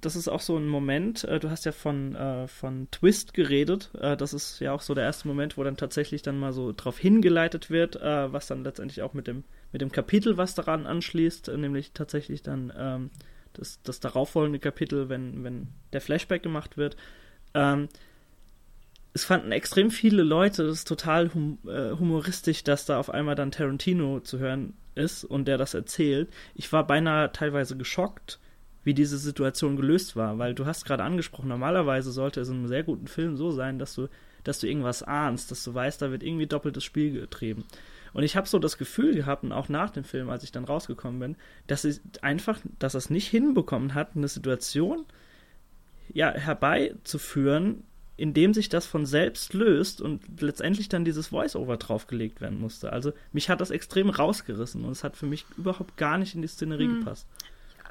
[0.00, 3.90] das ist auch so ein Moment, äh, du hast ja von, äh, von Twist geredet.
[4.00, 6.72] Äh, das ist ja auch so der erste Moment, wo dann tatsächlich dann mal so
[6.74, 10.86] drauf hingeleitet wird, äh, was dann letztendlich auch mit dem, mit dem Kapitel, was daran
[10.86, 13.10] anschließt, äh, nämlich tatsächlich dann ähm,
[13.52, 16.96] das, das darauffolgende Kapitel, wenn, wenn der Flashback gemacht wird.
[17.52, 17.90] Ähm,
[19.12, 23.34] es fanden extrem viele Leute das ist total hum äh, humoristisch, dass da auf einmal
[23.34, 26.28] dann Tarantino zu hören ist und der das erzählt.
[26.54, 28.38] Ich war beinahe teilweise geschockt,
[28.84, 32.68] wie diese Situation gelöst war, weil du hast gerade angesprochen, normalerweise sollte es in einem
[32.68, 34.08] sehr guten Film so sein, dass du,
[34.44, 37.64] dass du irgendwas ahnst, dass du weißt, da wird irgendwie doppeltes Spiel getrieben.
[38.14, 40.64] Und ich habe so das Gefühl gehabt, und auch nach dem Film, als ich dann
[40.64, 45.04] rausgekommen bin, dass es einfach, dass es nicht hinbekommen hat, eine Situation
[46.12, 47.84] ja, herbeizuführen,
[48.18, 52.92] indem sich das von selbst löst und letztendlich dann dieses Voice-Over draufgelegt werden musste.
[52.92, 56.42] Also mich hat das extrem rausgerissen und es hat für mich überhaupt gar nicht in
[56.42, 56.98] die Szenerie hm.
[56.98, 57.26] gepasst.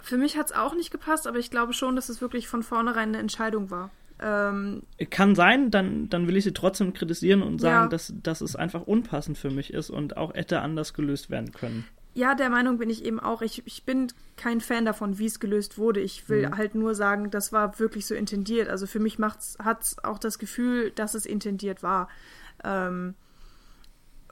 [0.01, 2.61] Für mich hat es auch nicht gepasst, aber ich glaube schon, dass es wirklich von
[2.61, 3.89] vornherein eine Entscheidung war.
[4.19, 7.87] Ähm, Kann sein, dann, dann will ich sie trotzdem kritisieren und sagen, ja.
[7.87, 11.85] dass, dass es einfach unpassend für mich ist und auch hätte anders gelöst werden können
[12.17, 13.43] ja, der Meinung bin ich eben auch.
[13.43, 15.99] Ich, ich bin kein Fan davon, wie es gelöst wurde.
[15.99, 16.57] Ich will mhm.
[16.57, 18.69] halt nur sagen, das war wirklich so intendiert.
[18.69, 22.09] Also für mich hat es auch das Gefühl, dass es intendiert war.
[22.63, 23.13] Ähm,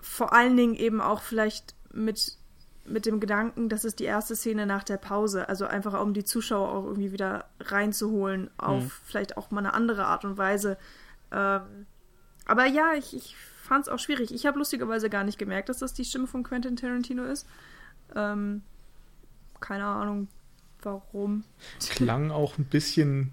[0.02, 2.40] vor allen Dingen eben auch vielleicht mit,
[2.86, 5.48] mit dem Gedanken, das ist die erste Szene nach der Pause.
[5.48, 8.92] Also einfach, um die Zuschauer auch irgendwie wieder reinzuholen auf mhm.
[9.06, 10.80] vielleicht auch mal eine andere Art und Weise.
[11.32, 11.86] Ähm,
[12.48, 14.34] aber ja, ich, ich fand es auch schwierig.
[14.34, 17.46] Ich habe lustigerweise gar nicht gemerkt, dass das die Stimme von Quentin Tarantino ist.
[18.14, 18.62] Ähm,
[19.60, 20.28] keine Ahnung,
[20.82, 21.44] warum.
[21.80, 23.32] Klang auch ein bisschen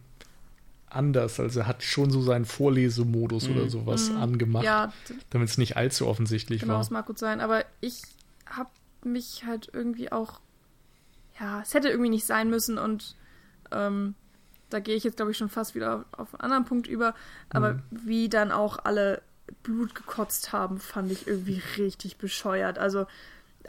[0.89, 1.40] anders.
[1.40, 3.57] Also er hat schon so seinen Vorlesemodus mhm.
[3.57, 4.16] oder sowas mhm.
[4.16, 4.93] angemacht, ja,
[5.31, 6.78] damit es nicht allzu offensichtlich genau, war.
[6.78, 7.40] Genau, das mag gut sein.
[7.40, 8.03] Aber ich
[8.47, 8.70] habe
[9.05, 10.40] mich halt irgendwie auch,
[11.40, 13.16] ja, es hätte irgendwie nicht sein müssen und
[13.70, 14.15] ähm,
[14.70, 17.15] da gehe ich jetzt, glaube ich, schon fast wieder auf einen anderen Punkt über.
[17.51, 17.82] Aber mhm.
[17.90, 19.23] wie dann auch alle
[19.62, 22.78] Blut gekotzt haben, fand ich irgendwie richtig bescheuert.
[22.78, 23.07] Also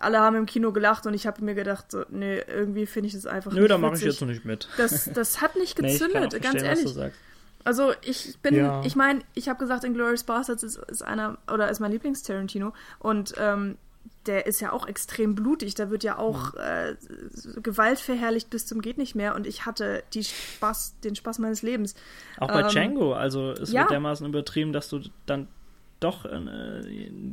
[0.04, 3.14] alle haben im Kino gelacht und ich habe mir gedacht, so, nee, irgendwie finde ich
[3.14, 4.68] das einfach Nö, da mache ich jetzt noch nicht mit.
[4.78, 6.96] Das, das hat nicht gezündet, nee, ganz ehrlich.
[7.66, 8.82] Also ich bin, ja.
[8.84, 13.34] ich meine, ich habe gesagt, Inglourious Bastards ist, ist einer, oder ist mein Lieblings-Tarantino und
[13.38, 13.78] ähm,
[14.26, 16.60] der ist ja auch extrem blutig, da wird ja auch mhm.
[16.60, 16.96] äh,
[17.62, 21.62] Gewalt verherrlicht bis zum geht nicht mehr und ich hatte die Spaß, den Spaß meines
[21.62, 21.96] Lebens.
[22.38, 23.82] Auch bei ähm, Django, also es ja.
[23.82, 25.48] wird dermaßen übertrieben, dass du dann
[26.04, 26.82] doch äh,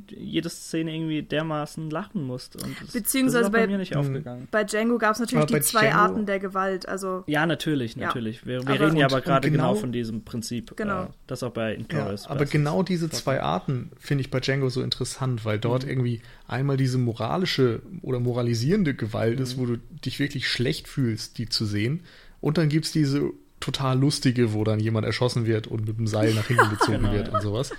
[0.08, 2.62] jede Szene irgendwie dermaßen lachen musst.
[2.62, 4.48] Und das, Beziehungsweise das bei, bei, mir nicht aufgegangen.
[4.50, 6.88] Bei Django gab es natürlich die zwei Django, Arten der Gewalt.
[6.88, 8.40] Also, ja, natürlich, natürlich.
[8.42, 8.46] Ja.
[8.46, 10.76] Wir, wir aber reden ja aber gerade genau, genau, von diesem Prinzip.
[10.76, 11.04] Genau.
[11.04, 12.24] Äh, das auch bei Inchorus.
[12.24, 15.90] Ja, aber genau diese zwei Arten finde ich bei Django so interessant, weil dort mhm.
[15.90, 19.42] irgendwie einmal diese moralische oder moralisierende Gewalt mhm.
[19.42, 22.02] ist, wo du dich wirklich schlecht fühlst, die zu sehen.
[22.40, 26.06] Und dann gibt es diese total lustige, wo dann jemand erschossen wird und mit dem
[26.06, 27.72] Seil nach hinten gezogen genau, wird und sowas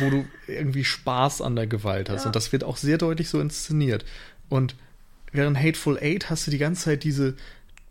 [0.00, 2.22] wo du irgendwie Spaß an der Gewalt hast.
[2.22, 2.26] Ja.
[2.26, 4.04] Und das wird auch sehr deutlich so inszeniert.
[4.48, 4.76] Und
[5.32, 7.34] während Hateful Eight hast du die ganze Zeit diese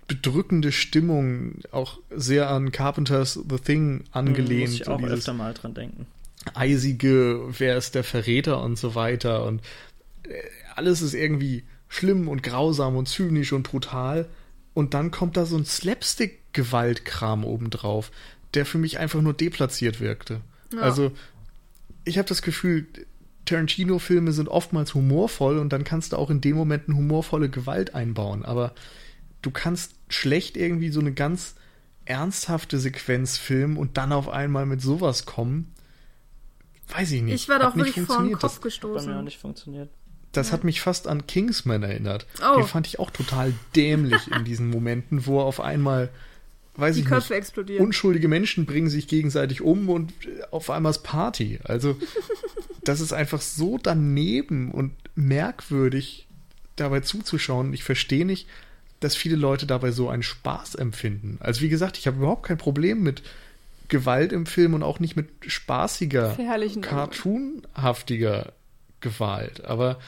[0.07, 4.71] bedrückende Stimmung, auch sehr an Carpenters The Thing angelehnt.
[4.71, 6.05] Muss ich auch öfter mal dran denken.
[6.53, 9.45] Eisige, wer ist der Verräter und so weiter.
[9.45, 9.61] Und
[10.23, 10.33] äh,
[10.75, 14.27] alles ist irgendwie schlimm und grausam und zynisch und brutal.
[14.73, 18.11] Und dann kommt da so ein Slapstick-Gewaltkram obendrauf,
[18.53, 20.41] der für mich einfach nur deplatziert wirkte.
[20.73, 20.79] Ja.
[20.79, 21.11] Also,
[22.05, 22.87] ich habe das Gefühl,
[23.45, 27.95] Tarantino-Filme sind oftmals humorvoll und dann kannst du auch in dem Moment eine humorvolle Gewalt
[27.95, 28.45] einbauen.
[28.45, 28.73] Aber
[29.41, 31.55] du kannst schlecht irgendwie so eine ganz
[32.05, 35.73] ernsthafte Sequenz filmen und dann auf einmal mit sowas kommen.
[36.87, 37.35] Weiß ich nicht.
[37.35, 38.95] Ich war doch wirklich vor den Kopf gestoßen.
[38.95, 39.89] Das hat mir nicht funktioniert.
[40.31, 40.53] Das ja.
[40.53, 42.25] hat mich fast an Kingsman erinnert.
[42.41, 42.57] Oh.
[42.57, 46.09] Den fand ich auch total dämlich in diesen Momenten, wo auf einmal,
[46.75, 47.85] weiß Die ich Köpfe nicht, explodieren.
[47.85, 50.13] unschuldige Menschen bringen sich gegenseitig um und
[50.51, 51.59] auf einmal ist Party.
[51.63, 51.97] Also,
[52.83, 56.27] das ist einfach so daneben und merkwürdig,
[56.75, 57.73] dabei zuzuschauen.
[57.73, 58.47] Ich verstehe nicht,
[58.99, 61.37] dass viele Leute dabei so einen Spaß empfinden.
[61.41, 63.21] Also, wie gesagt, ich habe überhaupt kein Problem mit
[63.89, 66.37] Gewalt im Film und auch nicht mit spaßiger,
[66.81, 68.53] cartoonhaftiger
[69.01, 69.65] Gewalt.
[69.65, 69.99] Aber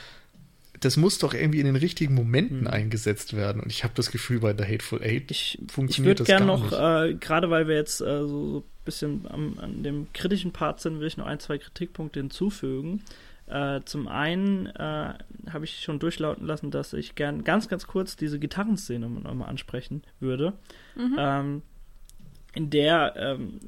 [0.83, 2.67] das muss doch irgendwie in den richtigen Momenten hm.
[2.67, 3.61] eingesetzt werden.
[3.61, 6.71] Und ich habe das Gefühl, bei The Hateful Eight ich, funktioniert ich das gar noch,
[6.71, 10.99] äh, gerade weil wir jetzt äh, so ein bisschen am, an dem kritischen Part sind,
[10.99, 13.01] will ich noch ein, zwei Kritikpunkte hinzufügen.
[13.47, 15.13] Äh, zum einen äh,
[15.49, 20.03] habe ich schon durchlauten lassen, dass ich gern ganz, ganz kurz diese Gitarrenszene nochmal ansprechen
[20.19, 20.53] würde.
[20.95, 21.15] Mhm.
[21.17, 21.61] Ähm,
[22.53, 23.59] in der ähm,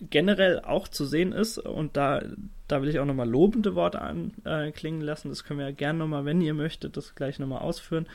[0.00, 2.22] generell auch zu sehen ist, und da,
[2.68, 6.00] da will ich auch nochmal lobende Worte anklingen äh, lassen, das können wir ja gerne
[6.00, 8.06] nochmal, wenn ihr möchtet, das gleich nochmal ausführen,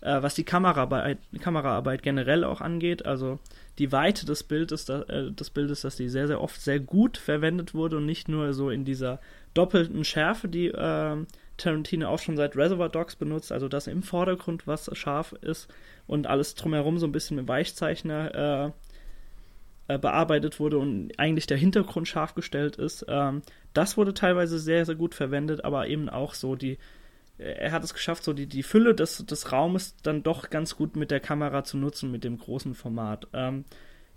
[0.00, 3.38] äh, was die Kameraarbeit, Kameraarbeit generell auch angeht, also
[3.78, 7.18] die Weite des Bildes, da, äh, des Bildes, dass die sehr, sehr oft sehr gut
[7.18, 9.20] verwendet wurde und nicht nur so in dieser
[9.54, 11.16] doppelten Schärfe, die äh,
[11.56, 15.68] Tarantino auch schon seit Reservoir Dogs benutzt, also dass im Vordergrund was scharf ist
[16.06, 18.72] und alles drumherum so ein bisschen mit Weichzeichner
[19.88, 23.06] äh, bearbeitet wurde und eigentlich der Hintergrund scharf gestellt ist.
[23.08, 23.40] Ähm,
[23.72, 26.78] das wurde teilweise sehr, sehr gut verwendet, aber eben auch so die,
[27.38, 30.76] äh, er hat es geschafft, so die, die Fülle des, des Raumes dann doch ganz
[30.76, 33.28] gut mit der Kamera zu nutzen, mit dem großen Format.
[33.32, 33.64] Ähm,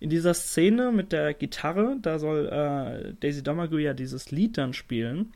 [0.02, 4.73] in dieser Szene mit der Gitarre, da soll äh, Daisy Domergue ja dieses Lied dann
[4.73, 5.31] spielen.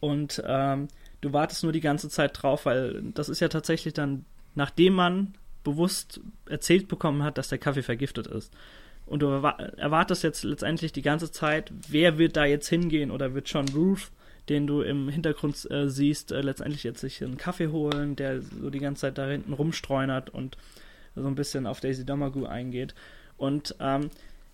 [0.00, 0.88] Und ähm,
[1.20, 5.34] du wartest nur die ganze Zeit drauf, weil das ist ja tatsächlich dann, nachdem man
[5.64, 8.50] bewusst erzählt bekommen hat, dass der Kaffee vergiftet ist
[9.06, 13.48] und du erwartest jetzt letztendlich die ganze Zeit, wer wird da jetzt hingehen oder wird
[13.48, 14.10] John Ruth,
[14.48, 18.70] den du im Hintergrund äh, siehst, äh, letztendlich jetzt sich einen Kaffee holen, der so
[18.70, 20.56] die ganze Zeit da hinten rumstreunert und
[21.14, 22.94] so ein bisschen auf Daisy Domergue eingeht.
[23.36, 24.10] Und ähm,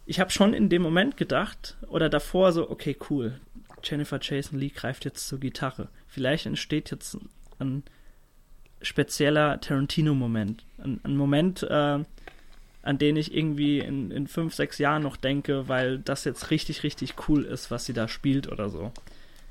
[0.07, 3.41] ich habe schon in dem Moment gedacht, oder davor so, okay, cool,
[3.83, 5.89] Jennifer Jason Lee greift jetzt zur Gitarre.
[6.07, 7.17] Vielleicht entsteht jetzt
[7.59, 7.83] ein
[8.83, 10.65] spezieller Tarantino-Moment.
[10.79, 11.99] Ein, ein Moment, äh,
[12.83, 16.83] an den ich irgendwie in, in fünf, sechs Jahren noch denke, weil das jetzt richtig,
[16.83, 18.93] richtig cool ist, was sie da spielt oder so.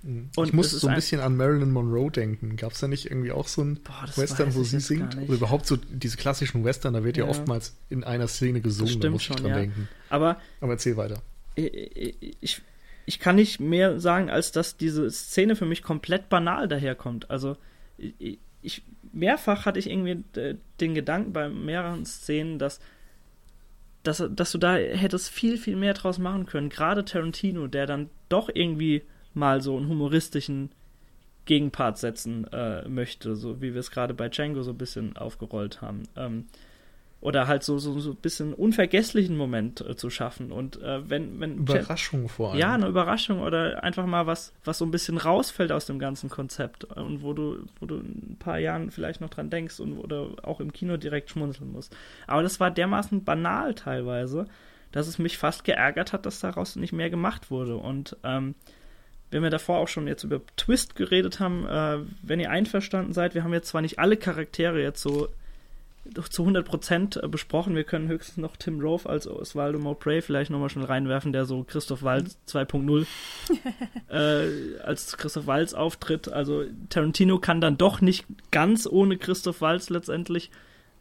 [0.03, 0.29] Mhm.
[0.35, 2.55] Und ich muss so ein bisschen an Marilyn Monroe denken.
[2.55, 5.15] Gab es da nicht irgendwie auch so ein Boah, Western, wo sie singt?
[5.17, 8.99] Oder überhaupt so diese klassischen Western, da wird ja, ja oftmals in einer Szene gesungen,
[8.99, 9.57] da muss ich dran ja.
[9.57, 9.87] denken.
[10.09, 11.21] Aber, Aber erzähl weiter.
[11.55, 12.61] Ich, ich,
[13.05, 17.29] ich kann nicht mehr sagen, als dass diese Szene für mich komplett banal daherkommt.
[17.29, 17.57] Also
[17.97, 22.79] ich, ich mehrfach hatte ich irgendwie äh, den Gedanken bei mehreren Szenen, dass
[24.03, 26.69] dass, dass du da hättest viel, viel mehr draus machen können.
[26.69, 29.03] Gerade Tarantino, der dann doch irgendwie
[29.33, 30.71] mal so einen humoristischen
[31.45, 35.81] Gegenpart setzen äh, möchte, so wie wir es gerade bei Django so ein bisschen aufgerollt
[35.81, 36.03] haben.
[36.15, 36.45] Ähm,
[37.21, 40.51] oder halt so, so, so ein bisschen unvergesslichen Moment äh, zu schaffen.
[40.51, 41.57] Und äh, wenn, wenn.
[41.57, 42.59] Überraschung vor allem.
[42.59, 46.29] Ja, eine Überraschung oder einfach mal was, was so ein bisschen rausfällt aus dem ganzen
[46.29, 49.97] Konzept und wo du, wo du in ein paar Jahren vielleicht noch dran denkst und
[49.97, 51.95] oder auch im Kino direkt schmunzeln musst.
[52.25, 54.45] Aber das war dermaßen banal teilweise,
[54.93, 57.75] dass es mich fast geärgert hat, dass daraus nicht mehr gemacht wurde.
[57.75, 58.55] Und ähm,
[59.29, 63.35] wenn wir davor auch schon jetzt über Twist geredet haben, äh, wenn ihr einverstanden seid,
[63.35, 65.27] wir haben jetzt zwar nicht alle Charaktere jetzt so
[66.29, 67.75] zu 100% äh, besprochen.
[67.75, 71.63] Wir können höchstens noch Tim Rove als Osvaldo Mowbray vielleicht nochmal schnell reinwerfen, der so
[71.63, 73.05] Christoph Waltz 2.0
[74.09, 76.31] äh, als Christoph Waltz auftritt.
[76.31, 80.51] Also Tarantino kann dann doch nicht ganz ohne Christoph Waltz letztendlich.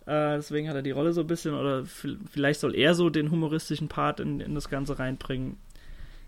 [0.06, 3.30] Äh, deswegen hat er die Rolle so ein bisschen, oder vielleicht soll er so den
[3.30, 5.58] humoristischen Part in, in das Ganze reinbringen.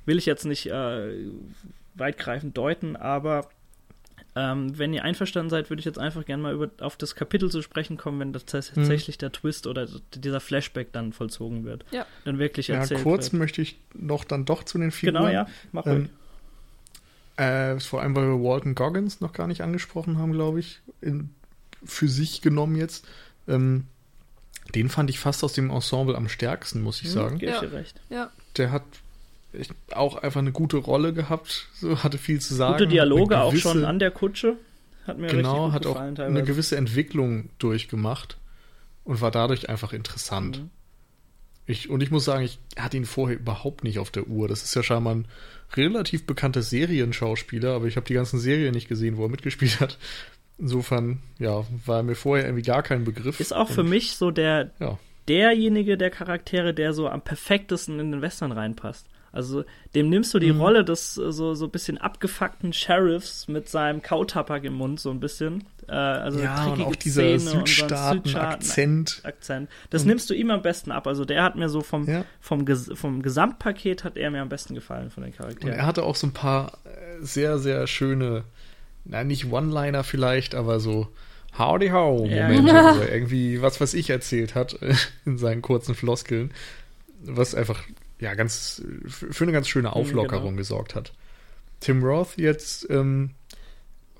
[0.04, 1.28] Will ich jetzt nicht äh,
[1.94, 3.48] weitgreifend deuten, aber
[4.40, 7.50] ähm, wenn ihr einverstanden seid, würde ich jetzt einfach gerne mal über, auf das Kapitel
[7.50, 9.20] zu sprechen kommen, wenn das tatsächlich mhm.
[9.20, 11.84] der Twist oder dieser Flashback dann vollzogen wird.
[11.90, 12.06] Ja.
[12.24, 13.40] Dann wirklich ja, erzählt kurz wird.
[13.40, 15.24] möchte ich noch dann doch zu den Figuren.
[15.24, 16.08] Genau, ja, mach ähm,
[17.36, 21.30] äh, vor allem, weil wir Walton Goggins noch gar nicht angesprochen haben, glaube ich, in,
[21.84, 23.06] für sich genommen jetzt.
[23.46, 23.86] Ähm,
[24.74, 27.38] Den fand ich fast aus dem Ensemble am stärksten, muss ich hm, sagen.
[27.40, 27.58] Ja.
[27.58, 28.00] recht.
[28.08, 28.30] Ja.
[28.56, 28.84] Der hat
[29.92, 32.74] auch einfach eine gute Rolle gehabt, so hatte viel zu sagen.
[32.74, 34.56] Gute Dialoge gewisse, auch schon an der Kutsche.
[35.06, 36.24] Hat mir genau, hat auch teilweise.
[36.24, 38.38] eine gewisse Entwicklung durchgemacht
[39.04, 40.60] und war dadurch einfach interessant.
[40.60, 40.70] Mhm.
[41.66, 44.48] Ich, und ich muss sagen, ich hatte ihn vorher überhaupt nicht auf der Uhr.
[44.48, 45.26] Das ist ja scheinbar ein
[45.74, 49.98] relativ bekannter Serienschauspieler, aber ich habe die ganzen Serien nicht gesehen, wo er mitgespielt hat.
[50.58, 53.40] Insofern, ja, war mir vorher irgendwie gar kein Begriff.
[53.40, 54.98] Ist auch für mich so der ja.
[55.28, 59.06] derjenige der Charaktere, der so am perfektesten in den Western reinpasst.
[59.32, 60.60] Also dem nimmst du die mhm.
[60.60, 65.20] Rolle des äh, so so bisschen abgefuckten Sheriffs mit seinem Kautabak im Mund so ein
[65.20, 65.64] bisschen.
[65.88, 69.20] Äh, also ja, und auch dieser Südstaaten-Akzent.
[69.24, 69.68] Akzent.
[69.90, 70.10] Das mhm.
[70.10, 71.06] nimmst du ihm am besten ab.
[71.06, 72.24] Also der hat mir so vom, ja.
[72.40, 75.72] vom, vom Gesamtpaket hat er mir am besten gefallen von den Charakteren.
[75.72, 78.44] Und er hatte auch so ein paar äh, sehr, sehr schöne,
[79.04, 81.08] na nicht One-Liner vielleicht, aber so
[81.58, 82.96] Howdy Ho Momente, ja.
[82.96, 84.78] wo er irgendwie was, was ich erzählt hat
[85.24, 86.52] in seinen kurzen Floskeln,
[87.22, 87.82] was einfach
[88.20, 90.58] ja, ganz, für eine ganz schöne mhm, Auflockerung genau.
[90.58, 91.12] gesorgt hat.
[91.80, 93.30] Tim Roth jetzt, ähm,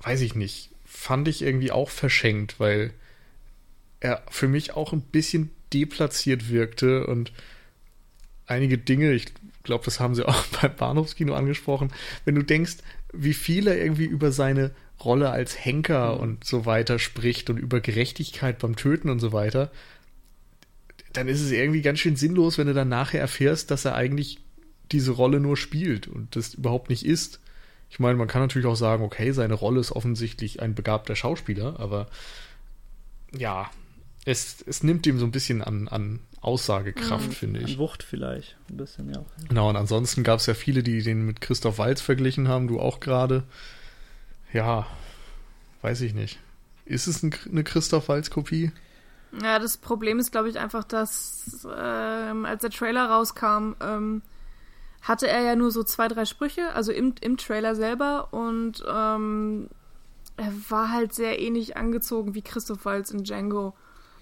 [0.01, 2.91] weiß ich nicht, fand ich irgendwie auch verschenkt, weil
[3.99, 7.31] er für mich auch ein bisschen deplatziert wirkte und
[8.47, 9.27] einige Dinge, ich
[9.63, 11.93] glaube, das haben sie auch beim Bahnhofskino angesprochen,
[12.25, 12.77] wenn du denkst,
[13.13, 14.71] wie viel er irgendwie über seine
[15.03, 16.21] Rolle als Henker mhm.
[16.21, 19.71] und so weiter spricht und über Gerechtigkeit beim Töten und so weiter,
[21.13, 24.39] dann ist es irgendwie ganz schön sinnlos, wenn du dann nachher erfährst, dass er eigentlich
[24.91, 27.39] diese Rolle nur spielt und das überhaupt nicht ist.
[27.89, 31.79] Ich meine, man kann natürlich auch sagen, okay, seine Rolle ist offensichtlich ein begabter Schauspieler,
[31.79, 32.07] aber
[33.37, 33.69] ja,
[34.25, 37.33] es, es nimmt ihm so ein bisschen an, an Aussagekraft, mhm.
[37.33, 37.73] finde ich.
[37.73, 39.25] An Wucht vielleicht, ein bisschen, ja.
[39.49, 42.79] Genau, und ansonsten gab es ja viele, die den mit Christoph Walz verglichen haben, du
[42.79, 43.43] auch gerade.
[44.53, 44.87] Ja,
[45.81, 46.39] weiß ich nicht.
[46.85, 48.71] Ist es ein, eine Christoph Walz-Kopie?
[49.41, 54.21] Ja, das Problem ist, glaube ich, einfach, dass ähm, als der Trailer rauskam, ähm,
[55.01, 59.69] hatte er ja nur so zwei, drei Sprüche, also im, im Trailer selber und ähm,
[60.37, 63.73] er war halt sehr ähnlich angezogen wie Christoph Waltz in Django.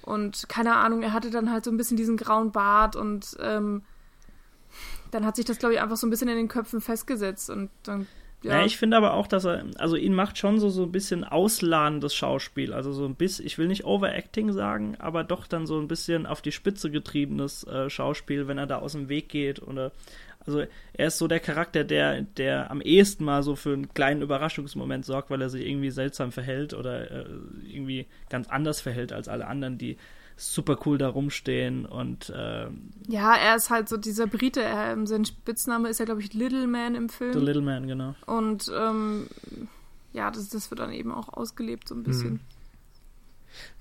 [0.02, 3.84] Und keine Ahnung, er hatte dann halt so ein bisschen diesen grauen Bart und ähm,
[5.12, 7.70] dann hat sich das, glaube ich, einfach so ein bisschen in den Köpfen festgesetzt und
[7.84, 8.08] dann
[8.44, 8.60] ja.
[8.60, 8.66] ja.
[8.66, 12.16] ich finde aber auch, dass er, also ihn macht schon so, so ein bisschen ausladendes
[12.16, 12.74] Schauspiel.
[12.74, 16.26] Also so ein bisschen, ich will nicht Overacting sagen, aber doch dann so ein bisschen
[16.26, 19.62] auf die Spitze getriebenes äh, Schauspiel, wenn er da aus dem Weg geht.
[19.62, 19.92] Oder,
[20.46, 20.64] also
[20.94, 25.06] er ist so der Charakter, der, der am ehesten mal so für einen kleinen Überraschungsmoment
[25.06, 27.26] sorgt, weil er sich irgendwie seltsam verhält oder äh,
[27.68, 29.98] irgendwie ganz anders verhält als alle anderen, die
[30.40, 34.62] super cool da rumstehen und ähm, ja, er ist halt so dieser Brite.
[34.62, 37.34] Er, ähm, sein Spitzname ist ja, glaube ich, Little Man im Film.
[37.34, 38.16] The Little Man, genau.
[38.26, 39.28] Und ähm,
[40.14, 42.30] ja, das, das wird dann eben auch ausgelebt so ein bisschen.
[42.30, 42.40] Hm.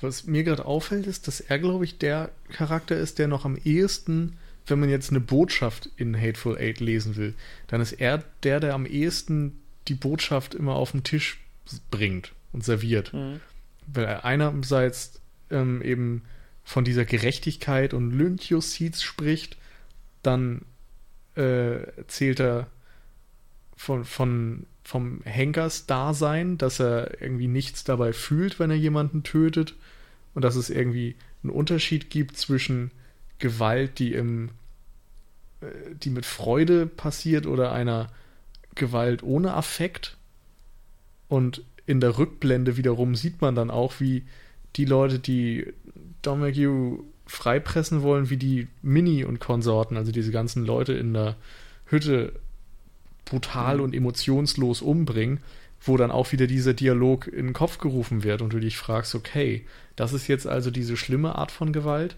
[0.01, 3.57] Was mir gerade auffällt, ist, dass er, glaube ich, der Charakter ist, der noch am
[3.57, 4.37] ehesten,
[4.67, 7.35] wenn man jetzt eine Botschaft in Hateful Eight lesen will,
[7.69, 11.41] dann ist er der, der am ehesten die Botschaft immer auf den Tisch
[11.91, 13.13] bringt und serviert.
[13.13, 13.41] Mhm.
[13.87, 15.21] Weil er einerseits
[15.51, 16.23] ähm, eben
[16.69, 19.57] von dieser Gerechtigkeit und Lynchjustiz spricht,
[20.23, 20.67] dann
[21.35, 22.67] äh, erzählt er
[23.75, 29.77] von, von, vom Henkers-Dasein, dass er irgendwie nichts dabei fühlt, wenn er jemanden tötet
[30.35, 32.91] und dass es irgendwie einen Unterschied gibt zwischen
[33.39, 34.51] Gewalt, die im
[35.63, 38.09] äh, die mit Freude passiert oder einer
[38.75, 40.19] Gewalt ohne Affekt.
[41.29, 44.25] Und in der Rückblende wiederum sieht man dann auch, wie
[44.77, 45.73] die Leute, die
[46.23, 51.37] Don McHugh freipressen wollen, wie die Mini und Konsorten, also diese ganzen Leute in der
[51.87, 52.33] Hütte
[53.25, 53.83] brutal mhm.
[53.83, 55.41] und emotionslos umbringen,
[55.81, 59.15] wo dann auch wieder dieser Dialog in den Kopf gerufen wird und du dich fragst,
[59.15, 59.65] okay,
[59.97, 62.17] das ist jetzt also diese schlimme Art von Gewalt.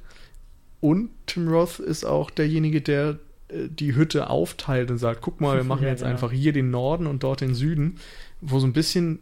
[0.81, 3.19] Und Tim Roth ist auch derjenige, der
[3.49, 6.13] äh, die Hütte aufteilt und sagt, guck mal, wir machen ja, jetzt genau.
[6.13, 7.97] einfach hier den Norden und dort den Süden,
[8.41, 9.19] wo so ein bisschen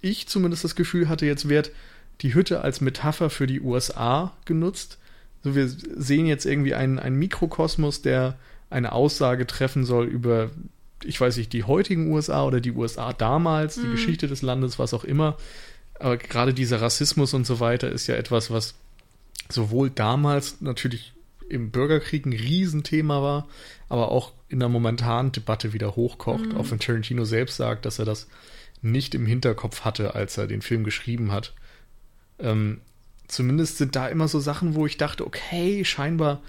[0.00, 1.72] ich zumindest das Gefühl hatte, jetzt wird
[2.20, 4.98] die Hütte als Metapher für die USA genutzt.
[5.42, 8.38] So, wir sehen jetzt irgendwie einen, einen Mikrokosmos, der
[8.70, 10.50] eine Aussage treffen soll über,
[11.04, 13.82] ich weiß nicht, die heutigen USA oder die USA damals, mhm.
[13.82, 15.36] die Geschichte des Landes, was auch immer.
[15.98, 18.74] Aber gerade dieser Rassismus und so weiter ist ja etwas, was
[19.48, 21.12] sowohl damals natürlich
[21.48, 23.48] im Bürgerkrieg ein Riesenthema war,
[23.88, 26.46] aber auch in der momentanen Debatte wieder hochkocht.
[26.46, 26.56] Mhm.
[26.56, 28.28] Auch wenn Tarantino selbst sagt, dass er das
[28.82, 31.54] nicht im Hinterkopf hatte, als er den Film geschrieben hat.
[32.38, 32.80] Ähm,
[33.28, 36.42] zumindest sind da immer so Sachen, wo ich dachte, okay, scheinbar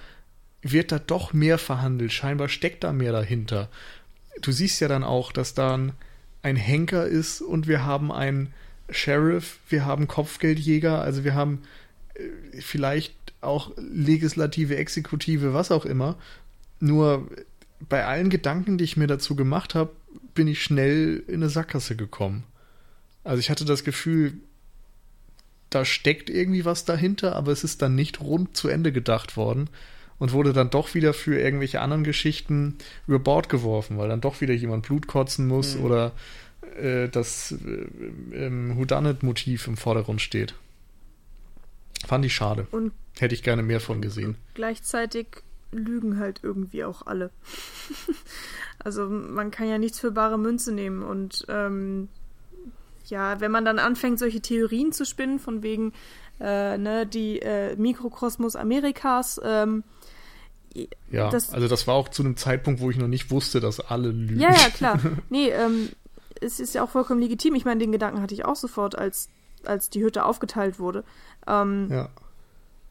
[0.61, 3.69] wird da doch mehr verhandelt, scheinbar steckt da mehr dahinter.
[4.41, 5.79] Du siehst ja dann auch, dass da
[6.41, 8.53] ein, Henker ist und wir haben einen
[8.89, 11.63] Sheriff, wir haben Kopfgeldjäger, also wir haben
[12.13, 16.17] äh, vielleicht auch Legislative, Exekutive, was auch immer.
[16.79, 17.27] Nur
[17.89, 19.91] bei allen Gedanken, die ich mir dazu gemacht habe,
[20.35, 22.43] bin ich schnell in eine Sackgasse gekommen.
[23.23, 24.33] Also ich hatte das Gefühl,
[25.69, 29.69] da steckt irgendwie was dahinter, aber es ist dann nicht rund zu Ende gedacht worden
[30.19, 32.77] und wurde dann doch wieder für irgendwelche anderen Geschichten
[33.07, 35.83] über Bord geworfen, weil dann doch wieder jemand Blut kotzen muss mhm.
[35.83, 36.11] oder
[36.79, 37.87] äh, das äh,
[38.35, 40.53] ähm, Whodunit-Motiv im Vordergrund steht.
[42.05, 42.67] Fand ich schade.
[42.71, 44.35] Und Hätte ich gerne mehr von gesehen.
[44.55, 45.27] Gleichzeitig
[45.71, 47.31] lügen halt irgendwie auch alle.
[48.79, 52.09] also man kann ja nichts für bare Münze nehmen und ähm,
[53.09, 55.93] ja, wenn man dann anfängt, solche Theorien zu spinnen, von wegen,
[56.39, 59.83] äh, ne, die äh, Mikrokosmos Amerikas, ähm,
[61.09, 63.79] ja, das, also das war auch zu einem Zeitpunkt, wo ich noch nicht wusste, dass
[63.79, 64.39] alle lügen.
[64.39, 64.99] Ja, ja, klar.
[65.29, 65.89] Nee, ähm,
[66.41, 67.55] es ist ja auch vollkommen legitim.
[67.55, 69.29] Ich meine, den Gedanken hatte ich auch sofort, als,
[69.63, 71.05] als die Hütte aufgeteilt wurde.
[71.47, 72.09] Ähm, ja.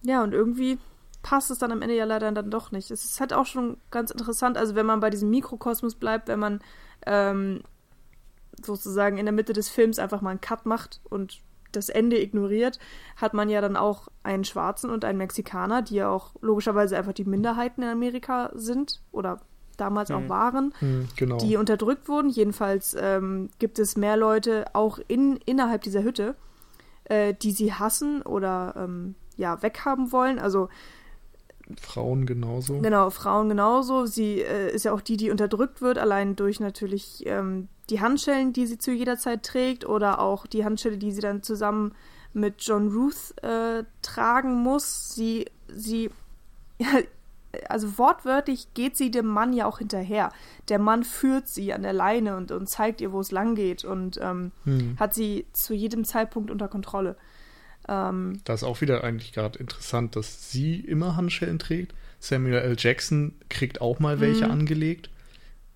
[0.03, 0.79] Ja, und irgendwie
[1.23, 2.91] passt es dann am Ende ja leider dann doch nicht.
[2.91, 6.39] Es ist halt auch schon ganz interessant, also wenn man bei diesem Mikrokosmos bleibt, wenn
[6.39, 6.61] man
[7.07, 7.63] ähm,
[8.65, 11.43] sozusagen in der Mitte des Films einfach mal einen Cut macht und
[11.73, 12.79] das Ende ignoriert,
[13.17, 17.13] hat man ja dann auch einen Schwarzen und einen Mexikaner, die ja auch logischerweise einfach
[17.13, 19.41] die Minderheiten in Amerika sind oder
[19.77, 20.17] damals mhm.
[20.17, 21.39] auch waren, mhm, genau.
[21.39, 22.31] die unterdrückt wurden.
[22.31, 26.37] Jedenfalls ähm, gibt es mehr Leute auch in, innerhalb dieser Hütte,
[27.05, 30.39] äh, die sie hassen oder ähm, ja weghaben wollen.
[30.39, 30.69] Also
[31.81, 32.81] Frauen genauso.
[32.81, 34.07] Genau, Frauen genauso.
[34.07, 38.53] Sie äh, ist ja auch die, die unterdrückt wird, allein durch natürlich ähm, die Handschellen,
[38.53, 41.95] die sie zu jeder Zeit trägt oder auch die Handschelle, die sie dann zusammen
[42.33, 45.15] mit John Ruth äh, tragen muss.
[45.15, 46.11] Sie, sie,
[47.69, 50.33] also wortwörtlich geht sie dem Mann ja auch hinterher.
[50.69, 53.85] Der Mann führt sie an der Leine und, und zeigt ihr, wo es lang geht
[53.85, 54.97] und ähm, hm.
[54.99, 57.17] hat sie zu jedem Zeitpunkt unter Kontrolle.
[57.89, 61.95] Ähm, da ist auch wieder eigentlich gerade interessant, dass sie immer Handschellen trägt.
[62.19, 62.77] Samuel L.
[62.79, 64.53] Jackson kriegt auch mal welche mhm.
[64.53, 65.11] angelegt.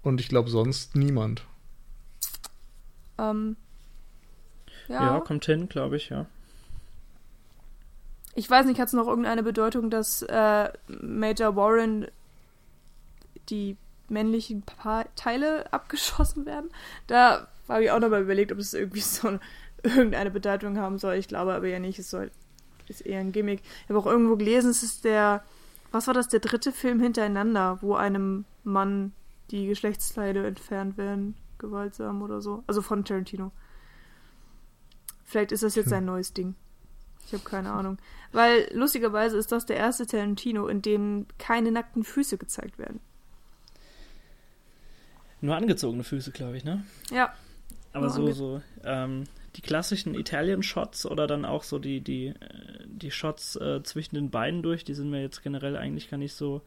[0.02, 1.44] Und ich glaube, sonst niemand.
[3.18, 3.56] Ähm,
[4.88, 5.16] ja.
[5.16, 6.26] ja, kommt hin, glaube ich, ja.
[8.34, 12.06] Ich weiß nicht, hat es noch irgendeine Bedeutung, dass äh, Major Warren
[13.50, 13.76] die
[14.08, 16.70] männlichen pa Teile abgeschossen werden?
[17.06, 19.38] Da habe ich auch noch mal überlegt, ob es irgendwie so
[19.82, 21.14] irgendeine Bedeutung haben soll.
[21.14, 22.30] Ich glaube aber ja nicht, es soll,
[22.88, 23.62] ist eher ein Gimmick.
[23.84, 25.42] Ich habe auch irgendwo gelesen, es ist der,
[25.92, 29.12] was war das, der dritte Film hintereinander, wo einem Mann
[29.50, 32.62] die Geschlechtsteile entfernt werden, gewaltsam oder so.
[32.66, 33.52] Also von Tarantino.
[35.24, 36.54] Vielleicht ist das jetzt sein neues Ding.
[37.26, 37.98] Ich habe keine Ahnung.
[38.32, 43.00] Weil lustigerweise ist das der erste Tarantino, in dem keine nackten Füße gezeigt werden.
[45.40, 46.84] Nur angezogene Füße, glaube ich, ne?
[47.10, 47.32] Ja.
[47.92, 49.24] Aber so, so, ähm,
[49.58, 52.34] die klassischen Italien-Shots oder dann auch so die, die, äh,
[52.86, 56.32] die Shots äh, zwischen den Beinen durch, die sind mir jetzt generell eigentlich gar nicht
[56.32, 56.62] so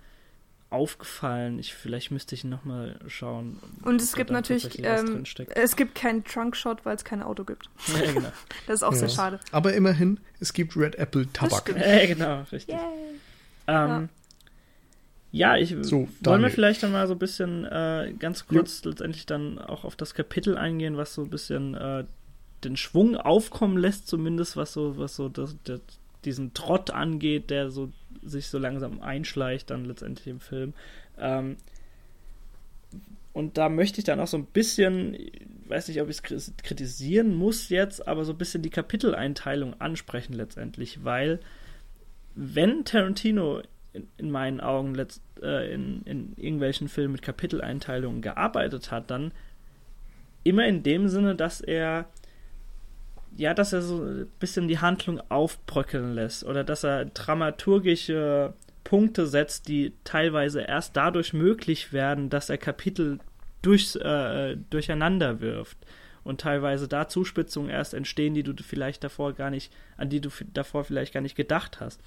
[0.70, 1.58] aufgefallen.
[1.58, 3.60] Ich, vielleicht müsste ich nochmal schauen.
[3.84, 5.24] Und es gibt natürlich, ähm,
[5.56, 7.70] es gibt keinen Trunk-Shot, weil es kein Auto gibt.
[7.94, 8.32] Ja, genau.
[8.68, 9.00] das ist auch ja.
[9.00, 9.40] sehr schade.
[9.54, 11.74] Aber immerhin, es gibt Red Apple Tabak.
[11.74, 12.76] Ja, genau, richtig.
[13.68, 14.10] Ähm,
[15.32, 15.56] ja.
[15.56, 19.60] ich so, wollen wir vielleicht dann mal so ein bisschen äh, ganz kurz letztendlich dann
[19.60, 22.04] auch auf das Kapitel eingehen, was so ein bisschen äh,
[22.64, 25.82] den Schwung aufkommen lässt, zumindest was so, was so das, das,
[26.26, 30.74] diesen Trott angeht, der so sich so langsam einschleicht dann letztendlich im Film.
[31.18, 31.58] Ähm,
[33.34, 35.18] und da möchte ich dann auch so ein bisschen,
[35.68, 40.34] weiß nicht, ob ich es kritisieren muss jetzt, aber so ein bisschen die Kapiteleinteilung ansprechen
[40.34, 41.40] letztendlich, weil
[42.36, 43.62] wenn Tarantino
[43.94, 49.34] in, in meinen Augen letzt, äh, in, in irgendwelchen Filmen mit Kapiteleinteilungen gearbeitet hat, dann
[50.44, 52.10] immer in dem Sinne, dass er
[53.38, 58.54] ja, dass er so ein bisschen die Handlung aufbröckeln lässt oder dass er dramaturgische
[58.84, 63.20] Punkte setzt, die teilweise erst dadurch möglich werden, dass er Kapitel
[63.62, 65.78] durch, äh, durcheinander wirft
[66.24, 70.30] und teilweise da Zuspitzungen erst entstehen, die du vielleicht davor gar nicht, an die du
[70.54, 72.00] davor vielleicht gar nicht gedacht hast.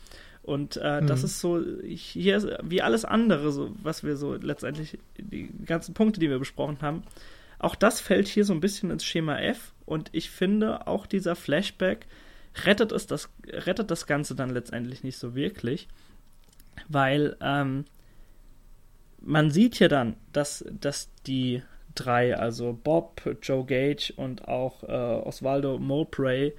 [0.42, 1.06] Und äh, mhm.
[1.06, 6.20] das ist so, hier wie alles andere, so, was wir so letztendlich, die ganzen Punkte,
[6.20, 7.02] die wir besprochen haben,
[7.59, 11.36] auch das fällt hier so ein bisschen ins Schema F und ich finde, auch dieser
[11.36, 12.06] Flashback
[12.65, 15.89] rettet, es das, rettet das Ganze dann letztendlich nicht so wirklich,
[16.89, 17.85] weil ähm,
[19.20, 21.62] man sieht ja dann, dass, dass die
[21.94, 26.55] drei, also Bob, Joe Gage und auch äh, Osvaldo Mowbray,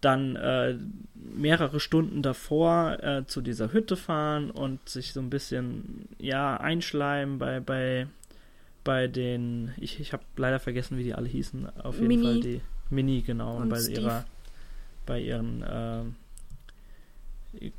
[0.00, 0.76] dann äh,
[1.14, 7.38] mehrere Stunden davor äh, zu dieser Hütte fahren und sich so ein bisschen ja einschleimen
[7.38, 8.08] bei, bei
[8.84, 12.22] bei den, ich, ich habe leider vergessen, wie die alle hießen, auf jeden Mini.
[12.22, 12.60] Fall die
[12.90, 14.00] Mini, genau, und bei Steve.
[14.00, 14.24] ihrer,
[15.06, 16.02] bei ihren, äh,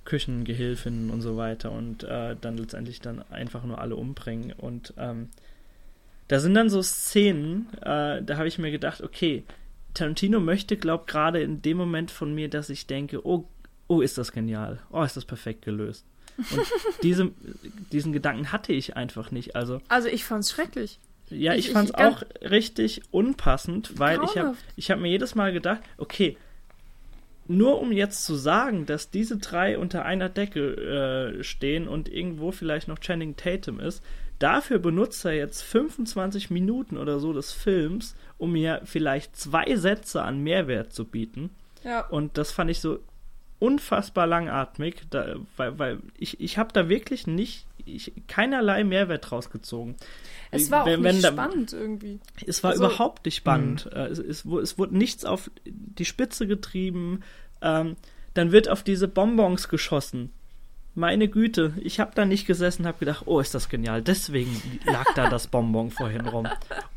[0.06, 4.54] Küchengehilfin und so weiter und äh, dann letztendlich dann einfach nur alle umbringen.
[4.54, 5.30] Und ähm,
[6.28, 9.44] da sind dann so Szenen, äh, da habe ich mir gedacht, okay,
[9.94, 13.46] Tarantino möchte, glaub gerade in dem Moment von mir, dass ich denke, oh,
[13.88, 16.06] oh, ist das genial, oh, ist das perfekt gelöst.
[16.38, 16.68] Und
[17.04, 17.32] diese,
[17.92, 19.56] diesen Gedanken hatte ich einfach nicht.
[19.56, 21.00] Also, also ich fand's schrecklich.
[21.30, 25.36] Ja, ich, ich fand's ich, auch richtig unpassend, weil ich habe ich hab mir jedes
[25.36, 26.38] Mal gedacht, okay,
[27.48, 32.52] nur um jetzt zu sagen, dass diese drei unter einer Decke äh, stehen und irgendwo
[32.52, 34.02] vielleicht noch Channing Tatum ist,
[34.40, 40.22] dafür benutzt er jetzt 25 Minuten oder so des Films, um mir vielleicht zwei Sätze
[40.24, 41.50] an Mehrwert zu bieten.
[41.84, 42.08] Ja.
[42.08, 43.00] Und das fand ich so
[43.64, 49.96] unfassbar langatmig, da, weil, weil ich, ich habe da wirklich nicht, ich, keinerlei Mehrwert rausgezogen.
[50.52, 52.20] Es war wenn, auch nicht da, spannend irgendwie.
[52.46, 53.86] Es war also, überhaupt nicht spannend.
[53.86, 54.02] Mhm.
[54.02, 57.22] Es, es, es, wurde nichts auf die Spitze getrieben.
[57.62, 57.96] Ähm,
[58.34, 60.32] dann wird auf diese Bonbons geschossen.
[60.96, 64.04] Meine Güte, ich habe da nicht gesessen, habe gedacht, oh, ist das genial.
[64.04, 66.48] Deswegen lag da das Bonbon vorhin rum.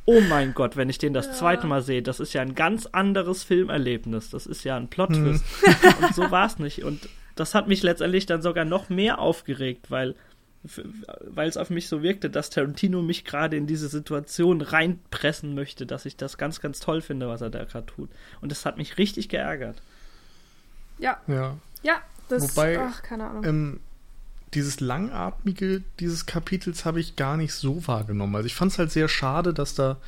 [0.05, 1.33] Oh mein Gott, wenn ich den das ja.
[1.33, 4.29] zweite Mal sehe, das ist ja ein ganz anderes Filmerlebnis.
[4.31, 5.45] Das ist ja ein Plot-Twist.
[5.63, 5.95] Hm.
[6.05, 6.85] Und so war es nicht.
[6.85, 10.15] Und das hat mich letztendlich dann sogar noch mehr aufgeregt, weil
[11.21, 15.87] weil es auf mich so wirkte, dass Tarantino mich gerade in diese Situation reinpressen möchte,
[15.87, 18.11] dass ich das ganz, ganz toll finde, was er da gerade tut.
[18.41, 19.81] Und das hat mich richtig geärgert.
[20.99, 21.21] Ja.
[21.27, 21.57] Ja.
[21.83, 23.45] Ja, das, Wobei, ach, keine Ahnung.
[23.45, 23.81] Ähm,
[24.55, 28.37] dieses Langatmige dieses Kapitels habe ich gar nicht so wahrgenommen.
[28.37, 29.99] Also ich fand es halt sehr schade, dass da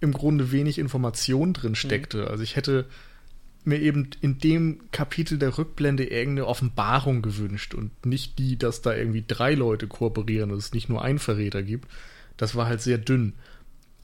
[0.00, 2.22] im Grunde wenig Information drin steckte.
[2.22, 2.28] Mhm.
[2.28, 2.86] Also ich hätte
[3.64, 8.94] mir eben in dem Kapitel der Rückblende irgendeine Offenbarung gewünscht und nicht die, dass da
[8.94, 11.88] irgendwie drei Leute kooperieren und es nicht nur einen Verräter gibt.
[12.36, 13.34] Das war halt sehr dünn.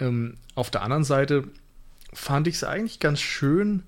[0.00, 1.44] Ähm, auf der anderen Seite
[2.12, 3.84] fand ich es eigentlich ganz schön,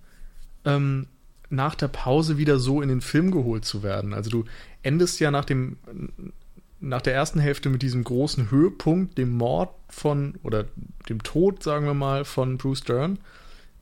[0.65, 1.07] ähm,
[1.49, 4.15] nach der Pause wieder so in den Film geholt zu werden.
[4.15, 4.45] Also du
[4.87, 5.77] endest ja nach dem
[6.79, 10.67] nach der ersten Hälfte mit diesem großen Höhepunkt, dem Mord von oder
[11.09, 13.19] dem Tod, sagen wir mal, von Bruce Dern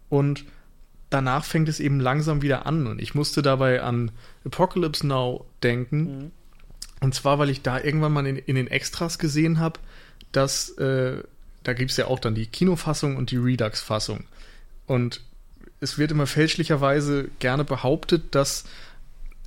[0.09, 0.44] und
[1.10, 4.10] danach fängt es eben langsam wieder an und ich musste dabei an
[4.44, 5.98] Apocalypse Now denken.
[5.98, 6.31] Mhm.
[7.01, 9.81] Und zwar, weil ich da irgendwann mal in, in den Extras gesehen habe,
[10.32, 11.22] dass äh,
[11.64, 14.24] da gibt es ja auch dann die Kinofassung und die Redux-Fassung.
[14.86, 15.22] Und
[15.81, 18.64] es wird immer fälschlicherweise gerne behauptet, dass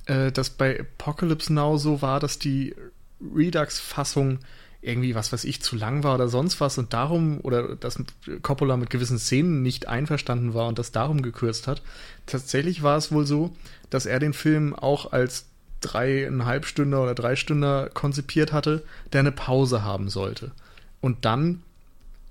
[0.08, 2.74] äh, das bei Apocalypse Now so war, dass die
[3.20, 4.40] Redux-Fassung
[4.80, 8.02] irgendwie, was weiß ich, zu lang war oder sonst was und darum, oder dass
[8.42, 11.82] Coppola mit gewissen Szenen nicht einverstanden war und das darum gekürzt hat.
[12.26, 13.54] Tatsächlich war es wohl so,
[13.90, 15.46] dass er den Film auch als
[15.80, 20.52] dreieinhalb Stünder oder drei Stünder konzipiert hatte, der eine Pause haben sollte.
[21.00, 21.62] Und dann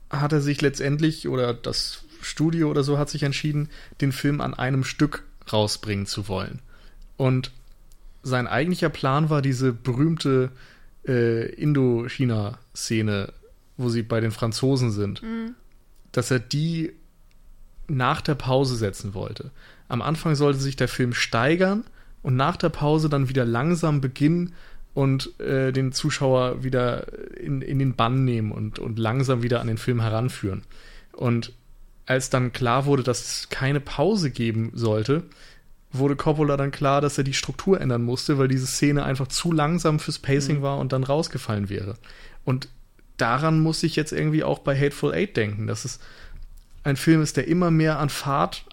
[0.10, 4.54] hat er sich letztendlich, oder das Studio oder so hat sich entschieden, den Film an
[4.54, 6.60] einem Stück rausbringen zu wollen.
[7.18, 7.52] Und
[8.28, 10.52] sein eigentlicher Plan war diese berühmte
[11.08, 13.34] äh, Indochina-Szene,
[13.78, 15.56] wo sie bei den Franzosen sind, mhm.
[16.12, 16.94] dass er die
[17.88, 19.52] nach der Pause setzen wollte.
[19.88, 21.84] Am Anfang sollte sich der Film steigern
[22.22, 24.54] und nach der Pause dann wieder langsam beginnen
[24.94, 27.06] und äh, den Zuschauer wieder
[27.38, 30.64] in, in den Bann nehmen und, und langsam wieder an den Film heranführen.
[31.14, 31.54] Und
[32.06, 35.24] als dann klar wurde, dass es keine Pause geben sollte,
[35.98, 39.52] wurde Coppola dann klar, dass er die Struktur ändern musste, weil diese Szene einfach zu
[39.52, 40.62] langsam fürs Pacing mhm.
[40.62, 41.96] war und dann rausgefallen wäre.
[42.44, 42.70] Und
[43.18, 46.00] daran muss ich jetzt irgendwie auch bei Hateful Eight denken, dass es
[46.84, 48.66] ein Film ist, der immer mehr an Fahrt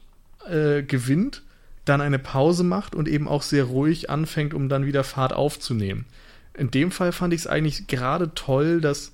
[0.48, 1.42] äh, gewinnt,
[1.84, 6.06] dann eine Pause macht und eben auch sehr ruhig anfängt, um dann wieder Fahrt aufzunehmen.
[6.56, 9.12] In dem Fall fand ich es eigentlich gerade toll, dass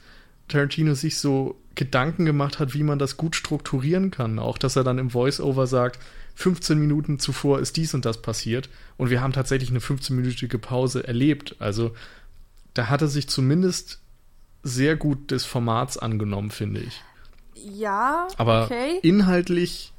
[0.49, 4.39] Tarantino sich so Gedanken gemacht hat, wie man das gut strukturieren kann.
[4.39, 5.99] Auch, dass er dann im Voice-Over sagt,
[6.35, 11.07] 15 Minuten zuvor ist dies und das passiert und wir haben tatsächlich eine 15-minütige Pause
[11.07, 11.57] erlebt.
[11.59, 11.93] Also
[12.75, 14.01] da hat er sich zumindest
[14.63, 17.03] sehr gut des Formats angenommen, finde ich.
[17.55, 18.99] Ja, aber okay.
[19.03, 19.93] inhaltlich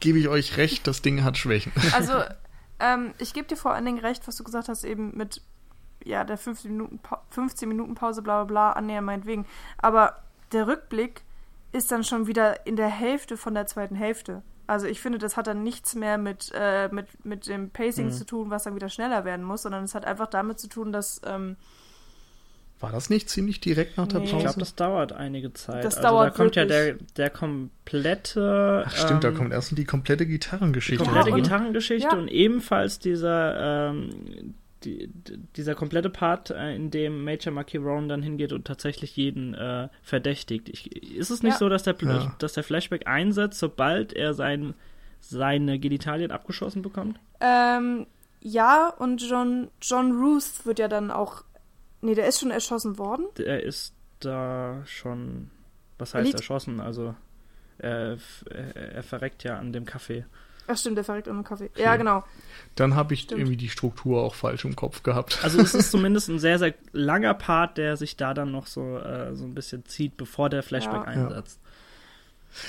[0.00, 1.72] gebe ich euch recht, das Ding hat Schwächen.
[1.94, 2.12] Also
[2.78, 5.40] ähm, ich gebe dir vor allen Dingen recht, was du gesagt hast, eben mit
[6.04, 7.00] ja, der 15 Minuten,
[7.30, 9.46] 15 Minuten Pause, bla bla bla, annähernd meinetwegen.
[9.78, 10.22] Aber
[10.52, 11.22] der Rückblick
[11.72, 14.42] ist dann schon wieder in der Hälfte von der zweiten Hälfte.
[14.66, 18.12] Also ich finde, das hat dann nichts mehr mit, äh, mit, mit dem Pacing mhm.
[18.12, 20.92] zu tun, was dann wieder schneller werden muss, sondern es hat einfach damit zu tun,
[20.92, 21.20] dass.
[21.24, 21.56] Ähm,
[22.78, 24.26] war das nicht ziemlich direkt nach der nee.
[24.26, 24.36] Pause?
[24.36, 25.84] Ich glaube, das dauert einige Zeit.
[25.84, 26.76] Das also dauert da kommt wirklich.
[26.76, 28.84] ja der, der komplette.
[28.86, 31.02] Ach stimmt, ähm, da kommt erst die komplette Gitarrengeschichte.
[31.02, 32.18] Die komplette Gitarrengeschichte ja.
[32.18, 34.54] und ebenfalls dieser ähm,
[34.86, 35.10] die,
[35.56, 39.88] dieser komplette Part, äh, in dem Major Marquis Rowan dann hingeht und tatsächlich jeden äh,
[40.02, 40.68] verdächtigt.
[40.68, 41.58] Ich, ist es nicht ja.
[41.58, 42.34] so, dass der, ja.
[42.38, 44.74] dass der Flashback einsetzt, sobald er sein,
[45.20, 47.18] seine Genitalien abgeschossen bekommt?
[47.40, 48.06] Ähm,
[48.40, 51.44] ja, und John, John Ruth wird ja dann auch.
[52.00, 53.26] Nee, der ist schon erschossen worden.
[53.36, 55.50] Der ist da schon.
[55.98, 56.80] Was heißt erschossen?
[56.80, 57.14] Also,
[57.78, 58.18] er,
[58.50, 60.24] er verreckt ja an dem Kaffee.
[60.66, 61.70] Ach stimmt, der verreckt an dem Kaffee.
[61.72, 61.82] Okay.
[61.82, 62.24] Ja, genau.
[62.74, 63.40] Dann habe ich stimmt.
[63.40, 65.40] irgendwie die Struktur auch falsch im Kopf gehabt.
[65.42, 68.98] Also es ist zumindest ein sehr, sehr langer Part, der sich da dann noch so,
[68.98, 71.04] äh, so ein bisschen zieht, bevor der Flashback ja.
[71.04, 71.60] einsetzt.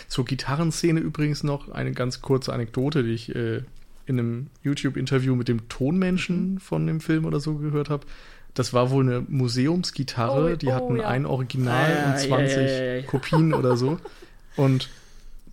[0.08, 3.64] Zur Gitarrenszene übrigens noch eine ganz kurze Anekdote, die ich äh,
[4.06, 6.60] in einem YouTube-Interview mit dem Tonmenschen mhm.
[6.60, 8.06] von dem Film oder so gehört habe.
[8.54, 11.08] Das war wohl eine Museumsgitarre, oh, die oh, hatten ja.
[11.08, 14.00] ein Original ah, und 20 ja, Kopien oder so.
[14.58, 14.90] Und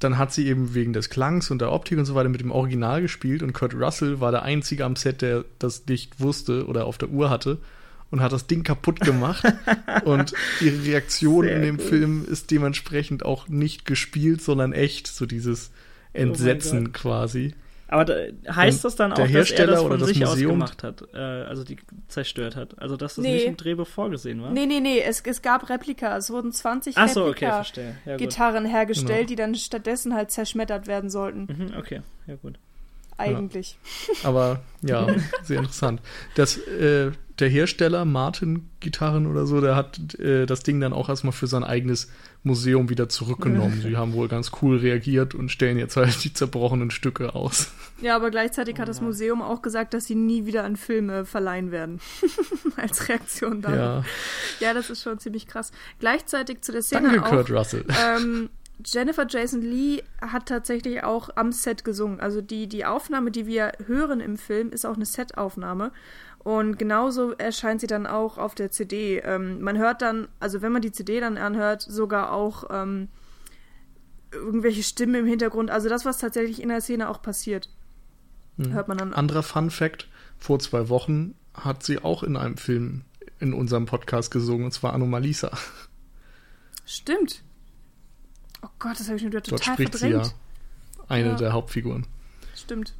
[0.04, 2.50] dann hat sie eben wegen des Klangs und der Optik und so weiter mit dem
[2.50, 6.84] Original gespielt und Kurt Russell war der Einzige am Set, der das nicht wusste oder
[6.84, 7.58] auf der Uhr hatte
[8.10, 9.44] und hat das Ding kaputt gemacht.
[10.04, 11.86] und ihre Reaktion Sehr in dem gut.
[11.86, 17.54] Film ist dementsprechend auch nicht gespielt, sondern echt, so dieses oh Entsetzen oh quasi.
[17.94, 18.14] Aber da,
[18.52, 21.62] heißt und das dann auch, dass er das von sich aus gemacht hat, äh, also
[21.62, 21.76] die
[22.08, 22.76] zerstört hat?
[22.82, 23.34] Also dass das nee.
[23.34, 24.50] nicht im Drehbuch vorgesehen war?
[24.50, 26.16] Nee, nee, nee, es, es gab Replika.
[26.16, 29.28] Es wurden 20 Ach so, Replika okay, ja, Gitarren hergestellt, genau.
[29.28, 31.42] die dann stattdessen halt zerschmettert werden sollten.
[31.42, 32.58] Mhm, okay, ja gut.
[33.16, 33.78] Eigentlich.
[34.24, 34.28] Ja.
[34.28, 35.06] Aber ja,
[35.44, 36.00] sehr interessant.
[36.34, 41.08] Das, äh, der Hersteller, Martin Gitarren oder so, der hat äh, das Ding dann auch
[41.08, 42.08] erstmal für sein eigenes
[42.44, 43.80] Museum wieder zurückgenommen.
[43.82, 47.72] Sie haben wohl ganz cool reagiert und stellen jetzt halt die zerbrochenen Stücke aus.
[48.00, 51.72] Ja, aber gleichzeitig hat das Museum auch gesagt, dass sie nie wieder an Filme verleihen
[51.72, 52.00] werden.
[52.76, 54.06] Als Reaktion darauf.
[54.60, 54.68] Ja.
[54.68, 55.72] ja, das ist schon ziemlich krass.
[55.98, 57.84] Gleichzeitig zu der Szene Danke, auch, Kurt Russell.
[57.88, 58.48] Ähm,
[58.84, 62.20] Jennifer Jason Lee hat tatsächlich auch am Set gesungen.
[62.20, 65.92] Also die, die Aufnahme, die wir hören im Film, ist auch eine Setaufnahme.
[66.44, 69.18] Und genauso erscheint sie dann auch auf der CD.
[69.18, 73.08] Ähm, man hört dann, also wenn man die CD dann anhört, sogar auch ähm,
[74.30, 75.70] irgendwelche Stimmen im Hintergrund.
[75.70, 77.70] Also das, was tatsächlich in der Szene auch passiert,
[78.58, 78.72] hm.
[78.72, 79.14] hört man dann.
[79.14, 80.08] Anderer Fun Fact:
[80.38, 83.04] Vor zwei Wochen hat sie auch in einem Film
[83.40, 85.50] in unserem Podcast gesungen, und zwar Anomalisa.
[86.84, 87.42] Stimmt.
[88.62, 90.26] Oh Gott, das habe ich mir total Dort spricht verdrängt.
[90.26, 90.38] sie ja
[91.08, 91.34] eine ja.
[91.34, 92.06] der Hauptfiguren.
[92.54, 92.94] Stimmt.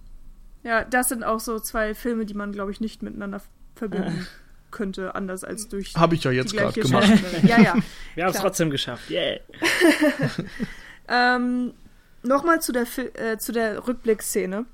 [0.65, 3.41] Ja, das sind auch so zwei Filme, die man, glaube ich, nicht miteinander
[3.77, 4.27] verbinden
[4.71, 5.95] könnte, anders als durch.
[5.95, 7.09] Habe ich ja jetzt gerade gemacht.
[7.43, 7.77] ja, ja.
[8.15, 9.09] Wir haben es trotzdem geschafft.
[9.11, 9.39] Yeah.
[11.09, 11.75] ähm,
[12.25, 14.65] Nochmal zu der, äh, zu der Rückblickszene.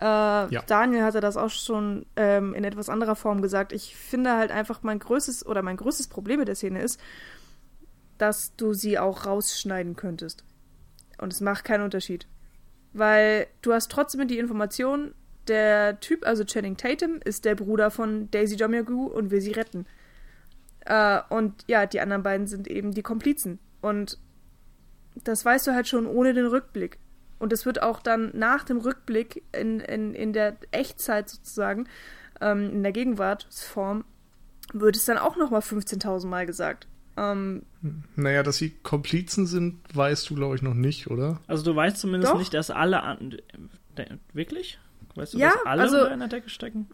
[0.00, 0.62] Äh, ja.
[0.66, 3.72] Daniel hatte das auch schon ähm, in etwas anderer Form gesagt.
[3.72, 7.00] Ich finde halt einfach mein größtes oder mein größtes Problem mit der Szene ist,
[8.18, 10.44] dass du sie auch rausschneiden könntest.
[11.16, 12.26] Und es macht keinen Unterschied.
[12.94, 15.14] Weil du hast trotzdem die Information,
[15.48, 19.84] der Typ, also Channing Tatum, ist der Bruder von Daisy Jomiagu und will sie retten.
[20.86, 23.58] Äh, und ja, die anderen beiden sind eben die Komplizen.
[23.82, 24.18] Und
[25.16, 26.98] das weißt du halt schon ohne den Rückblick.
[27.38, 31.88] Und es wird auch dann nach dem Rückblick in, in, in der Echtzeit sozusagen,
[32.40, 34.04] ähm, in der Gegenwartsform,
[34.72, 36.86] wird es dann auch nochmal 15.000 Mal gesagt.
[37.16, 37.62] Ähm,
[38.16, 41.40] naja, dass sie Komplizen sind, weißt du, glaube ich, noch nicht, oder?
[41.46, 42.38] Also du weißt zumindest Doch.
[42.38, 43.36] nicht, dass alle an.
[44.32, 44.78] Wirklich?
[45.14, 46.88] Weißt du, ja, dass alle also, unter einer Decke stecken?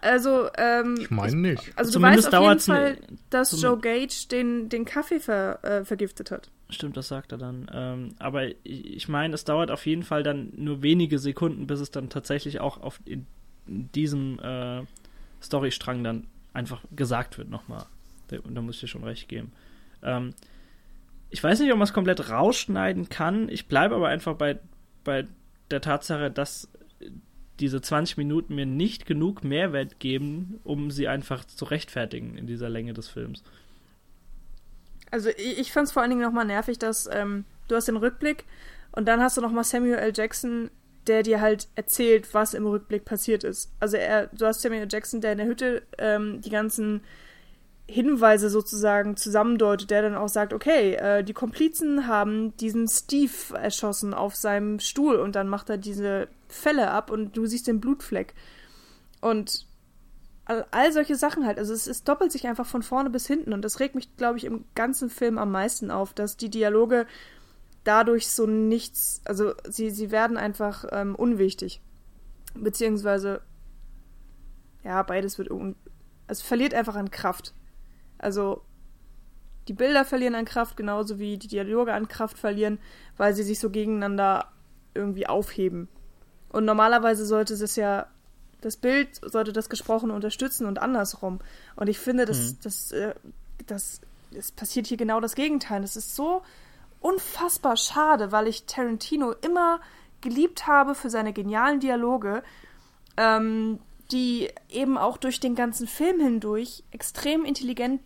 [0.00, 1.72] Also, ähm, Ich meine nicht.
[1.76, 2.98] Also zumindest du weißt auf jeden Fall,
[3.30, 6.50] dass Joe Gage den, den Kaffee ver, äh, vergiftet hat.
[6.68, 7.70] Stimmt, das sagt er dann.
[7.72, 11.90] Ähm, aber ich meine, es dauert auf jeden Fall dann nur wenige Sekunden, bis es
[11.90, 13.26] dann tatsächlich auch auf in,
[13.66, 14.82] in diesem äh,
[15.42, 17.86] Storystrang dann einfach gesagt wird nochmal.
[18.28, 19.52] Da, da muss ich dir schon recht geben.
[20.02, 20.34] Ähm,
[21.30, 23.48] ich weiß nicht, ob man es komplett rausschneiden kann.
[23.48, 24.58] Ich bleibe aber einfach bei,
[25.02, 25.26] bei
[25.70, 26.68] der Tatsache, dass
[27.60, 32.68] diese 20 Minuten mir nicht genug Mehrwert geben, um sie einfach zu rechtfertigen in dieser
[32.68, 33.42] Länge des Films.
[35.10, 37.96] Also ich, ich fand es vor allen Dingen nochmal nervig, dass ähm, du hast den
[37.96, 38.44] Rückblick
[38.92, 40.12] und dann hast du nochmal Samuel L.
[40.14, 40.70] Jackson,
[41.06, 43.72] der dir halt erzählt, was im Rückblick passiert ist.
[43.78, 44.88] Also er, du hast Samuel L.
[44.90, 47.02] Jackson, der in der Hütte ähm, die ganzen
[47.86, 54.14] Hinweise sozusagen zusammendeutet, der dann auch sagt, okay, äh, die Komplizen haben diesen Steve erschossen
[54.14, 58.34] auf seinem Stuhl und dann macht er diese Fälle ab und du siehst den Blutfleck.
[59.20, 59.66] Und
[60.46, 63.52] all, all solche Sachen halt, also es, es doppelt sich einfach von vorne bis hinten
[63.52, 67.06] und das regt mich, glaube ich, im ganzen Film am meisten auf, dass die Dialoge
[67.84, 71.82] dadurch so nichts, also sie, sie werden einfach ähm, unwichtig.
[72.54, 73.42] Beziehungsweise,
[74.84, 75.50] ja, beides wird,
[76.28, 77.52] es verliert einfach an Kraft.
[78.24, 78.62] Also
[79.68, 82.78] die Bilder verlieren an Kraft, genauso wie die Dialoge an Kraft verlieren,
[83.16, 84.48] weil sie sich so gegeneinander
[84.94, 85.88] irgendwie aufheben.
[86.50, 88.06] Und normalerweise sollte es ja,
[88.60, 91.40] das Bild sollte das Gesprochene unterstützen und andersrum.
[91.76, 92.58] Und ich finde, dass, mhm.
[92.62, 93.14] das, äh,
[93.66, 94.00] das,
[94.32, 95.82] es passiert hier genau das Gegenteil.
[95.82, 96.42] Das ist so
[97.00, 99.80] unfassbar schade, weil ich Tarantino immer
[100.20, 102.42] geliebt habe für seine genialen Dialoge,
[103.16, 103.78] ähm,
[104.10, 108.00] die eben auch durch den ganzen Film hindurch extrem intelligent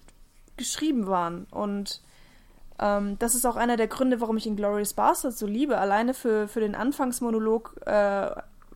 [0.59, 1.47] geschrieben waren.
[1.51, 2.03] Und
[2.79, 5.79] ähm, das ist auch einer der Gründe, warum ich Inglourious Bastards so liebe.
[5.79, 8.31] Alleine für, für den Anfangsmonolog äh,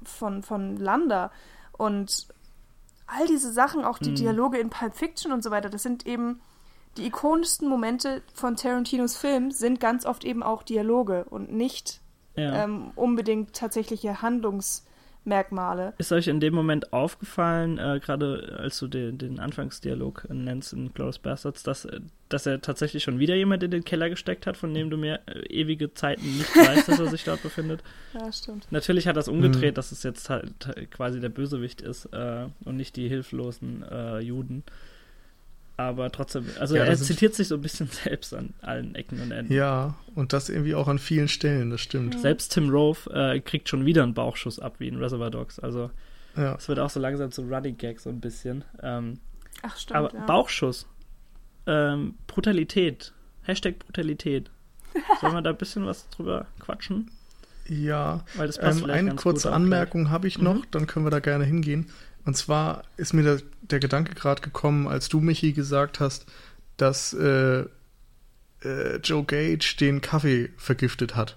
[0.05, 1.31] von, von Landa
[1.73, 2.29] und
[3.07, 4.17] all diese Sachen, auch die mhm.
[4.17, 6.41] Dialoge in Pulp Fiction und so weiter, das sind eben
[6.97, 12.01] die ikonischsten Momente von Tarantinos Film sind ganz oft eben auch Dialoge und nicht
[12.37, 12.65] ja.
[12.65, 14.85] ähm, unbedingt tatsächliche Handlungs-
[15.24, 15.94] Merkmale.
[15.99, 20.93] Ist euch in dem Moment aufgefallen, äh, gerade als du den, den Anfangsdialog nennst in
[20.93, 24.57] Glorious Bastards, dass, äh, dass er tatsächlich schon wieder jemand in den Keller gesteckt hat,
[24.57, 27.82] von dem du mir äh, ewige Zeiten nicht weißt, dass er sich dort befindet?
[28.15, 28.66] Ja, stimmt.
[28.70, 29.77] Natürlich hat das umgedreht, mhm.
[29.77, 30.53] dass es jetzt halt
[30.90, 34.65] quasi der Bösewicht ist äh, und nicht die hilflosen äh, Juden
[35.77, 39.31] aber trotzdem, also ja, er zitiert sich so ein bisschen selbst an allen Ecken und
[39.31, 39.53] Enden.
[39.53, 42.20] Ja, und das irgendwie auch an vielen Stellen, das stimmt.
[42.20, 45.59] Selbst Tim Rove äh, kriegt schon wieder einen Bauchschuss ab wie in Reservoir Dogs.
[45.59, 45.90] Also
[46.36, 46.55] ja.
[46.55, 48.65] es wird auch so langsam zu Running Gag so ein bisschen.
[48.82, 49.19] Ähm,
[49.62, 49.97] Ach stimmt.
[49.97, 50.27] Aber ja.
[50.27, 50.86] Bauchschuss,
[51.66, 53.12] ähm, Brutalität,
[53.43, 54.51] Hashtag Brutalität.
[55.20, 57.11] Sollen wir da ein bisschen was drüber quatschen?
[57.69, 60.66] Ja, Weil das passt ähm, eine kurze Anmerkung habe ich noch, mhm.
[60.70, 61.89] dann können wir da gerne hingehen.
[62.24, 66.27] Und zwar ist mir der, der Gedanke gerade gekommen, als du, Michi, gesagt hast,
[66.77, 67.65] dass äh,
[68.65, 71.36] äh, Joe Gage den Kaffee vergiftet hat.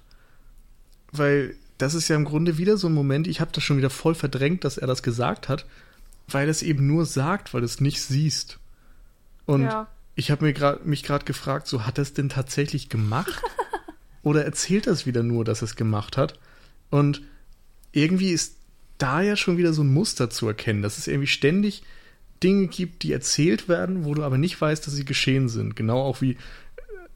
[1.12, 3.90] Weil das ist ja im Grunde wieder so ein Moment, ich habe das schon wieder
[3.90, 5.66] voll verdrängt, dass er das gesagt hat,
[6.28, 8.60] weil es eben nur sagt, weil es nicht siehst.
[9.46, 9.88] Und ja.
[10.16, 10.46] ich habe
[10.84, 13.42] mich gerade gefragt, so hat er es denn tatsächlich gemacht?
[14.24, 16.40] Oder erzählt das wieder nur, dass es gemacht hat?
[16.90, 17.22] Und
[17.92, 18.55] irgendwie ist
[18.98, 21.84] da ja schon wieder so ein Muster zu erkennen, dass es irgendwie ständig
[22.44, 25.76] Dinge gibt, die erzählt werden, wo du aber nicht weißt, dass sie geschehen sind.
[25.76, 26.38] Genau auch wie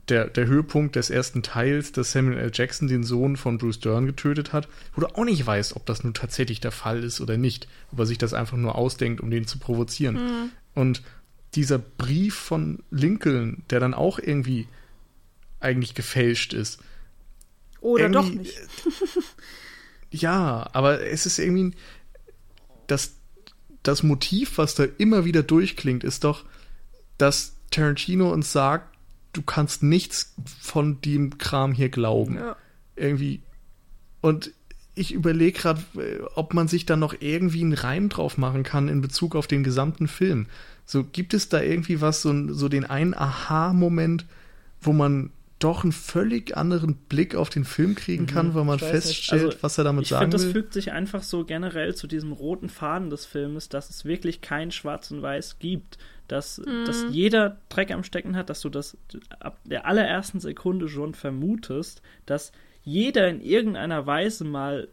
[0.10, 2.52] der, der Höhepunkt des ersten Teils, dass Samuel L.
[2.54, 6.04] Jackson den Sohn von Bruce Dern getötet hat, wo du auch nicht weißt, ob das
[6.04, 9.30] nun tatsächlich der Fall ist oder nicht, ob er sich das einfach nur ausdenkt, um
[9.30, 10.16] den zu provozieren.
[10.16, 10.50] Mhm.
[10.74, 11.04] Und
[11.56, 14.68] dieser Brief von Lincoln, der dann auch irgendwie
[15.60, 16.80] eigentlich gefälscht ist.
[17.82, 18.54] Oder doch nicht.
[20.12, 21.76] Ja, aber es ist irgendwie
[22.88, 23.14] das,
[23.84, 26.46] das Motiv, was da immer wieder durchklingt, ist doch,
[27.18, 28.98] dass Tarantino uns sagt,
[29.34, 32.36] du kannst nichts von dem Kram hier glauben.
[32.36, 32.56] Ja.
[32.96, 33.42] Irgendwie.
[34.22, 34.52] Und
[34.96, 35.82] ich überlege gerade,
[36.36, 39.64] ob man sich da noch irgendwie einen Reim drauf machen kann in Bezug auf den
[39.64, 40.48] gesamten Film.
[40.86, 44.26] So, gibt es da irgendwie was, so, so den einen Aha-Moment,
[44.82, 45.30] wo man
[45.60, 49.58] doch einen völlig anderen Blick auf den Film kriegen kann, mhm, weil man feststellt, also,
[49.62, 50.40] was er damit sagen find, will.
[50.40, 53.90] Ich finde, das fügt sich einfach so generell zu diesem roten Faden des Filmes, dass
[53.90, 55.98] es wirklich kein Schwarz und Weiß gibt.
[56.28, 56.86] Dass, mhm.
[56.86, 58.98] dass jeder Dreck am Stecken hat, dass du das
[59.40, 62.52] ab der allerersten Sekunde schon vermutest, dass
[62.84, 64.88] jeder in irgendeiner Weise mal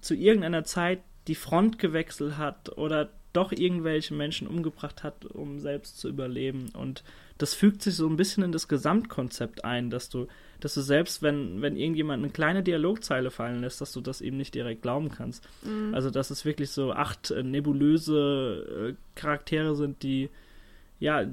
[0.00, 5.98] zu irgendeiner Zeit die Front gewechselt hat oder doch irgendwelche Menschen umgebracht hat, um selbst
[5.98, 6.70] zu überleben.
[6.74, 7.04] Und
[7.38, 10.26] das fügt sich so ein bisschen in das Gesamtkonzept ein, dass du,
[10.60, 14.36] dass du selbst, wenn, wenn irgendjemand eine kleine Dialogzeile fallen lässt, dass du das eben
[14.36, 15.46] nicht direkt glauben kannst.
[15.64, 15.94] Mhm.
[15.94, 20.30] Also, dass es wirklich so acht äh, nebulöse äh, Charaktere sind, die
[21.00, 21.26] ja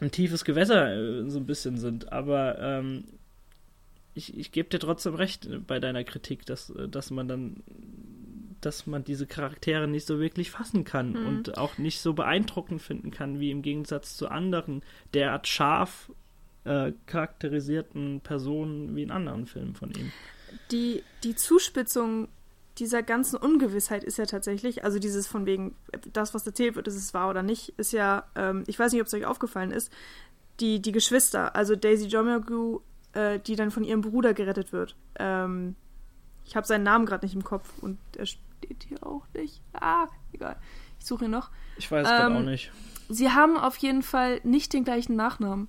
[0.00, 2.12] ein tiefes Gewässer äh, so ein bisschen sind.
[2.12, 3.04] Aber ähm,
[4.14, 7.62] ich, ich gebe dir trotzdem recht bei deiner Kritik, dass, dass man dann
[8.60, 11.26] dass man diese Charaktere nicht so wirklich fassen kann mhm.
[11.26, 14.82] und auch nicht so beeindruckend finden kann, wie im Gegensatz zu anderen
[15.14, 16.10] derart scharf
[16.64, 20.12] äh, charakterisierten Personen wie in anderen Filmen von ihm.
[20.70, 22.28] Die, die Zuspitzung
[22.78, 25.74] dieser ganzen Ungewissheit ist ja tatsächlich, also dieses von wegen,
[26.12, 29.00] das, was erzählt wird, ist es wahr oder nicht, ist ja, ähm, ich weiß nicht,
[29.00, 29.92] ob es euch aufgefallen ist,
[30.60, 32.80] die, die Geschwister, also Daisy Jomagu,
[33.12, 34.96] äh, die dann von ihrem Bruder gerettet wird.
[35.18, 35.74] Ähm,
[36.44, 38.26] ich habe seinen Namen gerade nicht im Kopf und er
[38.68, 39.60] steht hier auch nicht.
[39.72, 40.56] Ah, egal.
[40.98, 41.50] Ich suche ihn noch.
[41.78, 42.70] Ich weiß ähm, auch nicht.
[43.08, 45.68] Sie haben auf jeden Fall nicht den gleichen Nachnamen.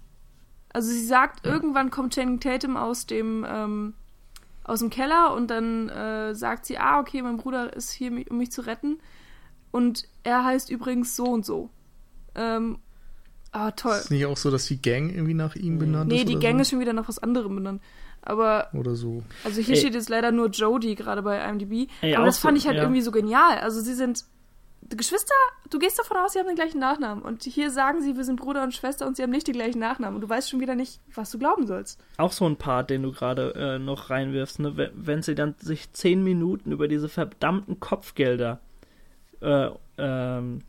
[0.73, 1.53] Also sie sagt, ja.
[1.53, 3.93] irgendwann kommt Channing Tatum aus dem ähm,
[4.63, 8.37] aus dem Keller und dann äh, sagt sie, ah, okay, mein Bruder ist hier, um
[8.37, 8.99] mich zu retten.
[9.71, 11.69] Und er heißt übrigens so und so.
[12.35, 12.77] Ähm,
[13.51, 13.95] ah, toll.
[13.95, 16.27] Ist es nicht auch so, dass die Gang irgendwie nach ihm benannt nee, ist?
[16.27, 16.61] Nee, die Gang so?
[16.61, 17.81] ist schon wieder nach was anderem benannt.
[18.21, 18.69] Aber.
[18.73, 19.23] Oder so.
[19.43, 19.79] Also hier Ey.
[19.79, 21.89] steht jetzt leider nur Jodie gerade bei IMDb.
[22.01, 22.83] Ey, aber das fand so, ich halt ja.
[22.83, 23.59] irgendwie so genial.
[23.59, 24.25] Also sie sind
[24.87, 25.35] Geschwister,
[25.69, 27.23] du gehst davon aus, sie haben den gleichen Nachnamen.
[27.23, 29.79] Und hier sagen sie, wir sind Bruder und Schwester und sie haben nicht den gleichen
[29.79, 30.15] Nachnamen.
[30.15, 31.99] Und du weißt schon wieder nicht, was du glauben sollst.
[32.17, 34.91] Auch so ein Part, den du gerade äh, noch reinwirfst, ne?
[34.93, 38.59] wenn sie dann sich zehn Minuten über diese verdammten Kopfgelder
[39.41, 40.61] äh, ähm,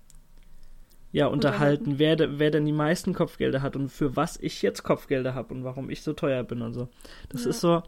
[1.13, 5.35] ja, unterhalten, wer, wer denn die meisten Kopfgelder hat und für was ich jetzt Kopfgelder
[5.35, 6.89] habe und warum ich so teuer bin und so.
[7.31, 7.51] Das ja.
[7.51, 7.83] ist so,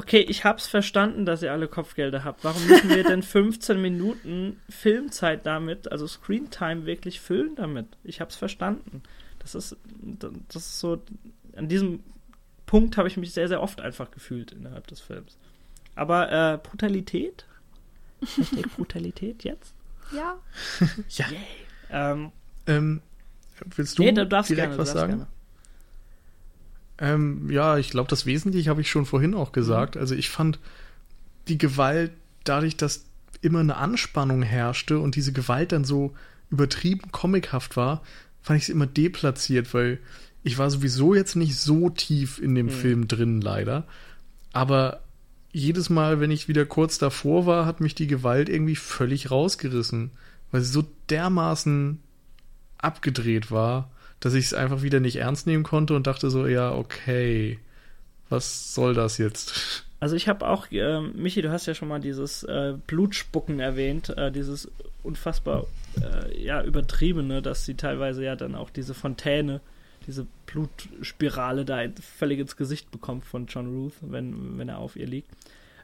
[0.00, 2.44] Okay, ich hab's verstanden, dass ihr alle Kopfgelder habt.
[2.44, 7.86] Warum müssen wir denn 15 Minuten Filmzeit damit, also Screentime wirklich füllen damit?
[8.04, 9.02] Ich hab's verstanden.
[9.40, 9.76] Das ist,
[10.48, 11.02] das ist so,
[11.56, 12.04] an diesem
[12.64, 15.36] Punkt habe ich mich sehr, sehr oft einfach gefühlt innerhalb des Films.
[15.96, 17.44] Aber äh, Brutalität?
[18.20, 19.74] Hashtag Brutalität jetzt?
[20.12, 20.38] Ja.
[21.08, 21.26] ja.
[21.90, 22.30] Ähm,
[22.68, 23.00] ähm,
[23.74, 25.26] willst du nee, du direkt gerne, was sagen?
[26.98, 29.94] Ähm, ja, ich glaube, das Wesentliche habe ich schon vorhin auch gesagt.
[29.94, 30.00] Mhm.
[30.00, 30.58] Also ich fand
[31.48, 32.12] die Gewalt
[32.44, 33.04] dadurch, dass
[33.40, 36.14] immer eine Anspannung herrschte und diese Gewalt dann so
[36.50, 38.02] übertrieben comichaft war,
[38.42, 39.98] fand ich es immer deplatziert, weil
[40.42, 42.70] ich war sowieso jetzt nicht so tief in dem mhm.
[42.70, 43.86] Film drin, leider.
[44.52, 45.02] Aber
[45.52, 50.10] jedes Mal, wenn ich wieder kurz davor war, hat mich die Gewalt irgendwie völlig rausgerissen,
[50.50, 52.00] weil sie so dermaßen
[52.78, 53.90] abgedreht war,
[54.20, 57.58] dass ich es einfach wieder nicht ernst nehmen konnte und dachte so, ja, okay,
[58.28, 59.84] was soll das jetzt?
[60.00, 64.16] Also ich habe auch, äh, Michi, du hast ja schon mal dieses äh, Blutspucken erwähnt,
[64.16, 64.70] äh, dieses
[65.02, 65.66] unfassbar
[66.00, 69.60] äh, ja, übertriebene, dass sie teilweise ja dann auch diese Fontäne,
[70.06, 75.06] diese Blutspirale da völlig ins Gesicht bekommt von John Ruth, wenn, wenn er auf ihr
[75.08, 75.30] liegt.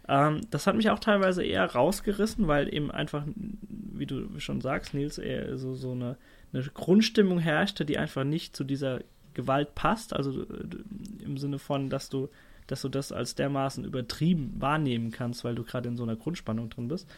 [0.08, 4.94] Ähm, das hat mich auch teilweise eher rausgerissen, weil eben einfach, wie du schon sagst,
[4.94, 6.16] Nils, eher so, so eine,
[6.54, 9.00] eine Grundstimmung herrschte, die einfach nicht zu dieser
[9.34, 10.14] Gewalt passt.
[10.14, 12.28] Also äh, im Sinne von, dass du
[12.66, 16.70] dass du das als dermaßen übertrieben wahrnehmen kannst, weil du gerade in so einer Grundspannung
[16.70, 17.08] drin bist.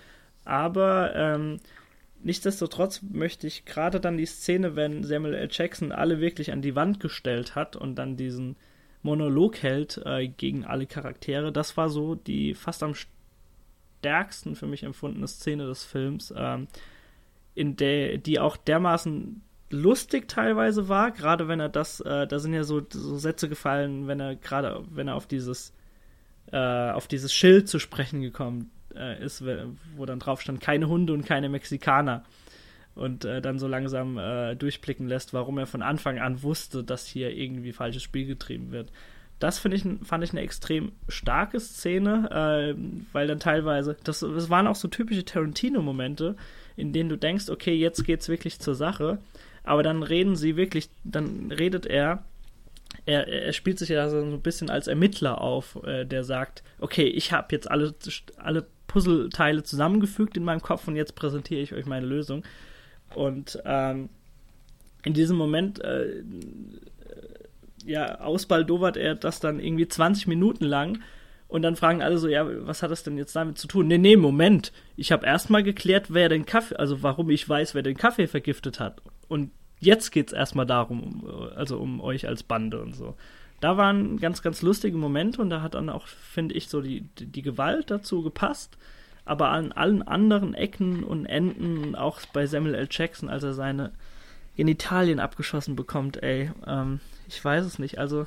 [0.44, 1.58] Aber ähm,
[2.22, 5.48] nichtsdestotrotz möchte ich gerade dann die Szene, wenn Samuel L.
[5.50, 8.56] Jackson alle wirklich an die Wand gestellt hat und dann diesen
[9.02, 14.82] Monolog hält äh, gegen alle Charaktere, das war so die fast am stärksten für mich
[14.82, 16.66] empfundene Szene des Films, ähm,
[17.56, 22.54] in der die auch dermaßen lustig teilweise war, gerade wenn er das, äh, da sind
[22.54, 25.72] ja so, so Sätze gefallen, wenn er gerade, wenn er auf dieses,
[26.52, 29.42] äh, auf dieses Schild zu sprechen gekommen äh, ist,
[29.96, 32.24] wo dann drauf stand, keine Hunde und keine Mexikaner.
[32.94, 37.06] Und äh, dann so langsam äh, durchblicken lässt, warum er von Anfang an wusste, dass
[37.06, 38.90] hier irgendwie falsches Spiel getrieben wird.
[39.38, 42.74] Das ich, fand ich eine extrem starke Szene, äh,
[43.12, 46.36] weil dann teilweise, das, das waren auch so typische Tarantino-Momente,
[46.76, 49.18] in denen du denkst, okay, jetzt geht's wirklich zur Sache
[49.66, 52.22] aber dann reden sie wirklich, dann redet er,
[53.04, 57.06] er, er spielt sich ja so ein bisschen als Ermittler auf, äh, der sagt, okay,
[57.06, 57.92] ich habe jetzt alle,
[58.36, 62.44] alle Puzzleteile zusammengefügt in meinem Kopf und jetzt präsentiere ich euch meine Lösung.
[63.14, 64.08] Und ähm,
[65.02, 66.22] in diesem Moment äh,
[67.84, 71.00] ja, ausbaldowert er das dann irgendwie 20 Minuten lang
[71.48, 73.86] und dann fragen alle so, ja, was hat das denn jetzt damit zu tun?
[73.86, 74.72] Nee, nee, Moment.
[74.96, 78.80] Ich habe erstmal geklärt, wer den Kaffee, also warum ich weiß, wer den Kaffee vergiftet
[78.80, 79.00] hat.
[79.28, 81.24] Und jetzt geht es erstmal darum,
[81.54, 83.14] also um euch als Bande und so.
[83.60, 87.02] Da waren ganz, ganz lustige Momente und da hat dann auch, finde ich, so die,
[87.18, 88.76] die Gewalt dazu gepasst.
[89.24, 92.88] Aber an allen anderen Ecken und Enden, auch bei Samuel L.
[92.90, 93.92] Jackson, als er seine
[94.56, 97.98] Genitalien abgeschossen bekommt, ey, ähm, ich weiß es nicht.
[97.98, 98.26] Also,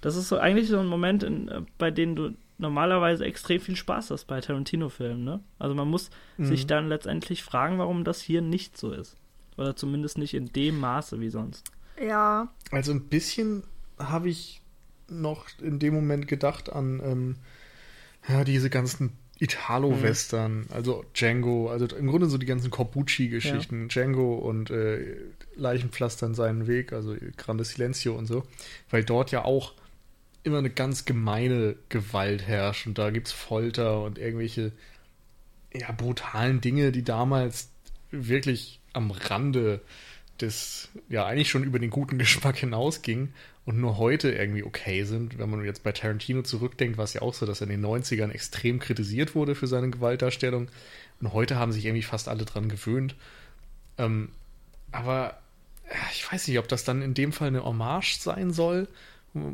[0.00, 3.76] das ist so eigentlich so ein Moment, in, äh, bei dem du normalerweise extrem viel
[3.76, 5.40] Spaß hast bei Tarantino-Filmen, ne?
[5.58, 6.46] Also man muss mhm.
[6.46, 9.16] sich dann letztendlich fragen, warum das hier nicht so ist.
[9.56, 11.70] Oder zumindest nicht in dem Maße wie sonst.
[12.00, 12.48] Ja.
[12.70, 13.62] Also ein bisschen
[13.98, 14.60] habe ich
[15.08, 17.36] noch in dem Moment gedacht an ähm,
[18.28, 20.66] ja, diese ganzen Italo-Western, mhm.
[20.70, 23.88] also Django, also im Grunde so die ganzen Corbucci-Geschichten, ja.
[23.88, 25.16] Django und äh,
[25.56, 28.44] Leichenpflastern seinen Weg, also Grande Silencio und so,
[28.90, 29.74] weil dort ja auch
[30.46, 34.72] immer eine ganz gemeine Gewalt herrscht und da gibt es Folter und irgendwelche
[35.74, 37.70] ja, brutalen Dinge, die damals
[38.10, 39.80] wirklich am Rande
[40.40, 43.32] des, ja, eigentlich schon über den guten Geschmack hinausging
[43.64, 45.38] und nur heute irgendwie okay sind.
[45.38, 47.84] Wenn man jetzt bei Tarantino zurückdenkt, war es ja auch so, dass er in den
[47.84, 50.68] 90ern extrem kritisiert wurde für seine Gewaltdarstellung.
[51.20, 53.16] Und heute haben sich irgendwie fast alle dran gewöhnt.
[53.98, 54.28] Ähm,
[54.92, 55.38] aber
[56.12, 58.88] ich weiß nicht, ob das dann in dem Fall eine Hommage sein soll,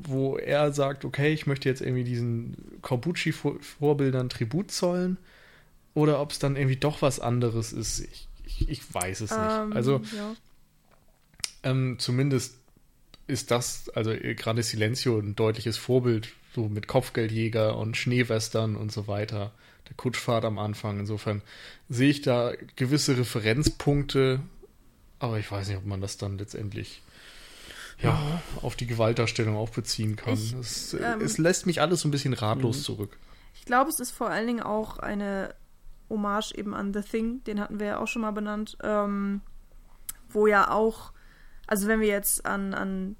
[0.04, 5.18] wo er sagt, okay, ich möchte jetzt irgendwie diesen Corbucci-Vorbildern Tribut zollen.
[5.94, 8.00] Oder ob es dann irgendwie doch was anderes ist.
[8.00, 8.28] Ich
[8.60, 9.40] ich, ich weiß es nicht.
[9.40, 10.34] Ähm, also ja.
[11.62, 12.56] ähm, zumindest
[13.26, 18.92] ist das, also äh, gerade Silencio, ein deutliches Vorbild, so mit Kopfgeldjäger und Schneewestern und
[18.92, 19.52] so weiter.
[19.88, 21.00] Der Kutschfahrt am Anfang.
[21.00, 21.42] Insofern
[21.88, 24.40] sehe ich da gewisse Referenzpunkte,
[25.18, 27.02] aber ich weiß nicht, ob man das dann letztendlich
[28.00, 30.34] ja, auf die Gewaltdarstellung auch beziehen kann.
[30.34, 32.82] Ich, es, ähm, es, lässt mich alles so ein bisschen ratlos mhm.
[32.82, 33.18] zurück.
[33.54, 35.54] Ich glaube, es ist vor allen Dingen auch eine
[36.08, 39.40] Hommage eben an The Thing, den hatten wir ja auch schon mal benannt, ähm,
[40.28, 41.12] wo ja auch,
[41.66, 43.16] also wenn wir jetzt an, an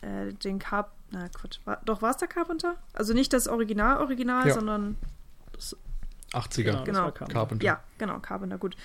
[0.00, 1.60] äh, den Carp Na Quatsch.
[1.64, 2.76] War, doch, war es der Carpenter?
[2.92, 4.54] Also nicht das Original-Original, ja.
[4.54, 4.96] sondern.
[5.52, 5.76] Das,
[6.32, 6.84] 80er.
[6.84, 7.64] Genau, Carpenter.
[7.64, 8.76] Ja, genau, Carpenter, gut.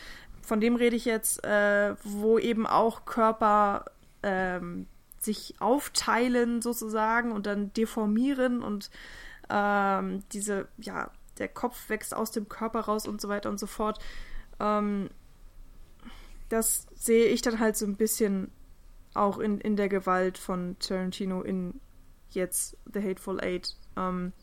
[0.42, 3.86] Von dem rede ich jetzt, äh, wo eben auch Körper
[4.24, 4.88] ähm,
[5.24, 8.90] sich aufteilen sozusagen und dann deformieren und
[9.50, 13.68] ähm, diese, ja, der Kopf wächst aus dem Körper raus und so weiter und so
[13.68, 14.00] fort.
[14.60, 15.10] Ähm,
[16.50, 18.52] das sehe ich dann halt so ein bisschen
[19.14, 21.80] auch in, in der Gewalt von Tarantino in
[22.30, 23.76] jetzt The Hateful Eight.
[23.98, 24.34] Ähm,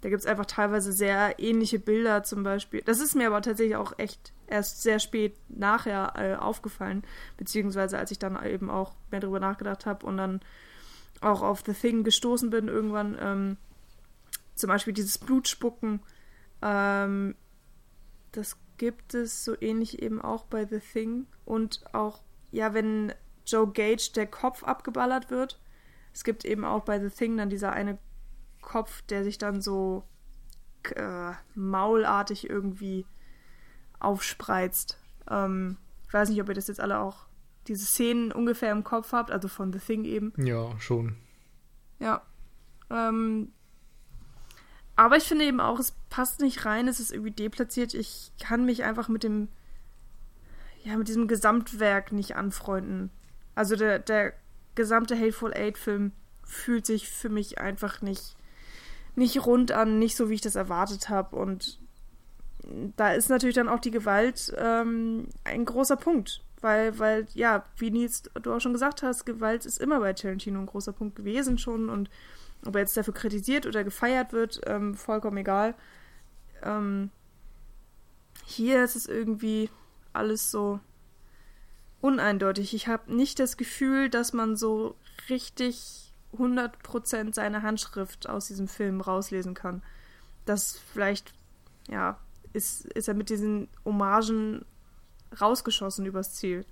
[0.00, 2.82] da gibt es einfach teilweise sehr ähnliche Bilder zum Beispiel.
[2.82, 7.02] Das ist mir aber tatsächlich auch echt erst sehr spät nachher äh, aufgefallen,
[7.36, 10.40] beziehungsweise als ich dann eben auch mehr darüber nachgedacht habe und dann
[11.20, 13.16] auch auf The Thing gestoßen bin irgendwann.
[13.20, 13.56] Ähm,
[14.54, 16.00] zum Beispiel dieses Blutspucken.
[16.62, 17.34] Ähm,
[18.32, 21.26] das gibt es so ähnlich eben auch bei The Thing.
[21.44, 22.22] Und auch,
[22.52, 23.12] ja, wenn
[23.46, 25.60] Joe Gage der Kopf abgeballert wird.
[26.12, 27.98] Es gibt eben auch bei The Thing dann dieser eine
[28.60, 30.04] Kopf, der sich dann so
[30.94, 33.06] äh, maulartig irgendwie
[33.98, 34.98] aufspreizt.
[35.28, 35.76] Ähm,
[36.06, 37.26] ich weiß nicht, ob ihr das jetzt alle auch
[37.68, 40.32] diese Szenen ungefähr im Kopf habt, also von The Thing eben.
[40.36, 41.16] Ja, schon.
[41.98, 42.22] Ja.
[42.90, 43.52] Ähm,
[44.96, 47.94] aber ich finde eben auch, es passt nicht rein, es ist irgendwie deplatziert.
[47.94, 49.48] Ich kann mich einfach mit dem,
[50.82, 53.10] ja, mit diesem Gesamtwerk nicht anfreunden.
[53.54, 54.32] Also der, der
[54.74, 56.12] gesamte Hateful Eight-Film
[56.42, 58.36] fühlt sich für mich einfach nicht,
[59.16, 61.36] nicht rund an, nicht so, wie ich das erwartet habe.
[61.36, 61.78] Und
[62.96, 66.42] da ist natürlich dann auch die Gewalt ähm, ein großer Punkt.
[66.60, 70.58] Weil, weil, ja, wie Nils, du auch schon gesagt hast, Gewalt ist immer bei Tarantino
[70.58, 72.10] ein großer Punkt gewesen schon und
[72.66, 75.74] ob er jetzt dafür kritisiert oder gefeiert wird, ähm, vollkommen egal.
[76.62, 77.10] Ähm,
[78.44, 79.70] hier ist es irgendwie
[80.12, 80.80] alles so
[82.02, 82.74] uneindeutig.
[82.74, 84.96] Ich habe nicht das Gefühl, dass man so
[85.30, 85.99] richtig
[86.38, 89.82] 100% seine Handschrift aus diesem Film rauslesen kann.
[90.46, 91.32] Das vielleicht,
[91.88, 92.18] ja,
[92.52, 94.64] ist, ist er mit diesen Hommagen
[95.40, 96.64] rausgeschossen übers Ziel.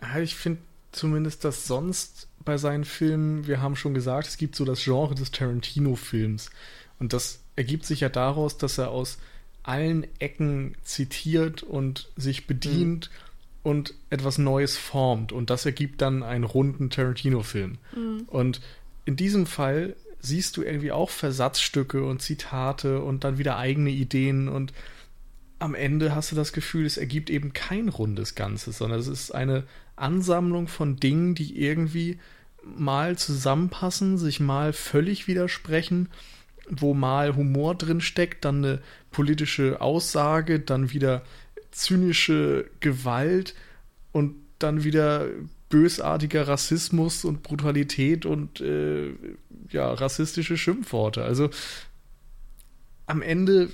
[0.00, 0.60] Ja, ich finde
[0.92, 5.14] zumindest, dass sonst bei seinen Filmen, wir haben schon gesagt, es gibt so das Genre
[5.14, 6.50] des Tarantino-Films.
[6.98, 9.18] Und das ergibt sich ja daraus, dass er aus
[9.62, 13.33] allen Ecken zitiert und sich bedient mhm.
[13.64, 15.32] Und etwas Neues formt.
[15.32, 17.78] Und das ergibt dann einen runden Tarantino-Film.
[17.96, 18.22] Mhm.
[18.28, 18.60] Und
[19.06, 24.48] in diesem Fall siehst du irgendwie auch Versatzstücke und Zitate und dann wieder eigene Ideen
[24.48, 24.72] und
[25.58, 29.30] am Ende hast du das Gefühl, es ergibt eben kein rundes Ganzes, sondern es ist
[29.30, 29.64] eine
[29.96, 32.18] Ansammlung von Dingen, die irgendwie
[32.62, 36.10] mal zusammenpassen, sich mal völlig widersprechen,
[36.68, 41.22] wo mal Humor drin steckt, dann eine politische Aussage, dann wieder
[41.74, 43.54] zynische Gewalt
[44.12, 45.26] und dann wieder
[45.68, 49.12] bösartiger Rassismus und Brutalität und äh,
[49.70, 51.24] ja, rassistische Schimpfworte.
[51.24, 51.50] Also
[53.06, 53.70] am Ende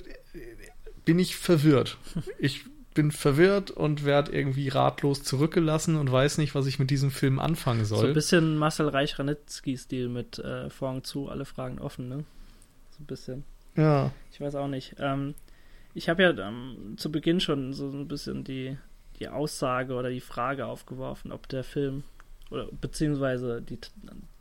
[1.05, 1.97] bin ich verwirrt.
[2.39, 7.09] Ich bin verwirrt und werde irgendwie ratlos zurückgelassen und weiß nicht, was ich mit diesem
[7.09, 7.99] Film anfangen soll.
[7.99, 12.25] So ein bisschen Marcel Reich-Ranitzky-Stil mit äh, Vorhang zu, alle Fragen offen, ne?
[12.97, 13.43] So ein bisschen.
[13.77, 14.11] Ja.
[14.33, 14.95] Ich weiß auch nicht.
[14.99, 15.35] Ähm,
[15.93, 18.77] ich habe ja ähm, zu Beginn schon so ein bisschen die,
[19.19, 22.03] die Aussage oder die Frage aufgeworfen, ob der Film
[22.49, 23.79] oder beziehungsweise die,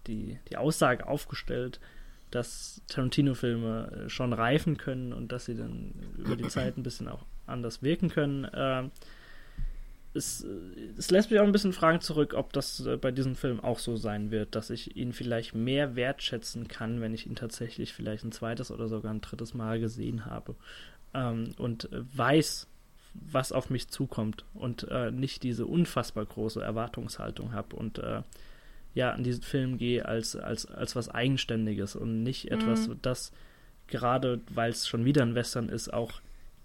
[0.06, 1.80] die, die Aussage aufgestellt,
[2.30, 7.08] dass Tarantino-Filme äh, schon reifen können und dass sie dann über die Zeit ein bisschen
[7.08, 8.44] auch anders wirken können.
[8.44, 8.88] Äh,
[10.12, 10.44] es,
[10.98, 13.78] es, lässt mich auch ein bisschen fragen zurück, ob das äh, bei diesem Film auch
[13.78, 18.24] so sein wird, dass ich ihn vielleicht mehr wertschätzen kann, wenn ich ihn tatsächlich vielleicht
[18.24, 20.56] ein zweites oder sogar ein drittes Mal gesehen habe
[21.14, 22.66] ähm, und weiß,
[23.14, 28.22] was auf mich zukommt und äh, nicht diese unfassbar große Erwartungshaltung habe und äh,
[28.94, 32.98] ja an diesen Film gehe als, als, als was Eigenständiges und nicht etwas, mhm.
[33.02, 33.32] das
[33.86, 36.20] gerade, weil es schon wieder ein Western ist, auch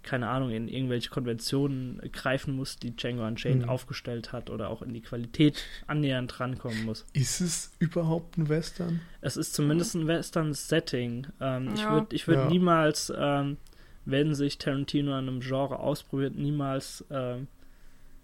[0.06, 3.68] keine Ahnung, in irgendwelche Konventionen greifen muss, die Django Unchained mhm.
[3.68, 7.04] aufgestellt hat oder auch in die Qualität annähernd rankommen muss.
[7.12, 9.00] Ist es überhaupt ein Western?
[9.20, 11.26] Es ist zumindest ein Western-Setting.
[11.40, 11.74] Ähm, ja.
[11.74, 12.48] Ich würde ich würd ja.
[12.48, 13.58] niemals, ähm,
[14.06, 17.48] wenn sich Tarantino an einem Genre ausprobiert, niemals ähm,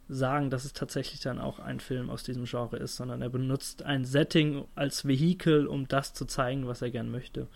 [0.09, 3.83] sagen, dass es tatsächlich dann auch ein Film aus diesem Genre ist, sondern er benutzt
[3.83, 7.49] ein Setting als Vehikel, um das zu zeigen, was er gern möchte.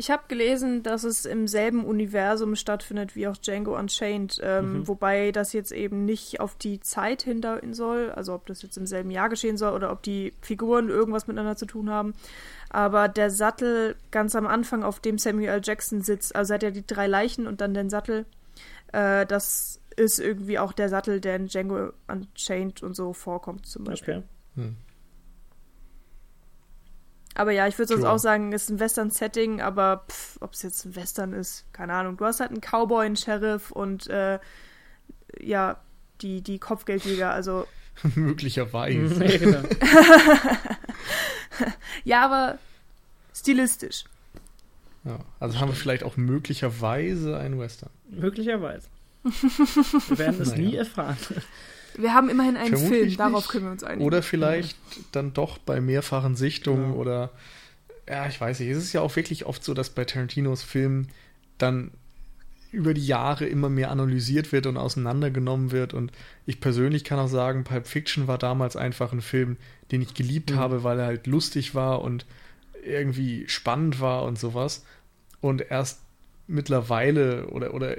[0.00, 4.88] Ich habe gelesen, dass es im selben Universum stattfindet wie auch Django Unchained, ähm, mhm.
[4.88, 8.86] wobei das jetzt eben nicht auf die Zeit hindeuten soll, also ob das jetzt im
[8.86, 12.14] selben Jahr geschehen soll oder ob die Figuren irgendwas miteinander zu tun haben.
[12.70, 15.60] Aber der Sattel ganz am Anfang, auf dem Samuel L.
[15.62, 18.24] Jackson sitzt, also hat er die drei Leichen und dann den Sattel,
[18.94, 23.84] äh, das ist irgendwie auch der Sattel, der in Django Unchained und so vorkommt zum
[23.84, 24.24] Beispiel.
[24.54, 24.62] Okay.
[24.62, 24.76] Hm.
[27.34, 30.04] Aber ja, ich würde sonst auch sagen, es ist ein Western-Setting, aber
[30.40, 32.16] ob es jetzt ein Western ist, keine Ahnung.
[32.16, 34.40] Du hast halt einen Cowboy, einen Sheriff und äh,
[35.38, 35.80] ja,
[36.22, 37.66] die, die Kopfgeldjäger, also.
[38.14, 38.98] Möglicherweise.
[39.38, 39.62] Genau.
[42.04, 42.58] ja, aber
[43.34, 44.04] stilistisch.
[45.04, 47.90] Ja, also haben wir vielleicht auch möglicherweise einen Western.
[48.08, 48.88] Möglicherweise.
[49.22, 50.62] Wir werden es naja.
[50.62, 51.16] nie erfahren.
[52.00, 54.04] Wir haben immerhin einen Vermutlich Film, darauf können wir uns einigen.
[54.04, 55.02] Oder vielleicht ja.
[55.12, 56.96] dann doch bei mehrfachen Sichtungen ja.
[56.96, 57.30] oder
[58.08, 58.70] ja, ich weiß nicht.
[58.70, 61.08] Es ist ja auch wirklich oft so, dass bei Tarantinos Filmen
[61.58, 61.92] dann
[62.72, 65.94] über die Jahre immer mehr analysiert wird und auseinandergenommen wird.
[65.94, 66.12] Und
[66.46, 69.56] ich persönlich kann auch sagen, Pulp Fiction war damals einfach ein Film,
[69.90, 70.56] den ich geliebt mhm.
[70.56, 72.26] habe, weil er halt lustig war und
[72.84, 74.84] irgendwie spannend war und sowas.
[75.40, 76.00] Und erst
[76.50, 77.96] mittlerweile oder, oder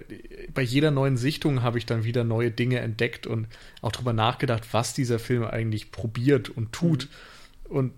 [0.54, 3.48] bei jeder neuen Sichtung habe ich dann wieder neue Dinge entdeckt und
[3.82, 7.08] auch darüber nachgedacht, was dieser Film eigentlich probiert und tut.
[7.70, 7.76] Mhm.
[7.76, 7.94] Und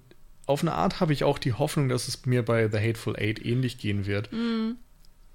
[0.46, 3.44] auf eine Art habe ich auch die Hoffnung, dass es mir bei The Hateful Eight
[3.44, 4.32] ähnlich gehen wird.
[4.32, 4.78] Mhm.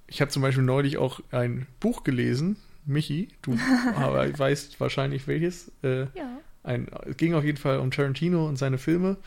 [0.07, 2.55] Ich habe zum Beispiel neulich auch ein Buch gelesen,
[2.85, 3.53] Michi, du
[4.37, 5.71] weißt wahrscheinlich welches.
[5.83, 6.39] Äh, ja.
[6.63, 9.17] Ein, es ging auf jeden Fall um Tarantino und seine Filme.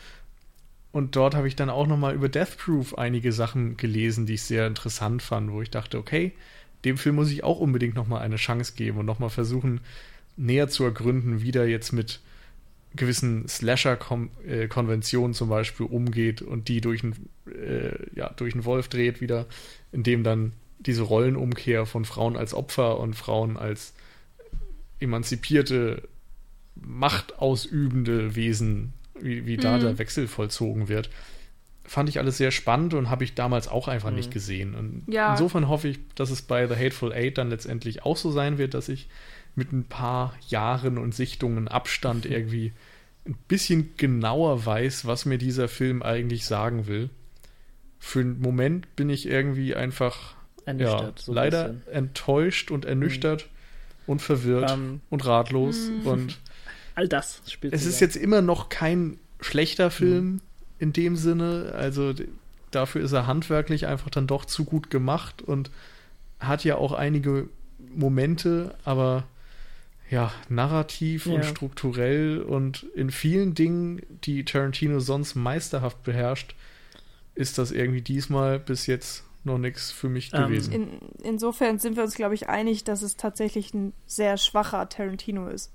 [0.93, 4.43] Und dort habe ich dann auch nochmal über Death Proof einige Sachen gelesen, die ich
[4.43, 6.33] sehr interessant fand, wo ich dachte, okay,
[6.85, 9.81] dem Film muss ich auch unbedingt nochmal eine Chance geben und nochmal versuchen,
[10.37, 12.19] näher zu ergründen, wie der jetzt mit
[12.95, 19.19] gewissen Slasher-Konventionen zum Beispiel umgeht und die durch einen, äh, ja, durch einen Wolf dreht
[19.19, 19.47] wieder,
[19.91, 23.95] indem dann diese Rollenumkehr von Frauen als Opfer und Frauen als
[24.99, 26.07] emanzipierte,
[26.75, 29.81] machtausübende Wesen wie, wie da mhm.
[29.81, 31.09] der Wechsel vollzogen wird.
[31.85, 34.15] Fand ich alles sehr spannend und habe ich damals auch einfach mhm.
[34.17, 34.75] nicht gesehen.
[34.75, 35.31] Und ja.
[35.31, 38.73] insofern hoffe ich, dass es bei The Hateful Eight dann letztendlich auch so sein wird,
[38.73, 39.09] dass ich
[39.55, 42.73] mit ein paar Jahren und Sichtungen Abstand irgendwie
[43.25, 47.09] ein bisschen genauer weiß, was mir dieser Film eigentlich sagen will.
[47.99, 50.35] Für einen Moment bin ich irgendwie einfach
[50.77, 51.93] ja, so leider bisschen.
[51.93, 54.11] enttäuscht und ernüchtert mhm.
[54.11, 55.01] und verwirrt um, ähm.
[55.09, 56.07] und ratlos mhm.
[56.07, 56.39] und
[56.95, 57.73] all das spielt.
[57.73, 60.41] Es ist jetzt immer noch kein schlechter Film mhm.
[60.79, 61.73] in dem Sinne.
[61.75, 62.13] Also
[62.71, 65.71] dafür ist er handwerklich einfach dann doch zu gut gemacht und
[66.39, 67.47] hat ja auch einige
[67.95, 69.25] Momente, aber
[70.09, 71.33] ja, narrativ ja.
[71.33, 76.55] und strukturell und in vielen Dingen, die Tarantino sonst meisterhaft beherrscht,
[77.35, 80.73] ist das irgendwie diesmal bis jetzt noch nichts für mich ähm, gewesen.
[80.73, 80.89] In,
[81.23, 85.71] insofern sind wir uns, glaube ich, einig, dass es tatsächlich ein sehr schwacher Tarantino ist.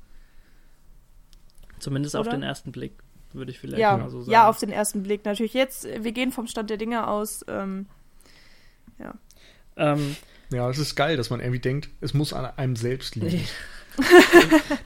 [1.78, 2.22] Zumindest Oder?
[2.22, 2.92] auf den ersten Blick,
[3.32, 4.32] würde ich vielleicht ja, mal so sagen.
[4.32, 5.54] Ja, auf den ersten Blick natürlich.
[5.54, 7.44] Jetzt, wir gehen vom Stand der Dinge aus.
[7.48, 7.86] Ähm,
[8.98, 9.14] ja.
[9.76, 10.16] Ähm,
[10.50, 13.44] ja, es ist geil, dass man irgendwie denkt, es muss an einem selbst liegen.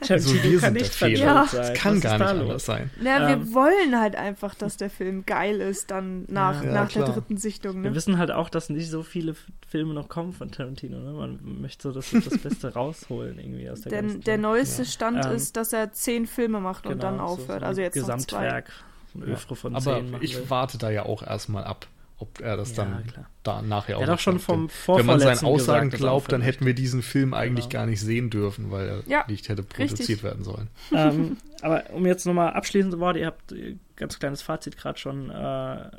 [0.09, 1.25] also wir sind der Fehler.
[1.25, 1.47] Ja.
[1.51, 2.89] Das kann gar nicht anders sein.
[2.99, 7.05] Wir ähm, wollen halt einfach, dass der Film geil ist, dann nach, ja, nach der
[7.05, 7.81] dritten Sichtung.
[7.81, 7.89] Ne?
[7.89, 9.35] Wir wissen halt auch, dass nicht so viele
[9.67, 10.99] Filme noch kommen von Tarantino.
[10.99, 11.13] Ne?
[11.13, 15.31] Man möchte so das, das Beste rausholen irgendwie aus der Denn Der neueste Stand ja.
[15.31, 17.59] ist, dass er zehn Filme macht genau, und dann aufhört.
[17.59, 19.27] So, so also jetzt Gesamtwerk, noch zwei.
[19.27, 21.87] ein Öfre von Aber ich warte da ja auch erstmal ab
[22.17, 23.29] ob er das ja, dann klar.
[23.43, 24.01] da nachher auch.
[24.01, 27.33] Hat auch schon vom Wenn man seinen Aussagen gesagt, glaubt, dann hätten wir diesen Film
[27.33, 27.81] eigentlich genau.
[27.81, 30.23] gar nicht sehen dürfen, weil er ja, nicht hätte produziert richtig.
[30.23, 30.69] werden sollen.
[30.91, 35.29] Ähm, aber um jetzt nochmal abschließende Worte, ihr habt ein ganz kleines Fazit gerade schon
[35.29, 35.89] äh,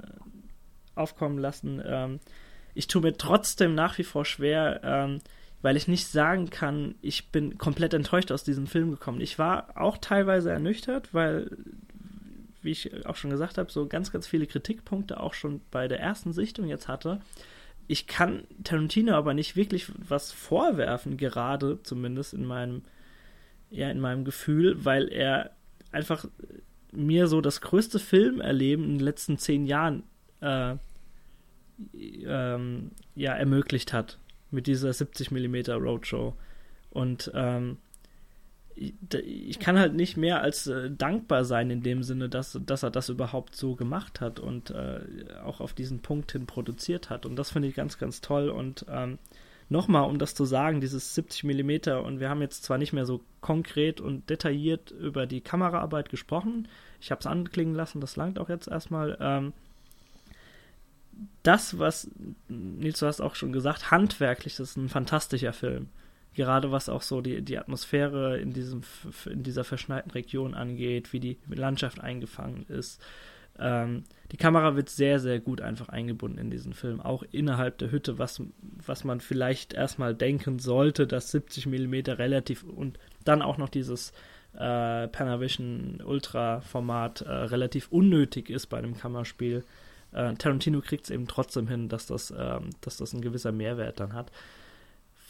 [0.94, 1.82] aufkommen lassen.
[1.84, 2.20] Ähm,
[2.74, 5.20] ich tue mir trotzdem nach wie vor schwer, ähm,
[5.62, 9.20] weil ich nicht sagen kann, ich bin komplett enttäuscht aus diesem Film gekommen.
[9.20, 11.50] Ich war auch teilweise ernüchtert, weil
[12.64, 16.00] wie ich auch schon gesagt habe, so ganz, ganz viele Kritikpunkte auch schon bei der
[16.00, 17.20] ersten Sichtung jetzt hatte.
[17.86, 22.82] Ich kann Tarantino aber nicht wirklich was vorwerfen, gerade zumindest in meinem,
[23.70, 25.50] ja, in meinem Gefühl, weil er
[25.92, 26.26] einfach
[26.92, 30.04] mir so das größte Filmerleben in den letzten zehn Jahren
[30.40, 30.76] äh,
[31.94, 34.18] ähm, ja, ermöglicht hat
[34.50, 36.34] mit dieser 70 mm Roadshow.
[36.90, 37.78] Und ähm,
[38.76, 42.90] ich kann halt nicht mehr als äh, dankbar sein in dem Sinne, dass, dass er
[42.90, 45.00] das überhaupt so gemacht hat und äh,
[45.44, 47.24] auch auf diesen Punkt hin produziert hat.
[47.24, 48.48] Und das finde ich ganz, ganz toll.
[48.48, 49.18] Und ähm,
[49.68, 53.06] nochmal, um das zu sagen, dieses 70 mm und wir haben jetzt zwar nicht mehr
[53.06, 56.68] so konkret und detailliert über die Kameraarbeit gesprochen,
[57.00, 59.16] ich habe es anklingen lassen, das langt auch jetzt erstmal.
[59.20, 59.52] Ähm,
[61.44, 62.10] das, was,
[62.48, 65.90] Nils, du hast auch schon gesagt, handwerklich, ist ein fantastischer Film
[66.34, 68.82] gerade was auch so die, die Atmosphäre in, diesem,
[69.26, 73.00] in dieser verschneiten Region angeht, wie die Landschaft eingefangen ist.
[73.58, 77.92] Ähm, die Kamera wird sehr, sehr gut einfach eingebunden in diesen Film, auch innerhalb der
[77.92, 78.42] Hütte, was,
[78.84, 84.12] was man vielleicht erstmal denken sollte, dass 70 mm relativ und dann auch noch dieses
[84.54, 89.64] äh, Panavision Ultra Format äh, relativ unnötig ist bei einem Kammerspiel.
[90.12, 94.00] äh, Tarantino kriegt es eben trotzdem hin, dass das, ähm, dass das ein gewisser Mehrwert
[94.00, 94.32] dann hat.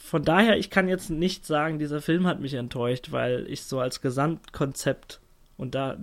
[0.05, 3.79] Von daher, ich kann jetzt nicht sagen, dieser Film hat mich enttäuscht, weil ich so
[3.79, 5.19] als Gesamtkonzept
[5.57, 5.97] und da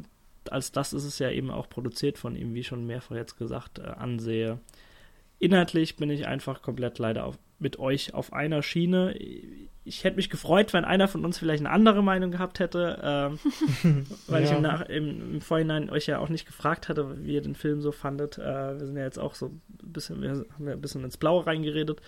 [0.50, 3.78] als das ist es ja eben auch produziert von ihm, wie schon mehrfach jetzt gesagt,
[3.78, 4.58] äh, ansehe.
[5.38, 9.14] Inhaltlich bin ich einfach komplett leider auf, mit euch auf einer Schiene.
[9.84, 13.38] Ich hätte mich gefreut, wenn einer von uns vielleicht eine andere Meinung gehabt hätte, ähm,
[14.26, 14.50] weil ja.
[14.50, 17.54] ich im, Nach im, im, Vorhinein euch ja auch nicht gefragt hatte, wie ihr den
[17.54, 18.36] Film so fandet.
[18.36, 19.62] Äh, wir sind ja jetzt auch so ein
[19.92, 22.00] bisschen, wir haben ja ein bisschen ins Blaue reingeredet.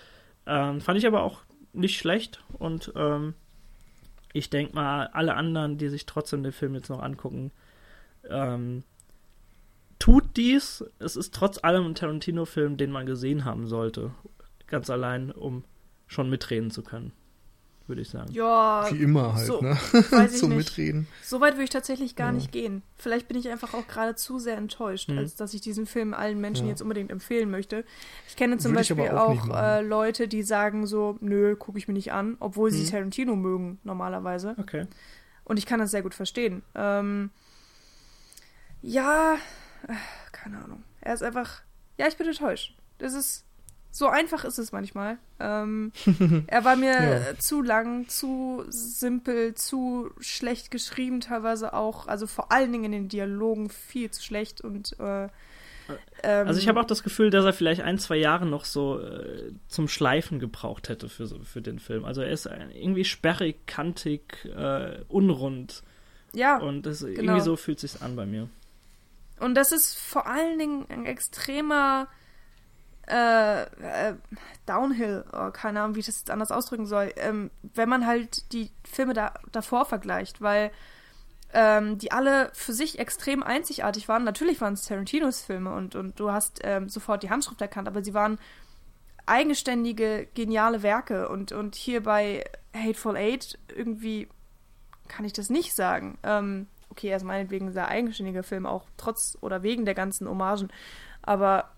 [0.44, 1.42] Ähm, fand ich aber auch
[1.74, 3.34] nicht schlecht und ähm,
[4.32, 7.52] ich denke mal, alle anderen, die sich trotzdem den Film jetzt noch angucken,
[8.28, 8.82] ähm,
[9.98, 10.84] tut dies.
[10.98, 14.12] Es ist trotz allem ein Tarantino-Film, den man gesehen haben sollte.
[14.66, 15.62] Ganz allein, um
[16.08, 17.12] schon mitreden zu können
[17.86, 18.32] würde ich sagen.
[18.32, 19.76] Ja, wie immer halt, so, ne?
[20.30, 20.58] Zum nicht.
[20.58, 21.06] Mitreden.
[21.22, 22.32] So weit würde ich tatsächlich gar ja.
[22.32, 22.82] nicht gehen.
[22.96, 25.18] Vielleicht bin ich einfach auch gerade zu sehr enttäuscht, mhm.
[25.18, 26.70] als dass ich diesen Film allen Menschen ja.
[26.70, 27.84] jetzt unbedingt empfehlen möchte.
[28.28, 31.88] Ich kenne zum würde Beispiel auch, auch äh, Leute, die sagen so, nö, gucke ich
[31.88, 32.74] mir nicht an, obwohl mhm.
[32.74, 34.54] sie Tarantino mögen normalerweise.
[34.58, 34.86] Okay.
[35.44, 36.62] Und ich kann das sehr gut verstehen.
[36.74, 37.30] Ähm,
[38.80, 39.34] ja,
[39.86, 39.94] äh,
[40.32, 40.82] keine Ahnung.
[41.00, 41.62] Er ist einfach,
[41.98, 42.76] ja, ich bin enttäuscht.
[42.98, 43.43] Das ist,
[43.94, 45.18] so einfach ist es manchmal.
[45.38, 45.92] Ähm,
[46.48, 47.38] er war mir ja.
[47.38, 52.08] zu lang, zu simpel, zu schlecht geschrieben, teilweise auch.
[52.08, 55.28] Also vor allen Dingen in den Dialogen viel zu schlecht und äh,
[56.24, 58.98] ähm, also ich habe auch das Gefühl, dass er vielleicht ein, zwei Jahre noch so
[58.98, 62.04] äh, zum Schleifen gebraucht hätte für, für den Film.
[62.04, 65.84] Also er ist irgendwie sperrig, kantig, äh, unrund.
[66.32, 66.58] Ja.
[66.58, 67.12] Und das, genau.
[67.12, 68.48] irgendwie so fühlt sich an bei mir.
[69.38, 72.08] Und das ist vor allen Dingen ein extremer
[73.06, 74.14] äh, äh,
[74.66, 78.52] Downhill, oh, keine Ahnung, wie ich das jetzt anders ausdrücken soll, ähm, wenn man halt
[78.52, 80.70] die Filme da, davor vergleicht, weil
[81.52, 84.24] ähm, die alle für sich extrem einzigartig waren.
[84.24, 88.02] Natürlich waren es Tarantinos Filme und, und du hast ähm, sofort die Handschrift erkannt, aber
[88.02, 88.38] sie waren
[89.26, 92.44] eigenständige, geniale Werke und, und hier bei
[92.74, 94.28] Hateful Eight irgendwie
[95.08, 96.18] kann ich das nicht sagen.
[96.22, 100.28] Ähm, okay, er ist meinetwegen ein sehr eigenständiger Film, auch trotz oder wegen der ganzen
[100.28, 100.72] Hommagen.
[101.22, 101.70] Aber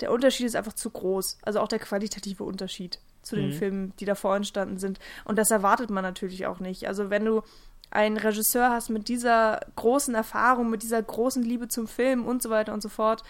[0.00, 1.38] der Unterschied ist einfach zu groß.
[1.42, 3.52] Also auch der qualitative Unterschied zu den mhm.
[3.52, 4.98] Filmen, die davor entstanden sind.
[5.24, 6.86] Und das erwartet man natürlich auch nicht.
[6.86, 7.42] Also wenn du
[7.90, 12.50] einen Regisseur hast mit dieser großen Erfahrung, mit dieser großen Liebe zum Film und so
[12.50, 13.24] weiter und so fort,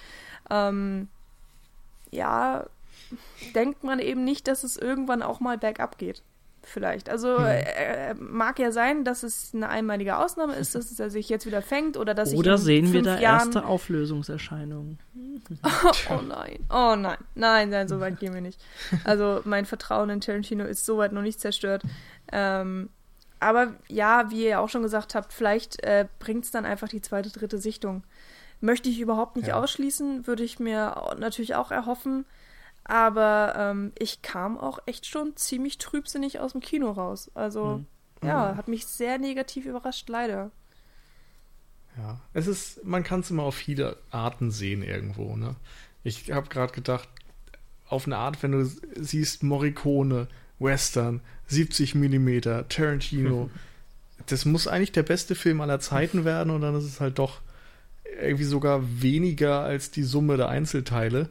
[0.51, 1.09] ähm,
[2.11, 2.67] ja,
[3.55, 6.23] denkt man eben nicht, dass es irgendwann auch mal bergab geht
[6.69, 7.09] vielleicht.
[7.09, 7.47] Also hm.
[7.47, 11.63] äh, mag ja sein, dass es eine einmalige Ausnahme ist, dass er sich jetzt wieder
[11.63, 13.49] fängt oder dass oder ich sehen wir da Jahren...
[13.49, 14.99] erste Auflösungserscheinungen.
[15.63, 18.61] oh, oh, nein, oh nein, nein, nein, so weit gehen wir nicht.
[19.05, 21.83] Also mein Vertrauen in Tarantino ist soweit noch nicht zerstört.
[22.33, 22.91] Ähm,
[23.41, 27.01] aber ja, wie ihr auch schon gesagt habt, vielleicht äh, bringt es dann einfach die
[27.01, 28.03] zweite, dritte Sichtung.
[28.61, 29.61] Möchte ich überhaupt nicht ja.
[29.61, 32.25] ausschließen, würde ich mir natürlich auch erhoffen.
[32.89, 37.31] Aber ähm, ich kam auch echt schon ziemlich trübsinnig aus dem Kino raus.
[37.35, 37.85] Also,
[38.23, 38.27] mhm.
[38.27, 38.57] ja, mhm.
[38.57, 40.51] hat mich sehr negativ überrascht, leider.
[41.99, 45.57] Ja, es ist, man kann es immer auf viele Arten sehen irgendwo, ne?
[46.03, 47.09] Ich habe gerade gedacht,
[47.89, 48.65] auf eine Art, wenn du
[48.97, 50.29] siehst Morricone,
[50.59, 53.51] Western, 70 mm, Tarantino,
[54.27, 57.41] das muss eigentlich der beste Film aller Zeiten werden und dann ist es halt doch
[58.21, 61.29] irgendwie sogar weniger als die Summe der Einzelteile.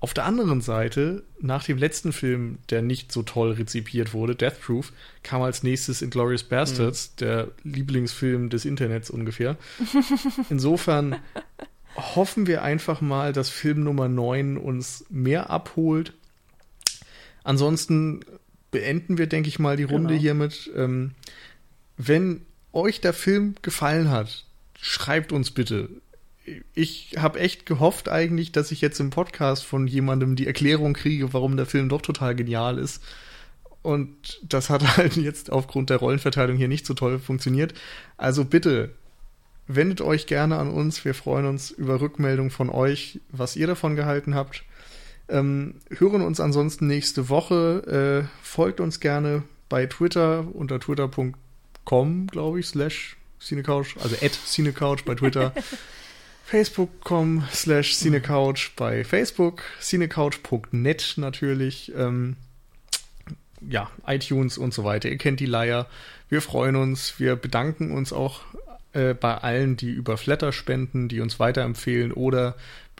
[0.00, 4.60] Auf der anderen Seite, nach dem letzten Film, der nicht so toll rezipiert wurde, Death
[4.60, 4.92] Proof,
[5.24, 7.16] kam als nächstes Inglourious Bastards, mhm.
[7.18, 9.56] der Lieblingsfilm des Internets ungefähr.
[10.50, 11.16] Insofern
[11.96, 16.12] hoffen wir einfach mal, dass Film Nummer 9 uns mehr abholt.
[17.42, 18.20] Ansonsten
[18.70, 20.20] beenden wir, denke ich mal, die Runde genau.
[20.20, 20.70] hiermit.
[20.76, 21.12] Ähm,
[21.96, 22.42] wenn
[22.72, 24.44] euch der Film gefallen hat,
[24.80, 25.88] schreibt uns bitte
[26.74, 31.32] ich habe echt gehofft eigentlich, dass ich jetzt im Podcast von jemandem die Erklärung kriege,
[31.32, 33.02] warum der Film doch total genial ist.
[33.82, 37.74] Und das hat halt jetzt aufgrund der Rollenverteilung hier nicht so toll funktioniert.
[38.16, 38.90] Also bitte,
[39.66, 41.04] wendet euch gerne an uns.
[41.04, 44.64] Wir freuen uns über Rückmeldung von euch, was ihr davon gehalten habt.
[45.28, 48.26] Ähm, hören uns ansonsten nächste Woche.
[48.26, 55.04] Äh, folgt uns gerne bei Twitter unter twitter.com, glaube ich, slash Cinecouch, also at Cinecouch
[55.04, 55.52] bei Twitter.
[56.48, 62.36] facebook.com slash cinecouch bei Facebook, cinecouch.net natürlich, ähm,
[63.60, 65.10] ja, iTunes und so weiter.
[65.10, 65.86] Ihr kennt die Leier.
[66.30, 67.20] Wir freuen uns.
[67.20, 68.40] Wir bedanken uns auch
[68.94, 72.56] äh, bei allen, die über Flatter spenden, die uns weiterempfehlen oder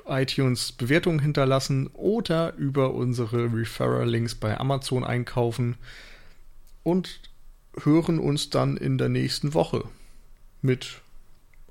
[0.06, 5.76] iTunes Bewertungen hinterlassen oder über unsere Referral-Links bei Amazon einkaufen
[6.82, 7.20] und
[7.82, 9.84] hören uns dann in der nächsten Woche
[10.60, 11.00] mit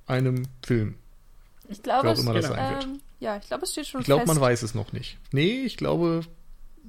[0.08, 0.96] einem Film.
[1.70, 4.74] Ich glaube, es, ähm, Ja, ich glaube, es steht schon Ich glaube, man weiß es
[4.74, 5.18] noch nicht.
[5.32, 6.22] Nee, ich glaube,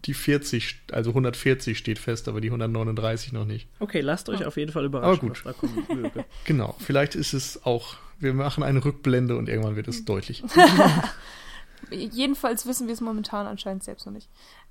[0.04, 3.68] die 40, also 140 steht fest, aber die 139 noch nicht.
[3.80, 4.46] Okay, lasst euch oh.
[4.46, 6.24] auf jeden Fall überraschen, aber gut.
[6.44, 10.44] genau, vielleicht ist es auch, wir machen eine Rückblende und irgendwann wird es deutlich.
[11.90, 14.28] Jedenfalls wissen wir es momentan anscheinend selbst noch nicht.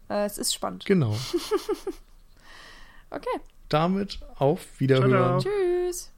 [0.09, 0.85] Äh, es ist spannend.
[0.85, 1.17] Genau.
[3.09, 3.39] okay.
[3.69, 5.09] Damit auf Wiederhören.
[5.11, 5.53] Ciao, ciao.
[5.87, 6.11] Tschüss.